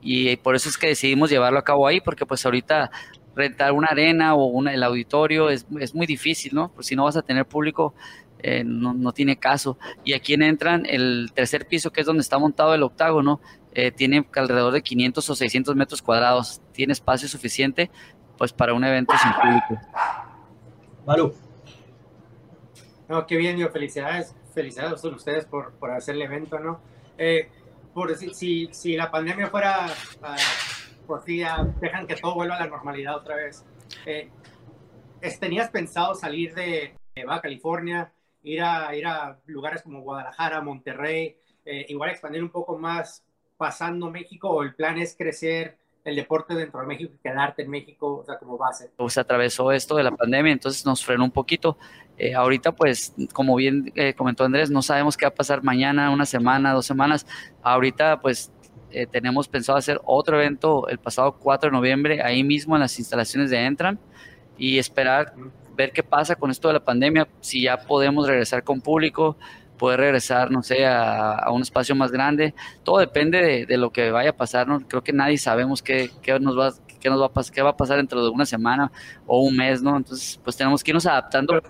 Y 0.01 0.37
por 0.37 0.55
eso 0.55 0.69
es 0.69 0.79
que 0.79 0.89
decidimos 0.89 1.31
llevarlo 1.31 1.59
a 1.59 1.65
cabo 1.65 1.87
ahí, 1.87 2.01
porque 2.01 2.27
pues 2.27 2.45
ahorita 2.45 2.91
rentar 3.35 3.73
una 3.73 3.89
arena 3.89 4.35
o 4.35 4.47
una, 4.47 4.75
el 4.75 4.83
auditorio 4.83 5.49
es, 5.49 5.67
es 5.81 5.95
muy 5.95 6.07
difícil, 6.07 6.55
¿no? 6.55 6.71
Pues 6.73 6.87
si 6.89 6.97
no 6.97 7.05
vas 7.05 7.17
a 7.17 7.23
tener 7.23 7.47
público, 7.47 7.95
eh, 8.41 8.63
no, 8.65 8.95
no, 8.95 9.13
tiene 9.13 9.37
caso. 9.37 9.79
Y 10.05 10.13
aquí 10.13 10.35
entran 10.35 10.87
el 10.87 11.31
tercer 11.35 11.67
piso, 11.67 11.91
que 11.91 12.01
es 12.01 12.07
donde 12.07 12.23
está 12.23 12.39
montado 12.39 12.75
el 12.75 12.83
octágono, 12.83 13.41
eh, 13.73 13.91
tiene 13.91 14.27
alrededor 14.35 14.73
de 14.73 14.83
500 14.83 15.31
o 15.31 15.35
600 15.35 15.77
metros 15.77 16.03
cuadrados. 16.03 16.61
Tiene 16.73 16.93
espacio 16.93 17.29
suficiente 17.29 17.91
pues 18.37 18.53
para 18.53 18.75
un 18.75 18.85
evento 18.85 19.15
sin 19.21 19.33
público. 19.33 19.87
Malu. 21.07 21.35
No, 23.09 23.27
qué 23.27 23.37
bien, 23.37 23.57
yo 23.57 23.71
felicidades, 23.71 24.35
felicidades 24.55 25.03
a 25.03 25.09
ustedes 25.09 25.45
por, 25.47 25.73
por 25.73 25.91
hacer 25.91 26.15
el 26.15 26.23
evento, 26.23 26.59
¿no? 26.59 26.81
Eh, 27.17 27.51
por 27.93 28.15
si, 28.17 28.69
si 28.73 28.97
la 28.97 29.11
pandemia 29.11 29.49
fuera, 29.49 29.87
uh, 30.21 31.07
por 31.07 31.25
si 31.25 31.43
dejan 31.81 32.07
que 32.07 32.17
todo 32.17 32.35
vuelva 32.35 32.57
a 32.57 32.61
la 32.61 32.67
normalidad 32.69 33.17
otra 33.17 33.37
vez. 33.37 33.65
¿Tenías 35.41 35.71
pensado 35.71 36.15
salir 36.15 36.55
de, 36.55 36.95
de 37.15 37.25
Baja 37.25 37.43
California? 37.43 38.13
ir 38.43 38.63
a, 38.63 38.95
ir 38.95 39.07
a 39.07 39.39
lugares 39.47 39.83
como 39.83 40.01
Guadalajara, 40.01 40.61
Monterrey, 40.61 41.37
eh, 41.65 41.87
igual 41.89 42.11
expandir 42.11 42.43
un 42.43 42.51
poco 42.51 42.79
más 42.79 43.25
pasando 43.57 44.11
México 44.11 44.49
o 44.49 44.63
el 44.63 44.75
plan 44.75 44.99
es 44.99 45.17
crecer 45.17 45.77
el 46.09 46.17
deporte 46.17 46.55
dentro 46.55 46.81
de 46.81 46.87
México 46.87 47.13
y 47.15 47.19
quedarte 47.19 47.63
en 47.63 47.71
México, 47.71 48.19
o 48.19 48.25
sea, 48.25 48.39
como 48.39 48.57
base? 48.57 48.91
Pues 48.97 49.19
atravesó 49.19 49.73
esto 49.73 49.97
de 49.97 50.03
la 50.03 50.11
pandemia, 50.11 50.53
entonces 50.53 50.85
nos 50.85 51.05
frenó 51.05 51.25
un 51.25 51.31
poquito. 51.31 51.77
Eh, 52.17 52.35
ahorita, 52.35 52.73
pues, 52.73 53.15
como 53.33 53.57
bien 53.57 53.93
eh, 53.95 54.15
comentó 54.15 54.45
Andrés, 54.45 54.71
no 54.71 54.83
sabemos 54.83 55.17
qué 55.17 55.27
va 55.27 55.31
a 55.31 55.35
pasar 55.35 55.63
mañana, 55.63 56.11
una 56.11 56.27
semana, 56.27 56.73
dos 56.73 56.87
semanas. 56.87 57.27
Ahorita, 57.63 58.21
pues, 58.21 58.53
tenemos 59.11 59.47
pensado 59.49 59.77
hacer 59.77 60.01
otro 60.05 60.41
evento 60.41 60.89
el 60.89 60.99
pasado 60.99 61.33
4 61.39 61.69
de 61.69 61.77
noviembre, 61.77 62.23
ahí 62.23 62.43
mismo 62.43 62.75
en 62.75 62.81
las 62.81 62.99
instalaciones 62.99 63.51
de 63.51 63.59
Entran, 63.67 63.99
y 64.57 64.79
esperar 64.79 65.35
ver 65.79 65.93
qué 65.93 66.03
pasa 66.03 66.35
con 66.35 66.51
esto 66.51 66.67
de 66.67 66.75
la 66.75 66.85
pandemia, 66.85 67.29
si 67.41 67.63
ya 67.63 67.77
podemos 67.77 68.27
regresar 68.27 68.65
con 68.65 68.81
público, 68.81 69.37
poder 69.79 70.01
regresar, 70.01 70.51
no 70.51 70.63
sé, 70.63 70.87
a, 70.87 71.47
un 71.51 71.63
espacio 71.63 71.95
más 71.95 72.13
grande. 72.13 72.55
Todo 72.83 72.99
depende 72.99 73.67
de, 73.67 73.77
lo 73.79 73.91
que 73.91 74.11
vaya 74.11 74.31
a 74.31 74.37
pasar, 74.37 74.69
¿no? 74.69 74.81
Creo 74.81 75.03
que 75.03 75.13
nadie 75.13 75.39
sabemos 75.39 75.83
qué, 75.83 76.11
qué 76.21 76.39
nos 76.39 76.59
va 76.59 76.73
qué 76.99 77.09
nos 77.09 77.21
va 77.21 77.27
a 77.27 77.33
pasar, 77.33 77.55
qué 77.55 77.63
va 77.63 77.71
a 77.71 77.77
pasar 77.77 77.97
dentro 77.97 78.23
de 78.23 78.29
una 78.29 78.45
semana 78.45 78.91
o 79.27 79.41
un 79.43 79.57
mes, 79.57 79.81
¿no? 79.81 79.97
Entonces, 79.97 80.39
pues 80.43 80.57
tenemos 80.57 80.83
que 80.83 80.91
irnos 80.91 81.07
adaptando. 81.07 81.63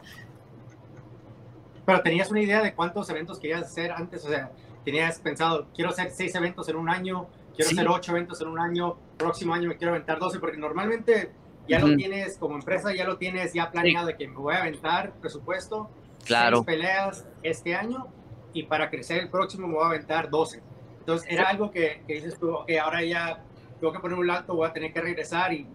Pero, 1.85 2.03
tenías 2.03 2.31
una 2.31 2.41
idea 2.41 2.63
de 2.63 2.75
cuántos 2.75 3.09
eventos 3.11 3.39
querías 3.39 3.63
hacer 3.63 3.93
antes, 3.93 4.25
o 4.25 4.29
sea, 4.29 4.51
tenías 4.85 5.19
pensado, 5.21 5.69
quiero 5.75 5.91
hacer 5.91 6.11
seis 6.11 6.35
eventos 6.35 6.69
en 6.69 6.77
un 6.77 6.89
año, 6.89 7.29
quiero 7.55 7.71
hacer 7.71 7.89
ocho 7.89 8.13
eventos 8.13 8.41
en 8.41 8.49
un 8.49 8.59
año, 8.59 8.97
próximo 9.17 9.55
año 9.55 9.69
me 9.69 9.77
quiero 9.77 9.93
aventar 9.93 10.19
doce, 10.19 10.39
porque 10.39 10.59
normalmente 10.59 11.33
ya 11.69 11.79
lo 11.79 11.95
tienes 11.97 12.39
como 12.39 12.57
empresa, 12.57 12.95
ya 12.95 13.05
lo 13.05 13.17
tienes 13.17 13.53
ya 13.53 13.71
planeado 13.71 14.07
de 14.07 14.17
que 14.17 14.29
me 14.29 14.37
voy 14.37 14.55
a 14.55 14.61
aventar 14.61 15.13
presupuesto, 15.21 15.91
claro. 16.29 16.65
seis 16.65 16.79
peleas 16.79 17.27
este 17.43 17.75
año 17.75 18.07
y 18.53 18.63
para 18.63 18.89
crecer 18.91 19.19
el 19.19 19.31
próximo 19.31 19.67
me 19.67 19.75
voy 19.75 19.85
a 19.85 19.89
aventar 19.89 20.31
12. 20.31 20.63
Entonces 21.01 21.27
era 21.31 21.49
algo 21.49 21.71
que, 21.71 22.03
que 22.07 22.15
dices 22.15 22.39
tú, 22.39 22.59
que 22.67 22.79
ahora 22.79 23.03
ya 23.03 23.43
tengo 23.81 23.93
que 23.93 23.99
poner 23.99 24.19
un 24.19 24.31
alto, 24.31 24.55
voy 24.55 24.69
a 24.69 24.73
tener 24.73 24.93
que 24.93 25.01
regresar 25.01 25.53
y... 25.53 25.67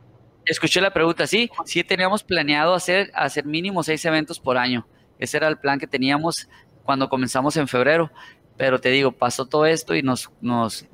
Escuché 0.45 0.81
la 0.81 0.91
pregunta, 0.91 1.25
sí, 1.25 1.49
sí 1.65 1.83
teníamos 1.83 2.23
planeado 2.23 2.73
hacer, 2.73 3.09
hacer 3.15 3.45
mínimo 3.45 3.83
seis 3.83 4.03
eventos 4.03 4.39
por 4.39 4.57
año. 4.57 4.85
Ese 5.17 5.37
era 5.37 5.47
el 5.47 5.57
plan 5.57 5.79
que 5.79 5.87
teníamos 5.87 6.49
cuando 6.83 7.07
comenzamos 7.07 7.55
en 7.55 7.67
febrero. 7.67 8.11
Pero 8.57 8.79
te 8.79 8.89
digo, 8.89 9.11
pasó 9.11 9.45
todo 9.45 9.65
esto 9.65 9.95
y 9.95 10.03
nos, 10.03 10.29
nos, 10.41 10.87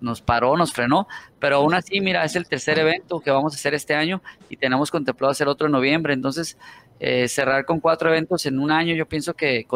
nos, 0.00 0.22
paró, 0.22 0.56
nos 0.56 0.72
frenó. 0.72 1.06
Pero 1.38 1.56
aún 1.56 1.74
así, 1.74 2.00
mira, 2.00 2.24
es 2.24 2.36
el 2.36 2.46
tercer 2.46 2.78
evento 2.78 3.20
que 3.20 3.30
vamos 3.30 3.52
a 3.54 3.56
hacer 3.56 3.74
este 3.74 3.94
año 3.94 4.22
y 4.48 4.56
tenemos 4.56 4.90
contemplado 4.90 5.30
hacer 5.30 5.48
otro 5.48 5.66
en 5.66 5.72
noviembre. 5.72 6.14
Entonces, 6.14 6.58
eh, 7.00 7.28
cerrar 7.28 7.64
con 7.64 7.80
cuatro 7.80 8.10
eventos 8.10 8.46
en 8.46 8.58
un 8.58 8.70
año, 8.70 8.94
yo 8.94 9.06
pienso 9.06 9.34
que 9.34 9.66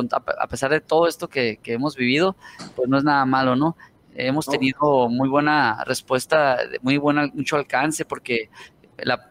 a 0.40 0.46
pesar 0.46 0.70
de 0.70 0.80
todo 0.80 1.06
esto 1.06 1.28
que, 1.28 1.58
que 1.62 1.74
hemos 1.74 1.96
vivido, 1.96 2.36
pues 2.76 2.88
no 2.88 2.98
es 2.98 3.04
nada 3.04 3.24
malo, 3.24 3.56
¿no? 3.56 3.76
Hemos 4.14 4.46
tenido 4.46 5.08
muy 5.08 5.28
buena 5.28 5.84
respuesta, 5.84 6.58
muy 6.82 6.96
buena, 6.96 7.30
mucho 7.32 7.54
alcance, 7.54 8.04
porque 8.04 8.50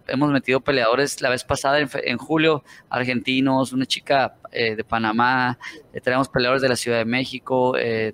hemos 0.07 0.31
metido 0.31 0.61
peleadores 0.61 1.21
la 1.21 1.29
vez 1.29 1.43
pasada 1.43 1.79
en, 1.79 2.17
julio, 2.17 2.63
argentinos, 2.89 3.73
una 3.73 3.85
chica 3.85 4.35
eh, 4.51 4.75
de 4.75 4.83
Panamá, 4.83 5.57
eh, 5.93 6.01
tenemos 6.01 6.29
peleadores 6.29 6.61
de 6.61 6.69
la 6.69 6.75
Ciudad 6.75 6.97
de 6.97 7.05
México, 7.05 7.77
eh, 7.77 8.13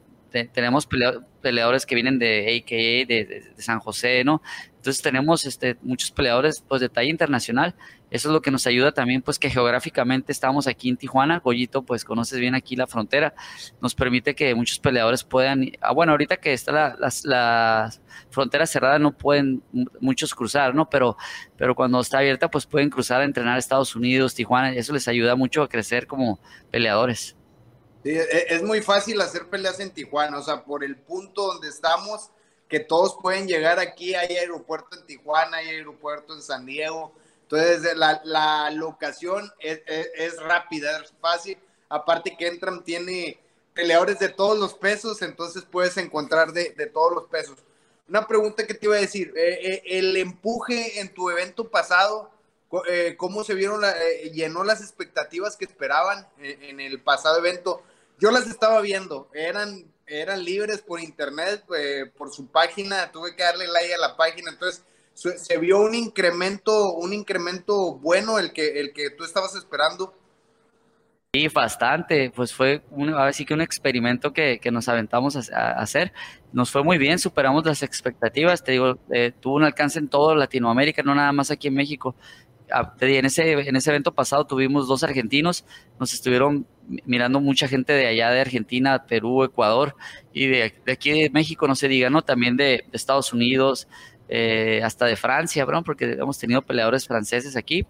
tenemos 0.52 0.88
peleadores 1.42 1.86
que 1.86 1.94
vienen 1.94 2.18
de 2.18 2.64
AKA, 2.64 3.08
de, 3.08 3.54
San 3.58 3.80
José, 3.80 4.24
¿no? 4.24 4.42
Entonces 4.84 5.02
tenemos 5.02 5.46
este, 5.46 5.78
muchos 5.82 6.12
peleadores 6.12 6.62
pues, 6.68 6.82
de 6.82 6.90
talla 6.90 7.10
internacional. 7.10 7.74
Eso 8.12 8.28
es 8.28 8.34
lo 8.34 8.42
que 8.42 8.52
nos 8.52 8.68
ayuda 8.68 8.92
también, 8.92 9.22
pues 9.22 9.40
que 9.40 9.50
geográficamente 9.50 10.34
estamos 10.34 10.68
aquí 10.68 10.90
en 10.90 10.98
Tijuana. 10.98 11.40
Goyito, 11.40 11.84
pues 11.84 12.04
conoces 12.04 12.38
bien 12.38 12.54
aquí 12.54 12.76
la 12.76 12.86
frontera. 12.86 13.34
Nos 13.80 13.96
permite 13.96 14.36
que 14.36 14.54
muchos 14.54 14.80
peleadores 14.80 15.24
puedan, 15.24 15.72
ah, 15.80 15.94
bueno, 15.94 16.12
ahorita 16.12 16.36
que 16.36 16.52
está 16.52 16.98
la, 17.00 17.94
frontera 18.30 18.66
cerrada 18.66 19.00
no 19.00 19.18
pueden 19.18 19.64
muchos 20.02 20.36
cruzar, 20.36 20.76
¿no? 20.76 20.90
Pero, 20.90 21.16
pero 21.56 21.76
cuando 21.76 22.02
está 22.02 22.18
abierta, 22.18 22.52
pues 22.52 22.66
pueden 22.66 22.90
cruzar 22.90 23.22
a 23.22 23.24
entrenar 23.24 23.56
a 23.56 23.60
Estados 23.60 23.96
Unidos, 23.96 24.36
Tijuana. 24.36 24.74
Eso 24.74 24.92
les 24.92 25.08
ayuda 25.08 25.38
mucho 25.38 25.62
a 25.62 25.70
crecer 25.70 26.08
como 26.08 26.42
peleadores. 26.72 27.38
Sí, 28.04 28.10
e, 28.10 28.48
es 28.50 28.62
muy 28.62 28.82
fácil 28.82 29.22
hacer 29.22 29.48
peleas 29.48 29.80
en 29.80 29.92
Tijuana, 29.92 30.40
o 30.40 30.44
sea, 30.44 30.66
por 30.66 30.84
el 30.84 30.98
punto 30.98 31.48
donde 31.48 31.70
estamos, 31.70 32.33
que 32.74 32.80
todos 32.80 33.20
pueden 33.22 33.48
llegar 33.48 33.78
aquí, 33.78 34.16
hay 34.16 34.36
aeropuerto 34.36 34.98
en 34.98 35.06
Tijuana, 35.06 35.58
hay 35.58 35.68
aeropuerto 35.68 36.34
en 36.34 36.42
San 36.42 36.66
Diego, 36.66 37.14
entonces 37.44 37.96
la, 37.96 38.20
la 38.24 38.72
locación 38.72 39.54
es, 39.60 39.82
es, 39.86 40.42
rápida, 40.42 40.98
es 41.04 41.14
fácil, 41.22 41.56
aparte 41.88 42.36
que 42.36 42.48
Entram 42.48 42.84
tiene 42.84 43.38
peleadores 43.76 44.18
de 44.18 44.30
todos 44.30 44.58
los 44.58 44.74
pesos, 44.74 45.22
entonces 45.22 45.62
puedes 45.70 45.98
encontrar 45.98 46.52
de, 46.52 46.72
de 46.72 46.88
todos 46.88 47.14
los 47.14 47.26
pesos. 47.26 47.60
Una 48.10 48.28
pregunta 48.28 48.66
que 48.66 48.74
te 48.74 48.88
iba 48.88 48.96
a 48.96 49.02
decir, 49.02 49.32
eh, 49.38 49.60
eh, 49.62 49.84
el 50.00 50.18
empuje 50.18 51.00
en 51.00 51.14
tu 51.14 51.30
evento 51.30 51.70
pasado, 51.70 52.32
eh, 52.90 53.14
¿cómo 53.18 53.44
se 53.44 53.54
vieron, 53.54 53.82
la, 53.82 53.94
llenó 54.34 54.64
las 54.64 54.82
expectativas 54.82 55.58
que 55.58 55.66
esperaban 55.66 56.28
en 56.40 56.80
el 56.80 57.00
pasado 57.04 57.38
evento? 57.38 57.84
Yo 58.18 58.32
las 58.32 58.48
estaba 58.48 58.82
viendo, 58.82 59.30
eran, 59.32 59.93
eran 60.08 60.44
libres 60.44 60.82
por 60.82 61.00
internet, 61.00 61.64
eh, 61.78 62.12
por 62.18 62.32
su 62.32 62.48
página, 62.48 63.12
tuve 63.12 63.36
que 63.36 63.44
darle 63.44 63.68
like 63.68 63.94
a 63.94 63.98
la 63.98 64.18
página, 64.18 64.52
entonces 64.52 64.84
se 65.14 65.58
vio 65.58 65.80
un 65.80 65.96
incremento, 65.96 66.94
un 66.94 67.14
incremento 67.14 67.94
bueno 67.96 68.40
el 68.40 68.52
que, 68.52 68.80
el 68.80 68.94
que 68.94 69.12
tú 69.12 69.24
estabas 69.24 69.56
esperando. 69.56 70.14
Sí, 71.36 71.48
bastante, 71.48 72.32
pues 72.36 72.54
fue 72.54 72.84
un, 72.92 73.14
así 73.16 73.44
que 73.44 73.56
un 73.56 73.62
experimento 73.62 74.34
que, 74.34 74.60
que 74.60 74.70
nos 74.70 74.88
aventamos 74.88 75.50
a, 75.52 75.72
hacer. 75.72 76.14
Nos 76.52 76.70
fue 76.70 76.84
muy 76.84 77.00
bien, 77.00 77.18
superamos 77.18 77.66
las 77.66 77.82
expectativas, 77.82 78.64
te 78.64 78.74
digo, 78.74 79.00
eh, 79.12 79.32
tuvo 79.40 79.56
un 79.56 79.64
alcance 79.64 79.98
en 79.98 80.10
toda 80.10 80.36
Latinoamérica, 80.36 81.02
no 81.02 81.16
nada 81.16 81.32
más 81.32 81.50
aquí 81.50 81.70
en 81.70 81.74
México 81.74 82.16
en 83.02 83.26
ese, 83.26 83.52
en 83.52 83.76
ese 83.76 83.90
evento 83.90 84.14
pasado 84.14 84.46
tuvimos 84.46 84.88
dos 84.88 85.04
argentinos, 85.04 85.66
nos 86.00 86.14
estuvieron 86.14 86.66
mirando 87.06 87.40
mucha 87.40 87.68
gente 87.68 87.94
de 87.94 88.08
allá 88.08 88.32
de 88.32 88.42
Argentina, 88.42 89.06
Perú, 89.06 89.44
Ecuador 89.44 89.96
y 90.34 90.48
de, 90.48 90.74
aquí 90.92 91.12
de 91.12 91.30
México, 91.30 91.68
no 91.68 91.76
se 91.76 91.88
diga, 91.88 92.10
¿no? 92.10 92.22
También 92.22 92.58
de, 92.58 92.86
Estados 92.92 93.34
Unidos, 93.34 93.88
eh, 94.30 94.82
hasta 94.84 95.06
de 95.06 95.16
Francia, 95.16 95.66
bro, 95.66 95.84
porque 95.84 96.12
hemos 96.14 96.40
tenido 96.40 96.62
peleadores 96.62 97.08
franceses 97.08 97.56
aquí. 97.56 97.86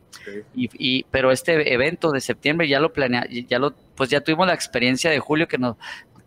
Y, 0.56 1.04
pero 1.12 1.32
este 1.32 1.74
evento 1.74 2.12
de 2.12 2.22
septiembre 2.22 2.68
ya 2.68 2.80
lo 2.80 2.94
planea, 2.94 3.28
ya 3.30 3.60
lo, 3.60 3.74
pues 3.96 4.10
ya 4.10 4.22
tuvimos 4.22 4.48
la 4.48 4.54
experiencia 4.54 5.10
de 5.12 5.20
julio 5.20 5.48
que 5.48 5.58
nos 5.58 5.78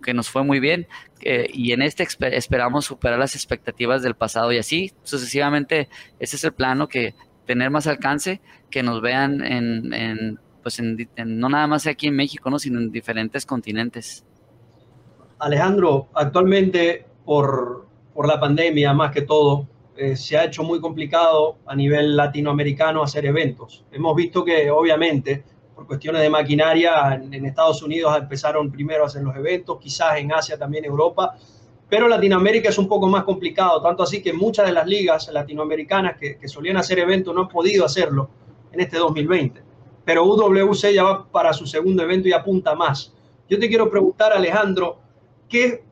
que 0.02 0.14
nos 0.14 0.30
fue 0.30 0.44
muy 0.44 0.60
bien 0.60 0.86
eh, 1.22 1.50
y 1.52 1.72
en 1.72 1.82
este 1.82 2.06
esperamos 2.30 2.84
superar 2.84 3.18
las 3.18 3.34
expectativas 3.34 4.02
del 4.02 4.14
pasado 4.14 4.52
y 4.52 4.58
así 4.58 4.92
sucesivamente 5.02 5.88
ese 6.20 6.36
es 6.36 6.44
el 6.44 6.52
plano 6.52 6.86
que 6.86 7.14
tener 7.46 7.70
más 7.70 7.86
alcance, 7.86 8.40
que 8.70 8.82
nos 8.82 9.00
vean 9.00 9.42
en, 9.42 10.38
pues 10.62 10.78
en, 10.78 11.08
no 11.16 11.48
nada 11.48 11.66
más 11.66 11.86
aquí 11.86 12.08
en 12.08 12.16
México, 12.16 12.50
¿no? 12.50 12.58
sino 12.58 12.78
en 12.78 12.90
diferentes 12.90 13.46
continentes. 13.46 14.24
Alejandro, 15.38 16.08
actualmente 16.14 17.06
por, 17.24 17.86
por 18.14 18.26
la 18.26 18.40
pandemia 18.40 18.92
más 18.92 19.12
que 19.12 19.22
todo, 19.22 19.68
eh, 19.96 20.14
se 20.14 20.36
ha 20.36 20.44
hecho 20.44 20.62
muy 20.62 20.80
complicado 20.80 21.58
a 21.66 21.74
nivel 21.74 22.16
latinoamericano 22.16 23.02
hacer 23.02 23.24
eventos. 23.24 23.84
Hemos 23.90 24.14
visto 24.14 24.44
que 24.44 24.70
obviamente 24.70 25.42
por 25.74 25.86
cuestiones 25.86 26.22
de 26.22 26.30
maquinaria 26.30 27.14
en, 27.14 27.44
Estados 27.44 27.82
Unidos 27.82 28.16
empezaron 28.16 28.70
primero 28.70 29.04
a 29.04 29.06
hacer 29.06 29.22
los 29.22 29.36
eventos, 29.36 29.78
quizás 29.78 30.18
en 30.18 30.32
Asia 30.32 30.58
también 30.58 30.86
Europa, 30.86 31.36
pero 31.88 32.08
Latinoamérica 32.08 32.70
es 32.70 32.78
un 32.78 32.88
poco 32.88 33.06
más 33.06 33.22
complicado, 33.22 33.80
tanto 33.80 34.02
así 34.02 34.20
que 34.20 34.32
muchas 34.32 34.66
de 34.66 34.72
las 34.72 34.86
ligas 34.86 35.30
latinoamericanas 35.32 36.16
que, 36.18 36.36
solían 36.48 36.76
hacer 36.76 36.98
eventos 36.98 37.34
no 37.34 37.42
han 37.42 37.48
podido 37.48 37.84
hacerlo 37.84 38.28
en 38.72 38.80
este 38.80 38.98
2020. 38.98 39.62
Pero 40.04 40.24
UWC 40.24 40.92
ya 40.92 41.04
va 41.04 41.24
para 41.26 41.52
su 41.52 41.66
segundo 41.66 42.02
evento 42.02 42.28
y 42.28 42.32
apunta 42.32 42.74
más. 42.74 43.12
Yo 43.48 43.58
te 43.58 43.68
quiero 43.68 43.88
preguntar, 43.88 44.32
Alejandro, 44.32 44.98
¿qué, 45.48 45.84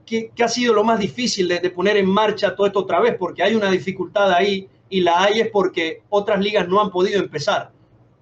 ha 0.42 0.48
sido 0.48 0.74
lo 0.74 0.82
más 0.82 0.98
difícil 0.98 1.46
de, 1.46 1.70
poner 1.70 1.96
en 1.96 2.08
marcha 2.08 2.56
todo 2.56 2.66
esto 2.66 2.80
otra 2.80 3.00
vez? 3.00 3.16
Porque 3.16 3.44
hay 3.44 3.54
una 3.54 3.70
dificultad 3.70 4.32
ahí 4.32 4.68
y 4.88 5.00
la 5.00 5.22
hay 5.22 5.40
es 5.40 5.50
porque 5.50 6.02
otras 6.08 6.40
ligas 6.40 6.68
no 6.68 6.80
han 6.80 6.90
podido 6.90 7.20
empezar. 7.20 7.70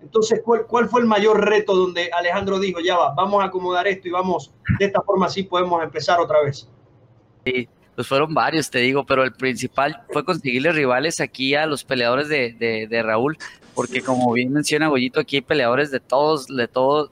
Entonces, 0.03 0.43
¿cuál, 0.45 0.67
¿cuál, 0.67 0.89
fue 0.89 1.01
el 1.01 1.07
mayor 1.07 1.43
reto 1.43 1.75
donde 1.75 2.11
Alejandro 2.13 2.59
dijo, 2.59 2.81
ya 2.81 2.99
va, 2.99 3.15
vamos 3.15 3.43
a 3.43 3.47
acomodar 3.47 3.87
esto 3.87 4.09
y 4.09 4.11
vamos, 4.11 4.53
de 4.79 4.87
esta 4.87 5.01
forma 5.01 5.27
así 5.27 5.45
podemos 5.45 5.83
empezar 5.83 6.21
otra 6.21 6.43
vez? 6.43 6.69
Sí, 7.45 7.69
pues 7.95 8.07
fueron 8.07 8.33
varios, 8.33 8.71
te 8.71 8.79
digo, 8.79 9.05
pero 9.05 9.25
el 9.25 9.33
principal 9.33 10.03
fue 10.11 10.25
conseguirle 10.25 10.73
rivales 10.73 11.21
aquí 11.21 11.55
a 11.55 11.67
los 11.67 11.85
peleadores 11.85 12.29
de, 12.29 12.53
de, 12.53 12.87
de 12.87 13.03
Raúl, 13.03 13.37
porque 13.75 14.01
como 14.01 14.33
bien 14.33 14.53
menciona 14.53 14.89
Goyito, 14.89 15.21
aquí 15.21 15.37
hay 15.37 15.43
peleadores 15.43 15.91
de 15.91 16.01
todos, 16.01 16.47
de 16.47 16.69
todos, 16.69 17.11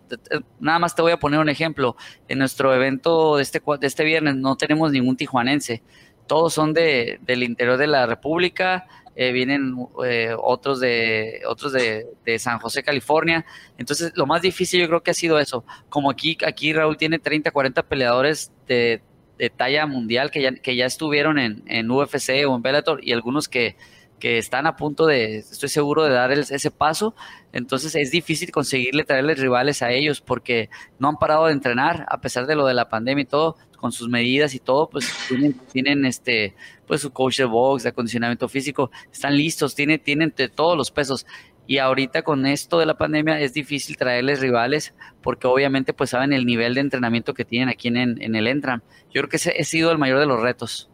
nada 0.59 0.79
más 0.79 0.95
te 0.95 1.03
voy 1.03 1.13
a 1.13 1.19
poner 1.19 1.41
un 1.41 1.49
ejemplo, 1.49 1.97
en 2.29 2.39
nuestro 2.39 2.75
evento 2.75 3.37
de 3.37 3.43
este, 3.43 3.61
de 3.81 3.87
este 3.87 4.05
viernes 4.05 4.37
no 4.37 4.57
tenemos 4.57 4.91
ningún 4.91 5.17
tijuanense, 5.17 5.83
todos 6.27 6.55
son 6.55 6.73
de, 6.73 7.19
del 7.23 7.43
interior 7.43 7.77
de 7.77 7.87
la 7.87 8.07
República, 8.07 8.87
eh, 9.17 9.33
vienen 9.33 9.75
eh, 10.07 10.35
otros 10.39 10.81
de 10.81 11.43
otros 11.47 11.73
de, 11.73 12.39
San 12.39 12.59
José, 12.61 12.83
California. 12.85 13.45
Entonces, 13.77 14.13
lo 14.15 14.25
más 14.25 14.41
difícil 14.41 14.81
yo 14.81 14.87
creo 14.87 15.03
que 15.03 15.11
ha 15.11 15.15
sido 15.15 15.41
eso. 15.41 15.65
Como 15.89 16.09
aquí, 16.11 16.39
aquí 16.47 16.73
Raúl 16.73 16.97
tiene 16.97 17.19
30, 17.19 17.51
40 17.51 17.83
peleadores 17.83 18.53
de, 18.69 19.03
talla 19.49 19.87
mundial 19.87 20.31
que 20.31 20.43
ya, 20.43 20.55
que 20.55 20.77
ya 20.77 20.85
estuvieron 20.85 21.39
en, 21.39 21.63
en 21.67 21.91
UFC 21.91 22.45
o 22.47 22.55
en 22.55 22.63
Bellator 22.63 23.01
y 23.03 23.13
algunos 23.13 23.49
que, 23.49 23.77
que 24.21 24.37
están 24.37 24.67
a 24.67 24.77
punto 24.77 25.07
de, 25.07 25.39
estoy 25.39 25.69
seguro, 25.69 26.05
de 26.05 26.11
dar 26.11 26.31
ese 26.31 26.71
paso. 26.71 27.15
Entonces 27.53 27.95
es 27.95 28.11
difícil 28.11 28.53
conseguirle 28.53 29.05
traerles 29.05 29.39
rivales 29.39 29.83
a 29.83 29.91
ellos 29.91 30.21
porque 30.21 30.69
no 30.99 31.09
han 31.09 31.17
parado 31.17 31.47
de 31.47 31.53
entrenar 31.53 32.05
a 32.09 32.21
pesar 32.21 32.47
de 32.47 32.55
lo 32.55 32.67
de 32.67 32.75
la 32.75 32.89
pandemia 32.89 33.23
y 33.23 33.27
todo 33.27 33.57
con 33.81 33.93
sus 33.93 34.11
medidas 34.11 34.55
y 34.55 34.59
todo, 34.59 34.91
pues 34.91 35.11
tienen, 35.27 35.55
tienen 35.73 36.05
este, 36.05 36.55
pues 36.87 37.01
su 37.01 37.11
coach 37.13 37.39
de 37.39 37.47
box, 37.47 37.85
de 37.85 37.89
acondicionamiento 37.89 38.47
físico, 38.47 38.91
están 39.11 39.35
listos, 39.35 39.75
tienen, 39.75 39.99
tienen 40.01 40.35
de 40.37 40.51
todos 40.51 40.77
los 40.77 40.91
pesos. 40.91 41.27
Y 41.71 41.79
ahorita 41.79 42.23
con 42.23 42.47
esto 42.47 42.81
de 42.81 42.87
la 42.87 42.99
pandemia 42.99 43.39
es 43.39 43.53
difícil 43.53 43.97
traerles 43.97 44.41
rivales 44.41 44.93
porque 45.23 45.47
obviamente 45.47 45.93
pues 45.93 46.11
saben 46.11 46.33
el 46.33 46.45
nivel 46.45 46.75
de 46.75 46.81
entrenamiento 46.81 47.33
que 47.33 47.45
tienen 47.45 47.69
aquí 47.69 47.87
en, 47.87 47.97
en 47.97 48.35
el 48.35 48.49
Entram. 48.49 48.81
Yo 49.13 49.21
creo 49.21 49.29
que 49.29 49.37
ese 49.37 49.55
ha 49.57 49.63
sido 49.63 49.93
el 49.93 49.99
mayor 49.99 50.19
de 50.19 50.27
los 50.27 50.41
retos. 50.41 50.91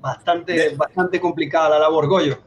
Bastante, 0.00 0.76
bastante 0.76 1.18
complicada 1.18 1.70
la 1.70 1.78
labor, 1.78 2.08
Goyo. 2.08 2.38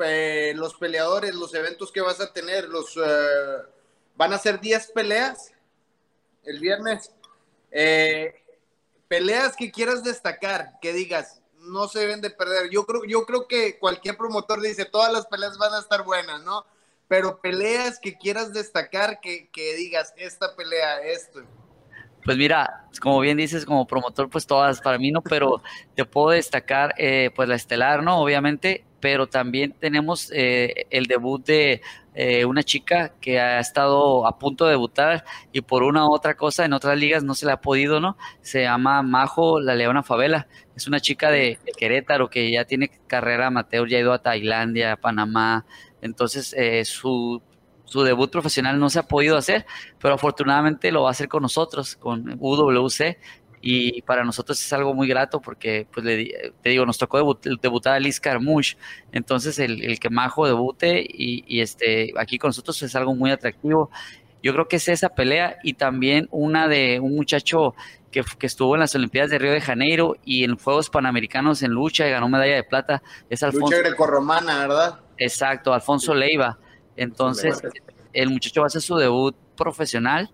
Eh, 0.00 0.52
los 0.56 0.74
peleadores, 0.74 1.36
los 1.36 1.54
eventos 1.54 1.92
que 1.92 2.00
vas 2.00 2.20
a 2.20 2.32
tener, 2.32 2.68
los 2.68 2.96
eh, 2.96 3.62
van 4.16 4.32
a 4.32 4.38
ser 4.38 4.58
10 4.58 4.90
peleas 4.90 5.52
el 6.42 6.58
viernes. 6.58 7.12
Eh, 7.70 8.34
peleas 9.06 9.54
que 9.54 9.70
quieras 9.70 10.02
destacar, 10.02 10.80
que 10.82 10.92
digas, 10.92 11.43
no 11.64 11.88
se 11.88 12.00
deben 12.00 12.20
de 12.20 12.30
perder. 12.30 12.70
Yo 12.70 12.86
creo, 12.86 13.04
yo 13.04 13.24
creo 13.24 13.46
que 13.46 13.78
cualquier 13.78 14.16
promotor 14.16 14.60
dice, 14.60 14.84
todas 14.84 15.12
las 15.12 15.26
peleas 15.26 15.58
van 15.58 15.74
a 15.74 15.80
estar 15.80 16.04
buenas, 16.04 16.42
¿no? 16.42 16.64
Pero 17.08 17.40
peleas 17.40 17.98
que 17.98 18.16
quieras 18.16 18.52
destacar, 18.52 19.20
que, 19.20 19.48
que 19.50 19.74
digas, 19.74 20.14
esta 20.16 20.54
pelea, 20.56 21.02
esto. 21.02 21.42
Pues 22.24 22.38
mira, 22.38 22.86
como 23.02 23.20
bien 23.20 23.36
dices, 23.36 23.66
como 23.66 23.86
promotor, 23.86 24.30
pues 24.30 24.46
todas 24.46 24.80
para 24.80 24.96
mí 24.96 25.10
no, 25.10 25.20
pero 25.20 25.62
te 25.94 26.06
puedo 26.06 26.30
destacar, 26.30 26.94
eh, 26.96 27.30
pues 27.36 27.48
la 27.48 27.54
estelar, 27.54 28.02
¿no? 28.02 28.18
Obviamente, 28.18 28.84
pero 29.00 29.26
también 29.26 29.72
tenemos 29.78 30.30
eh, 30.32 30.86
el 30.88 31.04
debut 31.06 31.44
de 31.44 31.82
eh, 32.14 32.44
una 32.44 32.62
chica 32.62 33.12
que 33.20 33.40
ha 33.40 33.58
estado 33.58 34.26
a 34.26 34.38
punto 34.38 34.64
de 34.64 34.72
debutar 34.72 35.24
y 35.52 35.62
por 35.62 35.82
una 35.82 36.06
u 36.06 36.14
otra 36.14 36.36
cosa 36.36 36.64
en 36.64 36.72
otras 36.72 36.96
ligas 36.96 37.24
no 37.24 37.34
se 37.34 37.46
le 37.46 37.52
ha 37.52 37.60
podido, 37.60 38.00
¿no? 38.00 38.16
Se 38.40 38.62
llama 38.62 39.02
Majo 39.02 39.60
La 39.60 39.74
Leona 39.74 40.02
Favela. 40.02 40.46
Es 40.76 40.86
una 40.86 41.00
chica 41.00 41.30
de, 41.30 41.58
Querétaro 41.76 42.30
que 42.30 42.50
ya 42.50 42.64
tiene 42.64 42.90
carrera 43.06 43.48
amateur, 43.48 43.88
ya 43.88 43.98
ha 43.98 44.00
ido 44.00 44.12
a 44.12 44.22
Tailandia, 44.22 44.92
a 44.92 44.96
Panamá. 44.96 45.66
Entonces, 46.02 46.54
eh, 46.56 46.84
su, 46.84 47.42
su 47.84 48.02
debut 48.02 48.30
profesional 48.30 48.78
no 48.78 48.90
se 48.90 49.00
ha 49.00 49.08
podido 49.08 49.36
hacer, 49.36 49.66
pero 50.00 50.14
afortunadamente 50.14 50.92
lo 50.92 51.02
va 51.02 51.08
a 51.08 51.12
hacer 51.12 51.28
con 51.28 51.42
nosotros, 51.42 51.96
con 51.96 52.36
UWC 52.38 53.16
y 53.66 54.02
para 54.02 54.24
nosotros 54.24 54.60
es 54.60 54.70
algo 54.74 54.92
muy 54.92 55.08
grato 55.08 55.40
porque, 55.40 55.86
pues, 55.90 56.04
le, 56.04 56.52
te 56.60 56.68
digo, 56.68 56.84
nos 56.84 56.98
tocó 56.98 57.16
debutar 57.62 57.94
a 57.94 57.98
Liz 57.98 58.20
Carmouche, 58.20 58.76
entonces 59.10 59.58
el, 59.58 59.98
que 59.98 60.10
Majo 60.10 60.46
debute 60.46 61.00
y, 61.00 61.44
y, 61.46 61.62
este, 61.62 62.12
aquí 62.18 62.36
con 62.36 62.50
nosotros 62.50 62.82
es 62.82 62.94
algo 62.94 63.14
muy 63.14 63.30
atractivo. 63.30 63.90
Yo 64.42 64.52
creo 64.52 64.68
que 64.68 64.76
es 64.76 64.86
esa 64.88 65.08
pelea 65.08 65.56
y 65.62 65.72
también 65.72 66.28
una 66.30 66.68
de 66.68 67.00
un 67.00 67.16
muchacho 67.16 67.74
que, 68.10 68.22
que, 68.38 68.46
estuvo 68.46 68.74
en 68.74 68.80
las 68.80 68.94
Olimpiadas 68.94 69.30
de 69.30 69.38
Río 69.38 69.52
de 69.52 69.62
Janeiro 69.62 70.16
y 70.26 70.44
en 70.44 70.58
Juegos 70.58 70.90
Panamericanos 70.90 71.62
en 71.62 71.70
lucha 71.70 72.06
y 72.06 72.10
ganó 72.10 72.28
medalla 72.28 72.56
de 72.56 72.64
plata. 72.64 73.02
Es 73.30 73.42
Alfonso. 73.42 73.68
Lucha 73.68 73.78
grecorromana, 73.78 74.58
¿verdad? 74.58 75.00
Exacto, 75.16 75.72
Alfonso 75.72 76.14
Leiva. 76.14 76.58
Entonces, 76.96 77.62
el 78.12 78.28
muchacho 78.28 78.60
va 78.60 78.66
a 78.66 78.68
hacer 78.68 78.82
su 78.82 78.96
debut 78.96 79.34
profesional. 79.56 80.30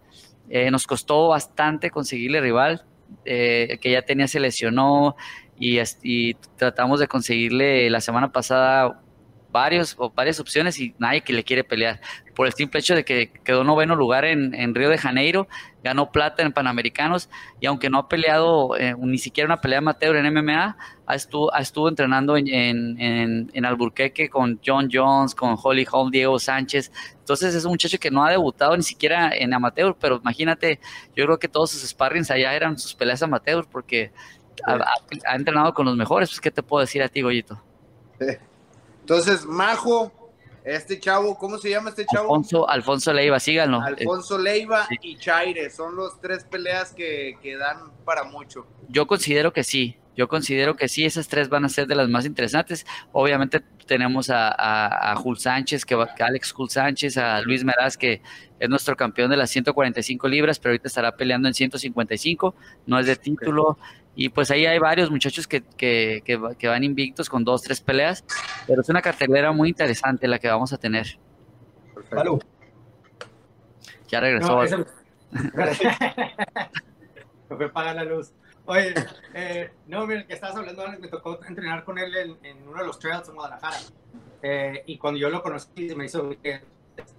Eh, 0.49 0.69
nos 0.73 0.85
costó 0.89 1.29
bastante 1.29 1.93
conseguirle 1.93 2.41
rival. 2.41 2.85
Eh, 3.25 3.79
que 3.81 3.91
ya 3.91 4.03
tenía 4.03 4.29
se 4.29 4.41
lesionó 4.41 5.17
y, 5.59 5.79
y, 6.03 6.35
tratamos 6.57 7.01
de 7.01 7.09
conseguirle 7.09 7.91
la 7.91 8.01
semana 8.01 8.33
pasada 8.33 9.01
varios 9.53 9.95
o 9.99 10.11
varias 10.11 10.41
opciones 10.41 10.79
y 10.79 10.95
nadie 10.99 11.23
que 11.23 11.33
le 11.33 11.45
quiere 11.45 11.65
pelear 11.65 12.01
por 12.41 12.47
el 12.47 12.55
simple 12.55 12.81
hecho 12.81 12.95
de 12.95 13.05
que 13.05 13.31
quedó 13.45 13.65
noveno 13.65 13.95
lugar 13.95 14.25
en, 14.25 14.55
en 14.55 14.75
Río 14.75 14.89
de 14.89 14.97
Janeiro, 14.97 15.47
ganó 15.85 16.11
plata 16.11 16.43
en 16.43 16.53
Panamericanos 16.53 17.29
y 17.61 17.67
aunque 17.67 17.91
no 17.91 17.99
ha 17.99 18.09
peleado 18.09 18.79
eh, 18.79 18.95
ni 18.99 19.19
siquiera 19.19 19.47
una 19.47 19.61
pelea 19.61 19.81
amateur 19.81 20.17
en 20.17 20.33
MMA, 20.33 20.77
ha 21.07 21.15
estuvo, 21.15 21.53
estuvo 21.55 21.89
entrenando 21.91 22.39
en, 22.39 22.49
en, 22.49 23.51
en, 23.53 23.65
Alburquerque 23.67 24.31
con 24.31 24.59
John 24.65 24.89
Jones, 24.91 25.35
con 25.35 25.55
Holly 25.63 25.87
Holm, 25.91 26.11
Diego 26.11 26.39
Sánchez. 26.39 26.91
Entonces 27.19 27.55
es 27.55 27.67
un 27.67 27.73
muchacho 27.73 27.99
que 27.99 28.11
no 28.11 28.25
ha 28.25 28.31
debutado 28.31 28.75
ni 28.75 28.85
siquiera 28.85 29.31
en 29.37 29.53
amateur, 29.53 29.95
pero 30.01 30.17
imagínate, 30.23 30.81
yo 31.15 31.27
creo 31.27 31.39
que 31.39 31.49
todos 31.49 31.73
sus 31.73 31.87
sparrings 31.91 32.31
allá 32.31 32.55
eran 32.55 32.79
sus 32.79 32.95
peleas 32.95 33.23
amateur 33.23 33.67
porque 33.71 34.13
ha, 34.65 34.79
ha, 35.27 35.37
entrenado 35.37 35.75
con 35.75 35.85
los 35.85 35.95
mejores. 35.97 36.31
Pues, 36.31 36.41
¿qué 36.41 36.51
te 36.51 36.63
puedo 36.63 36.81
decir 36.81 37.03
a 37.03 37.09
ti, 37.09 37.21
Goyito? 37.21 37.61
Entonces, 39.01 39.45
Majo, 39.45 40.13
este 40.65 41.01
chavo, 41.01 41.37
¿cómo 41.39 41.59
se 41.59 41.71
llama 41.71 41.91
este 41.91 42.05
chavo? 42.07 42.35
Alfonso, 42.35 42.69
Alfonso 42.69 43.13
Leiva, 43.13 43.41
síganlo. 43.41 43.81
Alfonso 43.81 44.39
Leiva 44.39 44.87
y 45.03 45.17
Chaire, 45.17 45.71
son 45.71 45.97
los 45.97 46.21
tres 46.21 46.45
peleas 46.45 46.93
que, 46.93 47.39
que, 47.43 47.57
dan 47.57 47.91
para 48.05 48.25
mucho. 48.25 48.67
Yo 48.89 49.07
considero 49.07 49.53
que 49.53 49.65
sí, 49.65 49.97
yo 50.17 50.29
considero 50.29 50.77
que 50.77 50.89
sí, 50.89 51.07
esas 51.07 51.29
tres 51.29 51.49
van 51.49 51.65
a 51.65 51.69
ser 51.71 51.87
de 51.87 51.95
las 51.95 52.09
más 52.09 52.27
interesantes. 52.27 52.85
Obviamente 53.13 53.61
tenemos 53.87 54.29
a, 54.29 54.49
a, 54.49 55.13
a 55.13 55.17
Jul 55.17 55.39
Sánchez, 55.39 55.85
que 55.85 55.95
va, 55.95 56.05
a 56.05 56.25
Alex 56.27 56.53
Jul 56.53 56.69
Sánchez, 56.69 57.17
a 57.17 57.41
Luis 57.41 57.65
Meraz, 57.65 57.97
que 57.97 58.21
es 58.59 58.69
nuestro 58.69 58.97
campeón 58.97 59.31
de 59.31 59.39
las 59.39 59.51
145 59.51 60.29
libras, 60.29 60.59
pero 60.59 60.73
ahorita 60.73 60.89
estará 60.89 61.17
peleando 61.17 61.49
en 61.49 61.55
155, 61.55 62.55
no 62.87 62.99
es 62.99 63.07
de 63.07 63.17
título. 63.17 63.79
Y 64.23 64.29
pues 64.29 64.51
ahí 64.51 64.67
hay 64.67 64.79
varios 64.79 65.11
muchachos 65.11 65.49
que, 65.49 65.63
que, 65.63 66.23
que, 66.59 66.69
van 66.69 66.85
invictos 66.85 67.31
con 67.31 67.43
dos, 67.43 67.63
tres 67.63 67.81
peleas, 67.81 68.23
pero 68.67 68.83
es 68.83 68.89
una 68.91 69.01
cartelera 69.01 69.51
muy 69.51 69.71
interesante 69.71 70.29
la 70.29 70.39
que 70.39 70.47
vamos 70.47 70.75
a 70.75 70.77
tener. 70.77 71.19
Salud. 72.11 72.43
Ya 74.09 74.21
regresó. 74.21 74.57
No, 74.57 74.63
eso... 74.63 74.85
me 77.49 77.57
fue 77.57 77.71
pagar 77.71 77.97
la 77.97 78.05
luz. 78.05 78.35
Oye, 78.67 78.93
eh, 79.33 79.71
no, 79.87 80.07
mira, 80.07 80.27
que 80.27 80.35
estabas 80.35 80.55
hablando, 80.55 80.85
me 81.01 81.09
tocó 81.09 81.43
entrenar 81.49 81.83
con 81.85 81.97
él 81.97 82.15
en, 82.15 82.37
en 82.45 82.69
uno 82.69 82.79
de 82.79 82.87
los 82.89 82.99
trails 82.99 83.27
en 83.27 83.37
Guadalajara. 83.37 83.79
Eh, 84.43 84.83
y 84.85 84.99
cuando 84.99 85.19
yo 85.19 85.31
lo 85.31 85.43
conocí, 85.43 85.95
me 85.97 86.05
hizo 86.05 86.29
que 86.43 86.61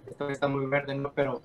esto 0.08 0.30
está 0.30 0.46
muy 0.46 0.66
verde, 0.66 0.94
¿no? 0.94 1.12
Pero 1.12 1.42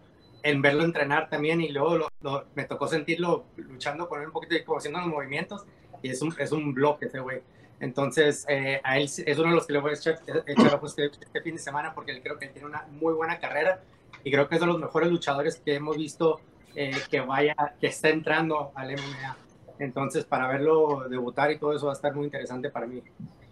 en 0.48 0.62
verlo 0.62 0.86
entrenar 0.86 1.30
también 1.30 1.60
y 1.60 1.70
luego 1.70 2.08
me 2.56 2.64
tocó 2.64 2.88
sentirlo 2.88 3.48
luchando 3.58 4.08
con 4.08 4.22
él 4.22 4.28
un 4.28 4.32
poquito 4.32 4.56
y 4.56 4.64
como 4.64 4.78
haciendo 4.78 5.00
los 5.00 5.10
movimientos 5.10 5.66
y 6.02 6.10
es 6.10 6.22
un, 6.22 6.34
es 6.40 6.54
un 6.54 6.74
bloque 6.74 7.08
ese 7.08 7.20
güey. 7.20 7.42
Entonces, 7.82 8.46
eh, 8.48 8.80
a 8.82 8.98
él 8.98 9.04
es 9.04 9.38
uno 9.38 9.50
de 9.50 9.56
los 9.56 9.68
que 9.68 9.74
le 9.74 9.80
voy 9.80 9.92
a 9.92 9.94
echar, 9.96 10.20
echar 10.48 10.80
este, 10.84 11.06
este, 11.06 11.42
fin 11.42 11.56
de 11.56 11.62
semana 11.62 11.94
porque 11.94 12.22
creo 12.22 12.40
que 12.40 12.48
tiene 12.48 12.66
una 12.66 12.88
muy 12.92 13.14
buena 13.14 13.40
carrera 13.40 13.82
y 14.24 14.32
creo 14.32 14.48
que 14.48 14.56
es 14.56 14.62
de 14.62 14.68
los 14.68 14.80
mejores 14.80 15.12
luchadores 15.12 15.58
que 15.58 15.76
hemos 15.76 15.98
visto 15.98 16.40
eh, 16.76 16.96
que 17.12 17.20
vaya, 17.20 17.56
que 17.82 17.88
está 17.88 18.08
entrando 18.08 18.72
al 18.74 18.94
MMA. 18.94 19.38
Entonces, 19.80 20.24
para 20.24 20.48
verlo 20.48 21.10
debutar 21.10 21.52
y 21.52 21.60
todo 21.60 21.76
eso 21.76 21.88
va 21.88 21.92
a 21.92 21.96
estar 21.96 22.16
muy 22.16 22.24
interesante 22.24 22.70
para 22.70 22.88
mí. 22.88 23.04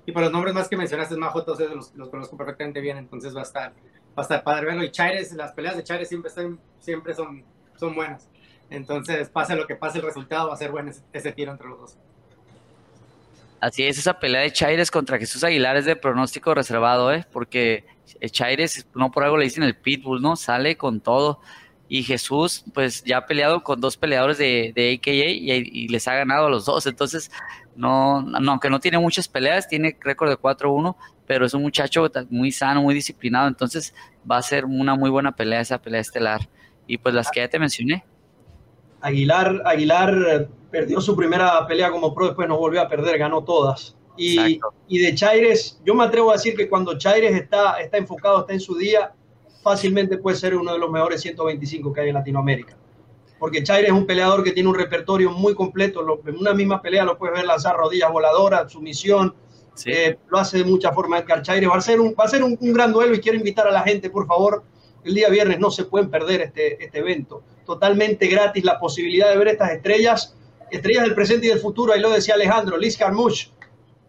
Y 0.05 0.13
por 0.13 0.21
los 0.21 0.31
nombres 0.31 0.53
más 0.53 0.69
que 0.69 0.77
mencionaste, 0.77 1.17
Majo, 1.17 1.43
todos 1.43 1.59
los, 1.59 1.93
los 1.93 2.09
conozco 2.09 2.37
perfectamente 2.37 2.79
bien, 2.79 2.97
entonces 2.97 3.35
va 3.35 3.41
a 3.41 3.43
estar, 3.43 3.73
a 4.21 4.23
estar 4.23 4.43
padre 4.43 4.67
verlo. 4.67 4.83
Y 4.83 4.91
Chaires, 4.91 5.31
las 5.33 5.51
peleas 5.51 5.75
de 5.77 5.83
Chaires 5.83 6.07
siempre, 6.07 6.31
siempre 6.79 7.13
son, 7.13 7.43
son 7.77 7.95
buenas. 7.95 8.27
Entonces, 8.69 9.29
pase 9.29 9.55
lo 9.55 9.67
que 9.67 9.75
pase, 9.75 9.99
el 9.99 10.05
resultado 10.05 10.47
va 10.49 10.55
a 10.55 10.57
ser 10.57 10.71
bueno 10.71 10.91
ese 11.13 11.31
tiro 11.31 11.51
entre 11.51 11.67
los 11.67 11.79
dos. 11.79 11.97
Así 13.59 13.83
es, 13.83 13.97
esa 13.97 14.19
pelea 14.19 14.41
de 14.41 14.51
Chaires 14.51 14.91
contra 14.91 15.17
Jesús 15.17 15.43
Aguilar 15.43 15.77
es 15.77 15.85
de 15.85 15.95
pronóstico 15.95 16.53
reservado, 16.53 17.11
¿eh? 17.13 17.25
Porque 17.31 17.85
Chaires, 18.29 18.87
no 18.93 19.11
por 19.11 19.23
algo 19.23 19.37
le 19.37 19.45
dicen 19.45 19.63
el 19.63 19.75
Pitbull, 19.75 20.21
¿no? 20.21 20.35
Sale 20.35 20.77
con 20.77 20.99
todo. 20.99 21.39
Y 21.87 22.03
Jesús, 22.03 22.65
pues 22.73 23.03
ya 23.03 23.17
ha 23.17 23.25
peleado 23.25 23.63
con 23.63 23.79
dos 23.79 23.95
peleadores 23.95 24.37
de, 24.37 24.73
de 24.75 24.95
AKA 24.95 25.11
y, 25.11 25.87
les 25.87 26.07
ha 26.07 26.15
ganado 26.15 26.47
a 26.47 26.49
los 26.49 26.65
dos. 26.65 26.87
Entonces, 26.87 27.31
no, 27.75 28.21
no, 28.21 28.51
aunque 28.51 28.69
no 28.69 28.79
tiene 28.79 28.97
muchas 28.97 29.27
peleas, 29.27 29.67
tiene 29.67 29.95
récord 30.01 30.29
de 30.29 30.37
4-1, 30.37 30.95
pero 31.25 31.45
es 31.45 31.53
un 31.53 31.61
muchacho 31.61 32.09
muy 32.29 32.51
sano, 32.51 32.81
muy 32.81 32.93
disciplinado. 32.93 33.47
Entonces, 33.47 33.93
va 34.29 34.37
a 34.37 34.41
ser 34.41 34.65
una 34.65 34.95
muy 34.95 35.09
buena 35.09 35.35
pelea 35.35 35.61
esa 35.61 35.81
pelea 35.81 36.01
estelar. 36.01 36.47
Y 36.87 36.97
pues 36.97 37.15
las 37.15 37.31
que 37.31 37.39
ya 37.39 37.47
te 37.47 37.59
mencioné. 37.59 38.03
Aguilar, 39.01 39.61
Aguilar 39.65 40.49
perdió 40.71 40.99
su 41.01 41.15
primera 41.15 41.65
pelea 41.67 41.91
como 41.91 42.13
pro, 42.13 42.27
después 42.27 42.47
no 42.47 42.57
volvió 42.57 42.81
a 42.81 42.87
perder, 42.87 43.17
ganó 43.17 43.43
todas. 43.43 43.95
Y, 44.17 44.59
y, 44.87 44.99
de 44.99 45.13
Chaires, 45.13 45.79
yo 45.85 45.93
me 45.93 46.03
atrevo 46.05 46.31
a 46.31 46.33
decir 46.33 46.55
que 46.55 46.69
cuando 46.69 46.97
Chaires 46.97 47.35
está, 47.35 47.79
está 47.81 47.97
enfocado, 47.97 48.41
está 48.41 48.53
en 48.53 48.61
su 48.61 48.75
día, 48.75 49.13
fácilmente 49.61 50.17
puede 50.17 50.37
ser 50.37 50.55
uno 50.55 50.73
de 50.73 50.79
los 50.79 50.89
mejores 50.89 51.21
125 51.21 51.91
que 51.91 52.01
hay 52.01 52.09
en 52.09 52.15
Latinoamérica. 52.15 52.77
Porque 53.39 53.63
Chaires 53.63 53.89
es 53.89 53.95
un 53.95 54.05
peleador 54.05 54.43
que 54.43 54.51
tiene 54.51 54.69
un 54.69 54.75
repertorio 54.75 55.31
muy 55.31 55.53
completo. 55.53 56.21
en 56.25 56.37
una 56.37 56.53
misma 56.53 56.81
pelea 56.81 57.03
lo 57.03 57.17
puedes 57.17 57.35
ver 57.35 57.45
lanzar 57.45 57.75
rodillas 57.75 58.11
voladoras, 58.11 58.71
sumisión. 58.71 59.35
Eh, 59.85 60.17
lo 60.29 60.37
hace 60.37 60.59
de 60.59 60.63
muchas 60.63 60.93
formas 60.93 61.23
Edgar 61.23 61.41
Chaires. 61.41 61.69
Va 61.69 61.75
a 61.77 61.81
ser, 61.81 61.99
un, 61.99 62.15
va 62.19 62.25
a 62.25 62.29
ser 62.29 62.43
un, 62.43 62.57
un, 62.59 62.73
gran 62.73 62.93
duelo 62.93 63.15
y 63.15 63.19
quiero 63.19 63.37
invitar 63.37 63.67
a 63.67 63.71
la 63.71 63.83
gente, 63.83 64.09
por 64.09 64.25
favor, 64.25 64.63
el 65.03 65.13
día 65.13 65.29
viernes 65.29 65.59
no 65.59 65.69
se 65.71 65.85
pueden 65.85 66.09
perder 66.09 66.41
este, 66.41 66.83
este 66.83 66.99
evento. 66.99 67.43
Totalmente 67.65 68.27
gratis 68.27 68.63
la 68.63 68.79
posibilidad 68.79 69.29
de 69.29 69.37
ver 69.37 69.49
estas 69.49 69.71
estrellas 69.71 70.35
estrellas 70.71 71.03
del 71.03 71.15
presente 71.15 71.47
y 71.47 71.49
del 71.49 71.59
futuro, 71.59 71.93
ahí 71.93 71.99
lo 71.99 72.09
decía 72.09 72.35
Alejandro, 72.35 72.77
Liz 72.77 72.97
Carmouche. 72.97 73.49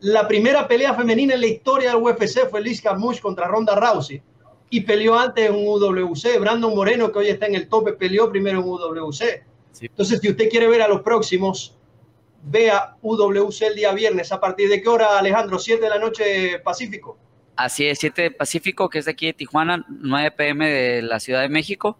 La 0.00 0.28
primera 0.28 0.68
pelea 0.68 0.94
femenina 0.94 1.34
en 1.34 1.40
la 1.40 1.46
historia 1.46 1.90
del 1.90 2.02
UFC 2.02 2.48
fue 2.50 2.60
Liz 2.60 2.80
Carmouche 2.82 3.20
contra 3.20 3.46
Ronda 3.46 3.74
Rousey 3.74 4.22
y 4.68 4.80
peleó 4.80 5.18
antes 5.18 5.48
en 5.48 5.54
un 5.54 5.66
UWC. 5.66 6.38
Brandon 6.40 6.74
Moreno, 6.74 7.10
que 7.10 7.18
hoy 7.18 7.28
está 7.28 7.46
en 7.46 7.54
el 7.54 7.68
tope, 7.68 7.92
peleó 7.92 8.30
primero 8.30 8.60
en 8.60 8.68
UWC. 8.68 9.42
Entonces, 9.80 10.20
si 10.20 10.30
usted 10.30 10.48
quiere 10.48 10.68
ver 10.68 10.82
a 10.82 10.88
los 10.88 11.02
próximos, 11.02 11.75
vea 12.46 12.96
UWC 13.02 13.62
el 13.62 13.74
día 13.74 13.92
viernes. 13.92 14.32
¿A 14.32 14.40
partir 14.40 14.68
de 14.68 14.80
qué 14.80 14.88
hora, 14.88 15.18
Alejandro? 15.18 15.58
¿7 15.58 15.80
de 15.80 15.88
la 15.88 15.98
noche 15.98 16.58
Pacífico? 16.60 17.18
Así 17.56 17.86
es, 17.86 17.98
7 17.98 18.22
de 18.22 18.30
Pacífico, 18.30 18.88
que 18.88 18.98
es 18.98 19.04
de 19.06 19.12
aquí 19.12 19.26
de 19.26 19.32
Tijuana, 19.32 19.84
9 19.88 20.30
pm 20.32 20.68
de 20.68 21.02
la 21.02 21.20
Ciudad 21.20 21.42
de 21.42 21.48
México 21.48 21.98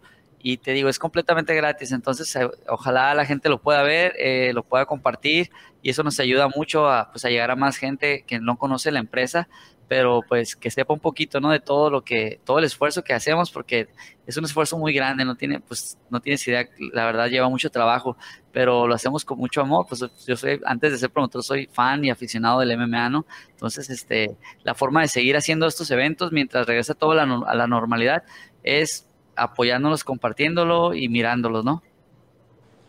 y 0.49 0.59
te 0.59 0.71
digo, 0.73 0.89
es 0.89 1.01
completamente 1.01 1.57
gratis, 1.57 1.91
entonces 1.91 2.37
eh, 2.37 2.49
ojalá 2.69 3.13
la 3.15 3.25
gente 3.25 3.49
lo 3.49 3.61
pueda 3.61 3.83
ver, 3.83 4.15
eh, 4.17 4.53
lo 4.55 4.63
pueda 4.63 4.87
compartir 4.87 5.51
y 5.83 5.91
eso 5.91 6.05
nos 6.05 6.21
ayuda 6.21 6.47
mucho 6.47 6.89
a, 6.89 7.11
pues, 7.11 7.25
a 7.25 7.31
llegar 7.31 7.51
a 7.51 7.57
más 7.57 7.77
gente 7.79 8.23
que 8.29 8.39
no 8.39 8.57
conoce 8.57 8.93
la 8.93 9.01
empresa, 9.01 9.49
pero 9.89 10.23
pues 10.29 10.57
que 10.57 10.71
sepa 10.71 10.95
un 10.95 11.01
poquito, 11.01 11.41
¿no? 11.41 11.51
De 11.51 11.61
todo 11.61 11.91
lo 11.91 12.03
que, 12.03 12.41
todo 12.45 12.59
el 12.59 12.65
esfuerzo 12.65 13.05
que 13.05 13.13
hacemos, 13.13 13.51
porque 13.51 13.89
es 14.27 14.37
un 14.37 14.45
esfuerzo 14.45 14.79
muy 14.79 14.93
grande, 14.93 15.25
no 15.25 15.37
tiene, 15.37 15.61
pues, 15.61 15.99
no 16.11 16.21
tienes 16.21 16.47
idea, 16.49 16.69
la 16.93 17.05
verdad 17.05 17.29
lleva 17.29 17.49
mucho 17.49 17.71
trabajo, 17.71 18.17
pero 18.53 18.87
lo 18.87 18.95
hacemos 18.95 19.25
con 19.25 19.39
mucho 19.39 19.61
amor, 19.61 19.87
pues 19.89 20.05
yo 20.27 20.37
soy, 20.37 20.61
antes 20.65 20.93
de 20.93 20.99
ser 20.99 21.11
promotor, 21.11 21.43
soy 21.43 21.67
fan 21.67 22.05
y 22.05 22.11
aficionado 22.11 22.61
del 22.61 22.77
MMA, 22.77 23.11
¿no? 23.11 23.27
Entonces, 23.51 23.91
este, 23.91 24.37
la 24.65 24.75
forma 24.75 25.03
de 25.03 25.09
seguir 25.09 25.37
haciendo 25.37 25.67
estos 25.67 25.91
eventos 25.91 26.33
mientras 26.33 26.67
regresa 26.67 26.95
todo 26.95 27.13
a 27.13 27.55
la 27.55 27.67
normalidad 27.67 28.25
es 28.63 29.09
apoyándolos, 29.37 30.03
compartiéndolo 30.03 30.95
y 30.95 31.09
mirándolos, 31.09 31.65
¿no? 31.65 31.83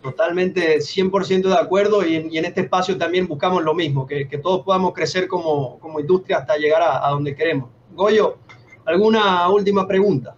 Totalmente, 0.07 0.77
100% 0.77 1.49
de 1.49 1.57
acuerdo 1.57 2.05
y 2.05 2.15
en, 2.15 2.45
este 2.45 2.61
espacio 2.61 2.97
también 2.97 3.27
buscamos 3.27 3.61
lo 3.61 3.73
mismo, 3.73 4.07
que, 4.07 4.25
todos 4.41 4.63
podamos 4.63 4.93
crecer 4.93 5.27
como, 5.27 5.81
industria 5.99 6.37
hasta 6.37 6.55
llegar 6.55 6.81
a, 6.81 7.09
donde 7.09 7.35
queremos. 7.35 7.69
Goyo, 7.91 8.37
¿alguna 8.85 9.49
última 9.49 9.85
pregunta? 9.85 10.33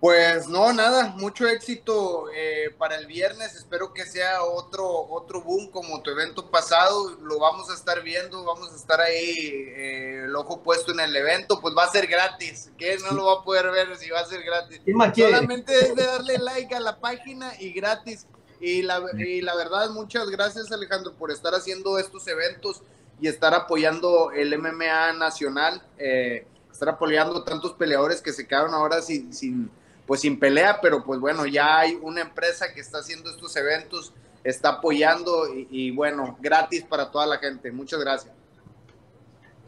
Pues 0.00 0.48
no, 0.48 0.72
nada, 0.72 1.14
mucho 1.18 1.46
éxito 1.46 2.24
eh, 2.34 2.74
para 2.78 2.96
el 2.96 3.06
viernes. 3.06 3.54
Espero 3.54 3.92
que 3.92 4.06
sea 4.06 4.42
otro, 4.42 4.84
otro 5.10 5.42
boom 5.42 5.70
como 5.70 6.02
tu 6.02 6.10
evento 6.10 6.50
pasado. 6.50 7.18
Lo 7.20 7.38
vamos 7.38 7.70
a 7.70 7.74
estar 7.74 8.02
viendo, 8.02 8.42
vamos 8.44 8.72
a 8.72 8.76
estar 8.76 9.00
ahí, 9.00 9.36
eh, 9.36 10.22
el 10.24 10.34
ojo 10.34 10.60
puesto 10.62 10.90
en 10.90 11.00
el 11.00 11.14
evento. 11.14 11.60
Pues 11.60 11.72
va 11.76 11.84
a 11.84 11.90
ser 11.90 12.08
gratis. 12.08 12.72
que 12.78 12.96
no 12.98 13.12
lo 13.12 13.26
va 13.26 13.42
a 13.42 13.44
poder 13.44 13.70
ver 13.70 13.96
si 13.96 14.10
va 14.10 14.20
a 14.20 14.26
ser 14.26 14.42
gratis? 14.42 14.80
Solamente 15.14 15.72
es 15.72 15.94
de 15.94 16.04
darle 16.04 16.38
like 16.38 16.74
a 16.74 16.80
la 16.80 16.98
página 16.98 17.52
y 17.60 17.72
gratis. 17.72 18.26
Y 18.62 18.82
la, 18.82 19.02
y 19.18 19.40
la 19.40 19.54
verdad, 19.56 19.90
muchas 19.90 20.30
gracias 20.30 20.70
Alejandro 20.72 21.12
por 21.14 21.30
estar 21.30 21.52
haciendo 21.52 21.98
estos 21.98 22.26
eventos 22.28 22.80
y 23.20 23.26
estar 23.26 23.52
apoyando 23.52 24.30
el 24.30 24.56
MMA 24.56 25.12
nacional. 25.14 25.82
Eh, 25.98 26.46
estar 26.70 26.88
apoyando 26.88 27.42
tantos 27.44 27.72
peleadores 27.74 28.22
que 28.22 28.32
se 28.32 28.46
quedaron 28.46 28.72
ahora 28.72 29.02
sin, 29.02 29.32
sin 29.34 29.70
pues 30.06 30.20
sin 30.20 30.38
pelea, 30.38 30.80
pero 30.80 31.04
pues 31.04 31.20
bueno, 31.20 31.46
ya 31.46 31.78
hay 31.78 31.98
una 32.02 32.20
empresa 32.20 32.72
que 32.72 32.80
está 32.80 32.98
haciendo 32.98 33.30
estos 33.30 33.54
eventos, 33.56 34.12
está 34.42 34.70
apoyando 34.70 35.46
y, 35.54 35.90
bueno, 35.92 36.36
gratis 36.40 36.84
para 36.84 37.10
toda 37.10 37.26
la 37.26 37.38
gente. 37.38 37.70
Muchas 37.70 38.00
gracias. 38.00 38.32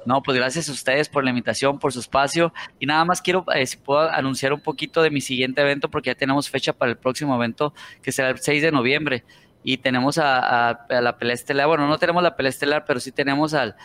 No, 0.06 0.22
pues 0.22 0.36
gracias 0.36 0.68
a 0.68 0.72
ustedes 0.72 1.08
por 1.08 1.24
la 1.24 1.30
invitación, 1.30 1.78
por 1.78 1.92
su 1.92 2.00
espacio. 2.00 2.52
Y 2.78 2.86
nada 2.86 3.04
más 3.04 3.22
quiero, 3.22 3.44
eh, 3.54 3.66
si 3.66 3.76
puedo 3.76 4.00
anunciar 4.10 4.52
un 4.52 4.60
poquito 4.60 5.02
de 5.02 5.10
mi 5.10 5.20
siguiente 5.20 5.60
evento, 5.62 5.88
porque 5.90 6.10
ya 6.10 6.14
tenemos 6.14 6.50
fecha 6.50 6.72
para 6.72 6.90
el 6.90 6.98
próximo 6.98 7.34
evento, 7.36 7.72
que 8.02 8.12
será 8.12 8.30
el 8.30 8.38
6 8.38 8.62
de 8.62 8.72
noviembre. 8.72 9.24
Y 9.62 9.78
tenemos 9.78 10.18
a, 10.18 10.86
la 10.90 11.16
pelea 11.16 11.34
estelar, 11.34 11.66
bueno, 11.66 11.88
no 11.88 11.98
tenemos 11.98 12.22
la 12.22 12.36
pelea 12.36 12.50
estelar, 12.50 12.84
pero 12.86 13.00
sí 13.00 13.12
tenemos 13.12 13.54
al, 13.54 13.76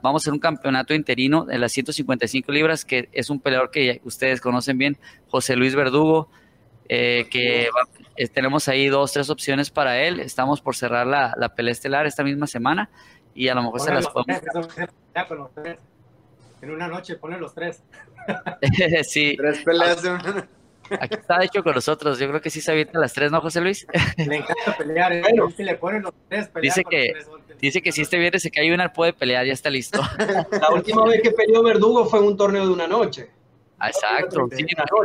vamos 0.00 0.22
a 0.22 0.24
hacer 0.24 0.32
un 0.32 0.38
campeonato 0.38 0.94
interino 0.94 1.44
de 1.44 1.58
las 1.58 1.72
155 1.72 2.52
libras, 2.52 2.84
que 2.84 3.08
es 3.12 3.30
un 3.30 3.40
peleador 3.40 3.72
que 3.72 4.00
ustedes 4.04 4.40
conocen 4.40 4.78
bien, 4.78 4.96
José 5.26 5.56
Luis 5.56 5.74
Verdugo, 5.74 6.30
eh, 6.88 7.26
que 7.30 7.68
eh, 8.16 8.28
tenemos 8.28 8.68
ahí 8.68 8.86
dos, 8.86 9.12
tres 9.12 9.28
opciones 9.28 9.70
para 9.70 10.00
él, 10.02 10.20
estamos 10.20 10.60
por 10.60 10.76
cerrar 10.76 11.04
la, 11.04 11.34
la 11.36 11.48
pelea 11.48 11.72
estelar 11.72 12.06
esta 12.06 12.22
misma 12.22 12.46
semana 12.46 12.88
y 13.34 13.48
a 13.48 13.54
lo 13.54 13.62
mejor 13.62 13.80
se 13.80 13.92
las 13.92 14.06
podemos... 14.08 14.42
En 16.62 16.70
una 16.70 16.88
noche, 16.88 17.16
ponen 17.16 17.40
los 17.40 17.52
tres. 17.54 17.82
sí. 19.02 19.36
Tres 19.36 19.62
peleas 19.62 20.02
de 20.02 20.10
una 20.10 20.48
Aquí 20.90 21.14
está 21.14 21.42
hecho 21.42 21.62
con 21.62 21.74
nosotros. 21.74 22.18
Yo 22.18 22.28
creo 22.28 22.40
que 22.40 22.50
sí 22.50 22.60
se 22.60 22.70
avienta 22.70 22.98
las 22.98 23.12
tres, 23.12 23.30
¿no, 23.30 23.40
José 23.40 23.60
Luis? 23.60 23.86
Le 24.16 24.36
encanta 24.36 24.76
pelear. 24.76 25.12
¿eh? 25.12 25.22
le 25.58 25.74
ponen 25.76 26.02
los 26.02 26.12
tres, 26.28 26.50
dice 26.60 26.84
que, 26.84 27.12
dice 27.60 27.82
que 27.82 27.92
si 27.92 28.02
este 28.02 28.18
viernes 28.18 28.42
se 28.42 28.50
cae 28.50 28.72
una, 28.72 28.92
puede 28.92 29.12
pelear, 29.12 29.46
ya 29.46 29.52
está 29.52 29.70
listo. 29.70 30.00
La 30.50 30.70
última 30.70 31.04
vez 31.04 31.22
que 31.22 31.30
peleó 31.30 31.62
Verdugo 31.62 32.06
fue 32.06 32.18
en 32.20 32.26
un 32.26 32.36
torneo 32.36 32.66
de 32.66 32.72
una 32.72 32.86
noche. 32.86 33.30
Ah, 33.78 33.88
exacto. 33.88 34.48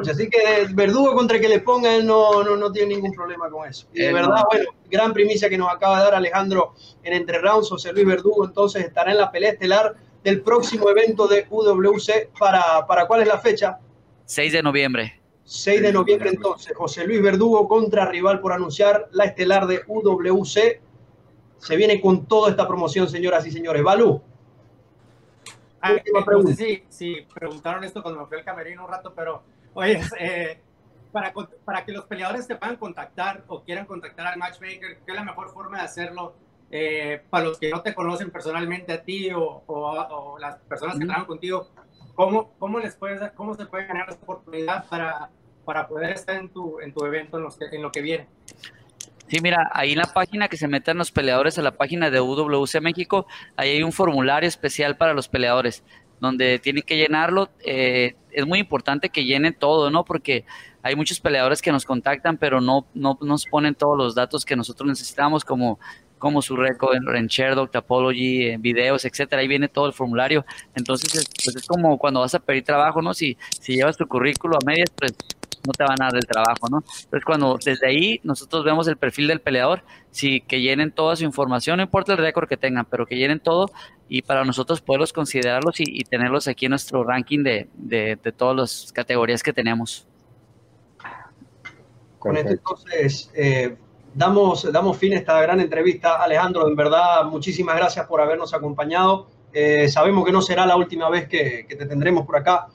Así 0.10 0.30
que 0.30 0.68
Verdugo 0.74 1.14
contra 1.14 1.38
el 1.38 1.42
que 1.42 1.50
le 1.50 1.60
ponga, 1.60 1.96
él 1.96 2.06
no, 2.06 2.44
no, 2.44 2.56
no 2.56 2.72
tiene 2.72 2.96
ningún 2.96 3.12
problema 3.14 3.50
con 3.50 3.68
eso. 3.68 3.88
Y 3.94 4.04
de 4.04 4.14
verdad, 4.14 4.44
bueno, 4.50 4.70
gran 4.90 5.12
primicia 5.12 5.50
que 5.50 5.58
nos 5.58 5.72
acaba 5.72 5.98
de 5.98 6.06
dar 6.06 6.16
Alejandro 6.16 6.76
en 7.04 7.14
Entre 7.14 7.40
Rounds. 7.40 7.70
José 7.70 7.92
Luis 7.92 8.06
Verdugo 8.06 8.46
entonces 8.46 8.86
estará 8.86 9.12
en 9.12 9.18
la 9.18 9.32
pelea 9.32 9.52
estelar 9.52 9.96
del 10.24 10.42
próximo 10.42 10.90
evento 10.90 11.28
de 11.28 11.48
UWC. 11.50 12.30
¿Para, 12.40 12.86
para 12.86 13.08
cuál 13.08 13.22
es 13.22 13.28
la 13.28 13.40
fecha? 13.40 13.80
6 14.26 14.54
de 14.54 14.64
noviembre. 14.64 15.20
6 15.44 15.82
de 15.82 15.92
noviembre 15.92 16.30
entonces, 16.30 16.78
José 16.78 17.08
Luis 17.08 17.24
Verdugo 17.24 17.68
contra 17.68 18.06
rival 18.06 18.40
por 18.40 18.54
anunciar 18.54 19.10
la 19.12 19.26
estelar 19.26 19.66
de 19.66 19.82
UWC. 19.88 20.80
Se 21.58 21.76
viene 21.76 22.00
con 22.00 22.28
toda 22.28 22.52
esta 22.52 22.68
promoción, 22.68 23.10
señoras 23.10 23.48
y 23.48 23.52
señores. 23.52 23.82
Balú. 23.82 24.22
Ah, 25.82 25.94
no 26.32 26.42
sé 26.44 26.56
si, 26.56 26.84
si, 26.90 27.28
preguntaron 27.34 27.84
esto 27.84 28.02
cuando 28.02 28.22
me 28.22 28.28
fui 28.28 28.38
al 28.38 28.44
camerino 28.44 28.86
un 28.86 28.92
rato, 28.92 29.14
pero 29.16 29.44
oye, 29.74 30.02
eh, 30.20 30.62
para, 31.12 31.34
para 31.66 31.86
que 31.86 31.92
los 31.92 32.06
peleadores 32.06 32.48
te 32.48 32.56
puedan 32.56 32.76
contactar 32.76 33.44
o 33.48 33.64
quieran 33.64 33.86
contactar 33.86 34.28
al 34.28 34.38
matchmaker, 34.38 35.00
¿qué 35.00 35.12
es 35.12 35.16
la 35.16 35.24
mejor 35.24 35.52
forma 35.52 35.80
de 35.80 35.84
hacerlo? 35.84 36.36
Eh, 36.72 37.24
para 37.30 37.46
los 37.46 37.58
que 37.58 37.70
no 37.72 37.82
te 37.82 37.96
conocen 37.96 38.30
personalmente 38.30 38.94
a 38.94 39.02
ti 39.02 39.32
o, 39.32 39.64
o, 39.66 40.38
las 40.38 40.58
personas 40.60 41.00
que 41.00 41.06
trabajan 41.06 41.26
contigo, 41.26 41.70
¿cómo, 42.14 42.54
cómo, 42.60 42.80
les 42.80 42.96
puedes, 42.96 43.32
¿cómo 43.32 43.56
se 43.56 43.66
puede 43.66 43.88
ganar 43.88 44.10
esa 44.10 44.20
oportunidad 44.22 44.88
para 44.88 45.32
para 45.70 45.88
poder 45.88 46.10
estar 46.14 46.36
en 46.36 46.50
tu, 46.50 46.80
en 46.80 46.92
tu 46.92 47.06
evento, 47.06 47.38
en, 47.38 47.46
en 47.74 47.82
lo 47.84 47.92
que 47.92 48.02
viene. 48.02 48.28
Sí, 49.30 49.42
mira, 49.42 49.70
ahí 49.74 49.92
en 49.92 50.00
la 50.00 50.12
página 50.12 50.48
que 50.48 50.58
se 50.58 50.68
meten 50.68 50.98
los 50.98 51.12
peleadores 51.12 51.60
a 51.60 51.62
la 51.62 51.78
página 51.78 52.10
de 52.10 52.20
UWC 52.20 52.82
México, 52.82 53.28
ahí 53.56 53.70
hay 53.70 53.84
un 53.84 53.92
formulario 53.92 54.48
especial 54.50 54.98
para 54.98 55.14
los 55.14 55.28
peleadores, 55.28 55.84
donde 56.20 56.58
tienen 56.58 56.82
que 56.82 56.98
llenarlo. 56.98 57.52
Eh, 57.64 58.16
es 58.32 58.48
muy 58.48 58.58
importante 58.58 59.10
que 59.10 59.26
llenen 59.26 59.54
todo, 59.54 59.92
¿no? 59.92 60.04
Porque 60.04 60.46
hay 60.82 60.96
muchos 60.96 61.20
peleadores 61.20 61.62
que 61.62 61.72
nos 61.72 61.86
contactan, 61.86 62.38
pero 62.38 62.60
no, 62.60 62.88
no 62.96 63.20
nos 63.22 63.46
ponen 63.46 63.76
todos 63.76 63.96
los 63.96 64.16
datos 64.16 64.46
que 64.46 64.56
nosotros 64.56 64.90
necesitamos, 64.90 65.46
como, 65.46 65.80
como 66.18 66.42
su 66.42 66.56
récord 66.56 66.96
en, 66.96 67.28
Sherdog, 67.28 67.70
Topology, 67.70 68.48
en 68.50 68.64
videos, 68.64 69.06
etcétera. 69.06 69.44
Ahí 69.44 69.48
viene 69.48 69.68
todo 69.68 69.86
el 69.86 69.94
formulario. 69.94 70.44
Entonces, 70.74 71.14
es, 71.14 71.30
pues 71.44 71.56
es 71.56 71.68
como 71.68 72.00
cuando 72.00 72.22
vas 72.22 72.34
a 72.34 72.40
pedir 72.40 72.64
trabajo, 72.64 73.00
¿no? 73.04 73.14
Si, 73.14 73.38
si 73.62 73.76
llevas 73.76 73.96
tu 73.96 74.08
currículo 74.08 74.56
a 74.56 74.66
medias, 74.66 74.90
pues 74.98 75.14
no 75.66 75.74
te 75.74 75.84
van 75.84 76.02
a 76.02 76.06
dar 76.06 76.16
el 76.16 76.26
trabajo, 76.26 76.68
¿no? 76.70 76.78
Entonces, 76.80 77.26
cuando 77.26 77.58
desde 77.64 77.88
ahí 77.88 78.20
nosotros 78.24 78.64
vemos 78.64 78.88
el 78.88 78.98
perfil 78.98 79.28
del 79.28 79.42
peleador, 79.42 79.84
si 80.12 80.42
que 80.42 80.62
llenen 80.62 80.92
toda 80.92 81.16
su 81.16 81.24
información, 81.24 81.78
no 81.78 81.84
importa 81.84 82.14
el 82.14 82.18
récord 82.18 82.48
que 82.48 82.58
tengan, 82.58 82.86
pero 82.86 83.06
que 83.06 83.16
llenen 83.16 83.40
todo 83.40 83.70
y 84.08 84.24
para 84.24 84.44
nosotros 84.44 84.82
poderlos 84.82 85.14
considerarlos 85.14 85.80
y, 85.80 86.04
tenerlos 86.04 86.48
aquí 86.48 86.66
en 86.66 86.72
nuestro 86.72 87.04
ranking 87.04 87.44
de, 87.44 87.70
de, 87.76 88.18
todas 88.36 88.56
las 88.56 88.92
categorías 88.92 89.44
que 89.44 89.54
tenemos. 89.54 90.08
Con 92.18 92.36
esto 92.36 92.50
entonces 92.50 93.32
eh, 93.36 93.78
damos, 94.14 94.70
damos 94.72 94.98
fin 94.98 95.14
a 95.14 95.18
esta 95.18 95.40
gran 95.42 95.60
entrevista. 95.60 96.22
Alejandro, 96.22 96.68
en 96.68 96.76
verdad, 96.76 97.24
muchísimas 97.26 97.76
gracias 97.76 98.08
por 98.08 98.20
habernos 98.20 98.54
acompañado. 98.54 99.30
Eh, 99.54 99.88
sabemos 99.88 100.26
que 100.26 100.32
no 100.32 100.42
será 100.42 100.66
la 100.66 100.76
última 100.76 101.10
vez 101.10 101.28
que, 101.28 101.66
que 101.68 101.76
te 101.76 101.86
tendremos 101.86 102.26
por 102.26 102.36
acá 102.36 102.68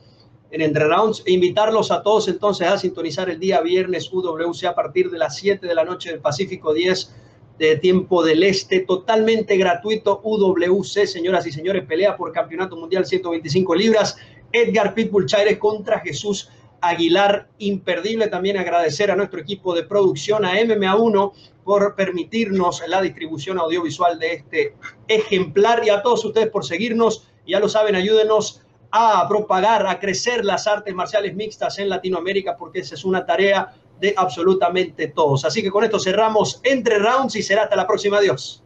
en 0.55 0.61
Entre 0.61 0.87
Rounds 0.87 1.25
e 1.27 1.33
invitarlos 1.33 1.91
a 1.91 2.01
todos 2.01 2.29
entonces 2.29 2.69
a 2.69 2.79
sintonizar 2.79 3.29
el 3.29 3.41
día 3.41 3.61
viernes 3.61 4.09
UWC 4.13 4.67
a 4.67 4.75
partir 4.77 5.11
de 5.11 5.19
las 5.19 5.37
7 5.37 5.67
de 5.67 5.75
la 5.75 5.85
noche 5.85 6.11
del 6.11 6.21
Pacífico 6.21 6.73
10 6.73 7.13
de 7.59 7.77
tiempo 7.79 8.23
del 8.23 8.45
Este, 8.45 8.81
totalmente 8.81 9.57
gratuito 9.57 10.21
UWC, 10.23 11.07
señoras 11.07 11.45
y 11.49 11.51
señores, 11.51 11.85
pelea 11.85 12.17
por 12.17 12.31
Campeonato 12.31 12.77
Mundial 12.77 13.05
125 13.05 13.75
libras, 13.75 14.17
Edgar 14.53 14.95
Pitbull 14.95 15.27
Chaires 15.27 15.59
contra 15.59 15.99
Jesús 15.99 16.49
Aguilar, 16.81 17.49
imperdible. 17.59 18.29
También 18.29 18.57
agradecer 18.57 19.11
a 19.11 19.17
nuestro 19.17 19.41
equipo 19.41 19.75
de 19.75 19.83
producción, 19.83 20.45
a 20.45 20.55
MMA1, 20.55 21.33
por 21.65 21.97
permitirnos 21.97 22.81
la 22.87 23.03
distribución 23.03 23.59
audiovisual 23.59 24.21
de 24.21 24.35
este 24.35 24.77
ejemplar. 25.09 25.85
Y 25.85 25.91
a 25.91 26.03
todos 26.03 26.25
ustedes 26.25 26.49
por 26.49 26.65
seguirnos. 26.65 27.27
Ya 27.47 27.59
lo 27.59 27.69
saben, 27.69 27.95
ayúdenos 27.95 28.64
a 28.97 29.27
propagar, 29.27 29.85
a 29.89 29.99
crecer 29.99 30.45
las 30.45 30.69
artes 30.69 30.95
marciales 30.95 31.35
mixtas 31.35 31.81
en 31.81 31.89
Latinoamérica, 31.89 32.57
porque 32.57 32.79
esa 32.79 32.95
es 32.95 33.05
una 33.05 33.27
tarea 33.27 33.75
de 33.99 34.15
absolutamente 34.17 35.09
todos. 35.09 35.45
Así 35.45 35.63
que 35.63 35.71
con 35.71 35.83
esto 35.83 35.99
cerramos 35.99 36.61
entre 36.63 37.01
rounds 37.01 37.35
y 37.35 37.43
será 37.43 37.65
hasta 37.65 37.75
la 37.75 37.89
próxima. 37.89 38.19
Adiós. 38.19 38.64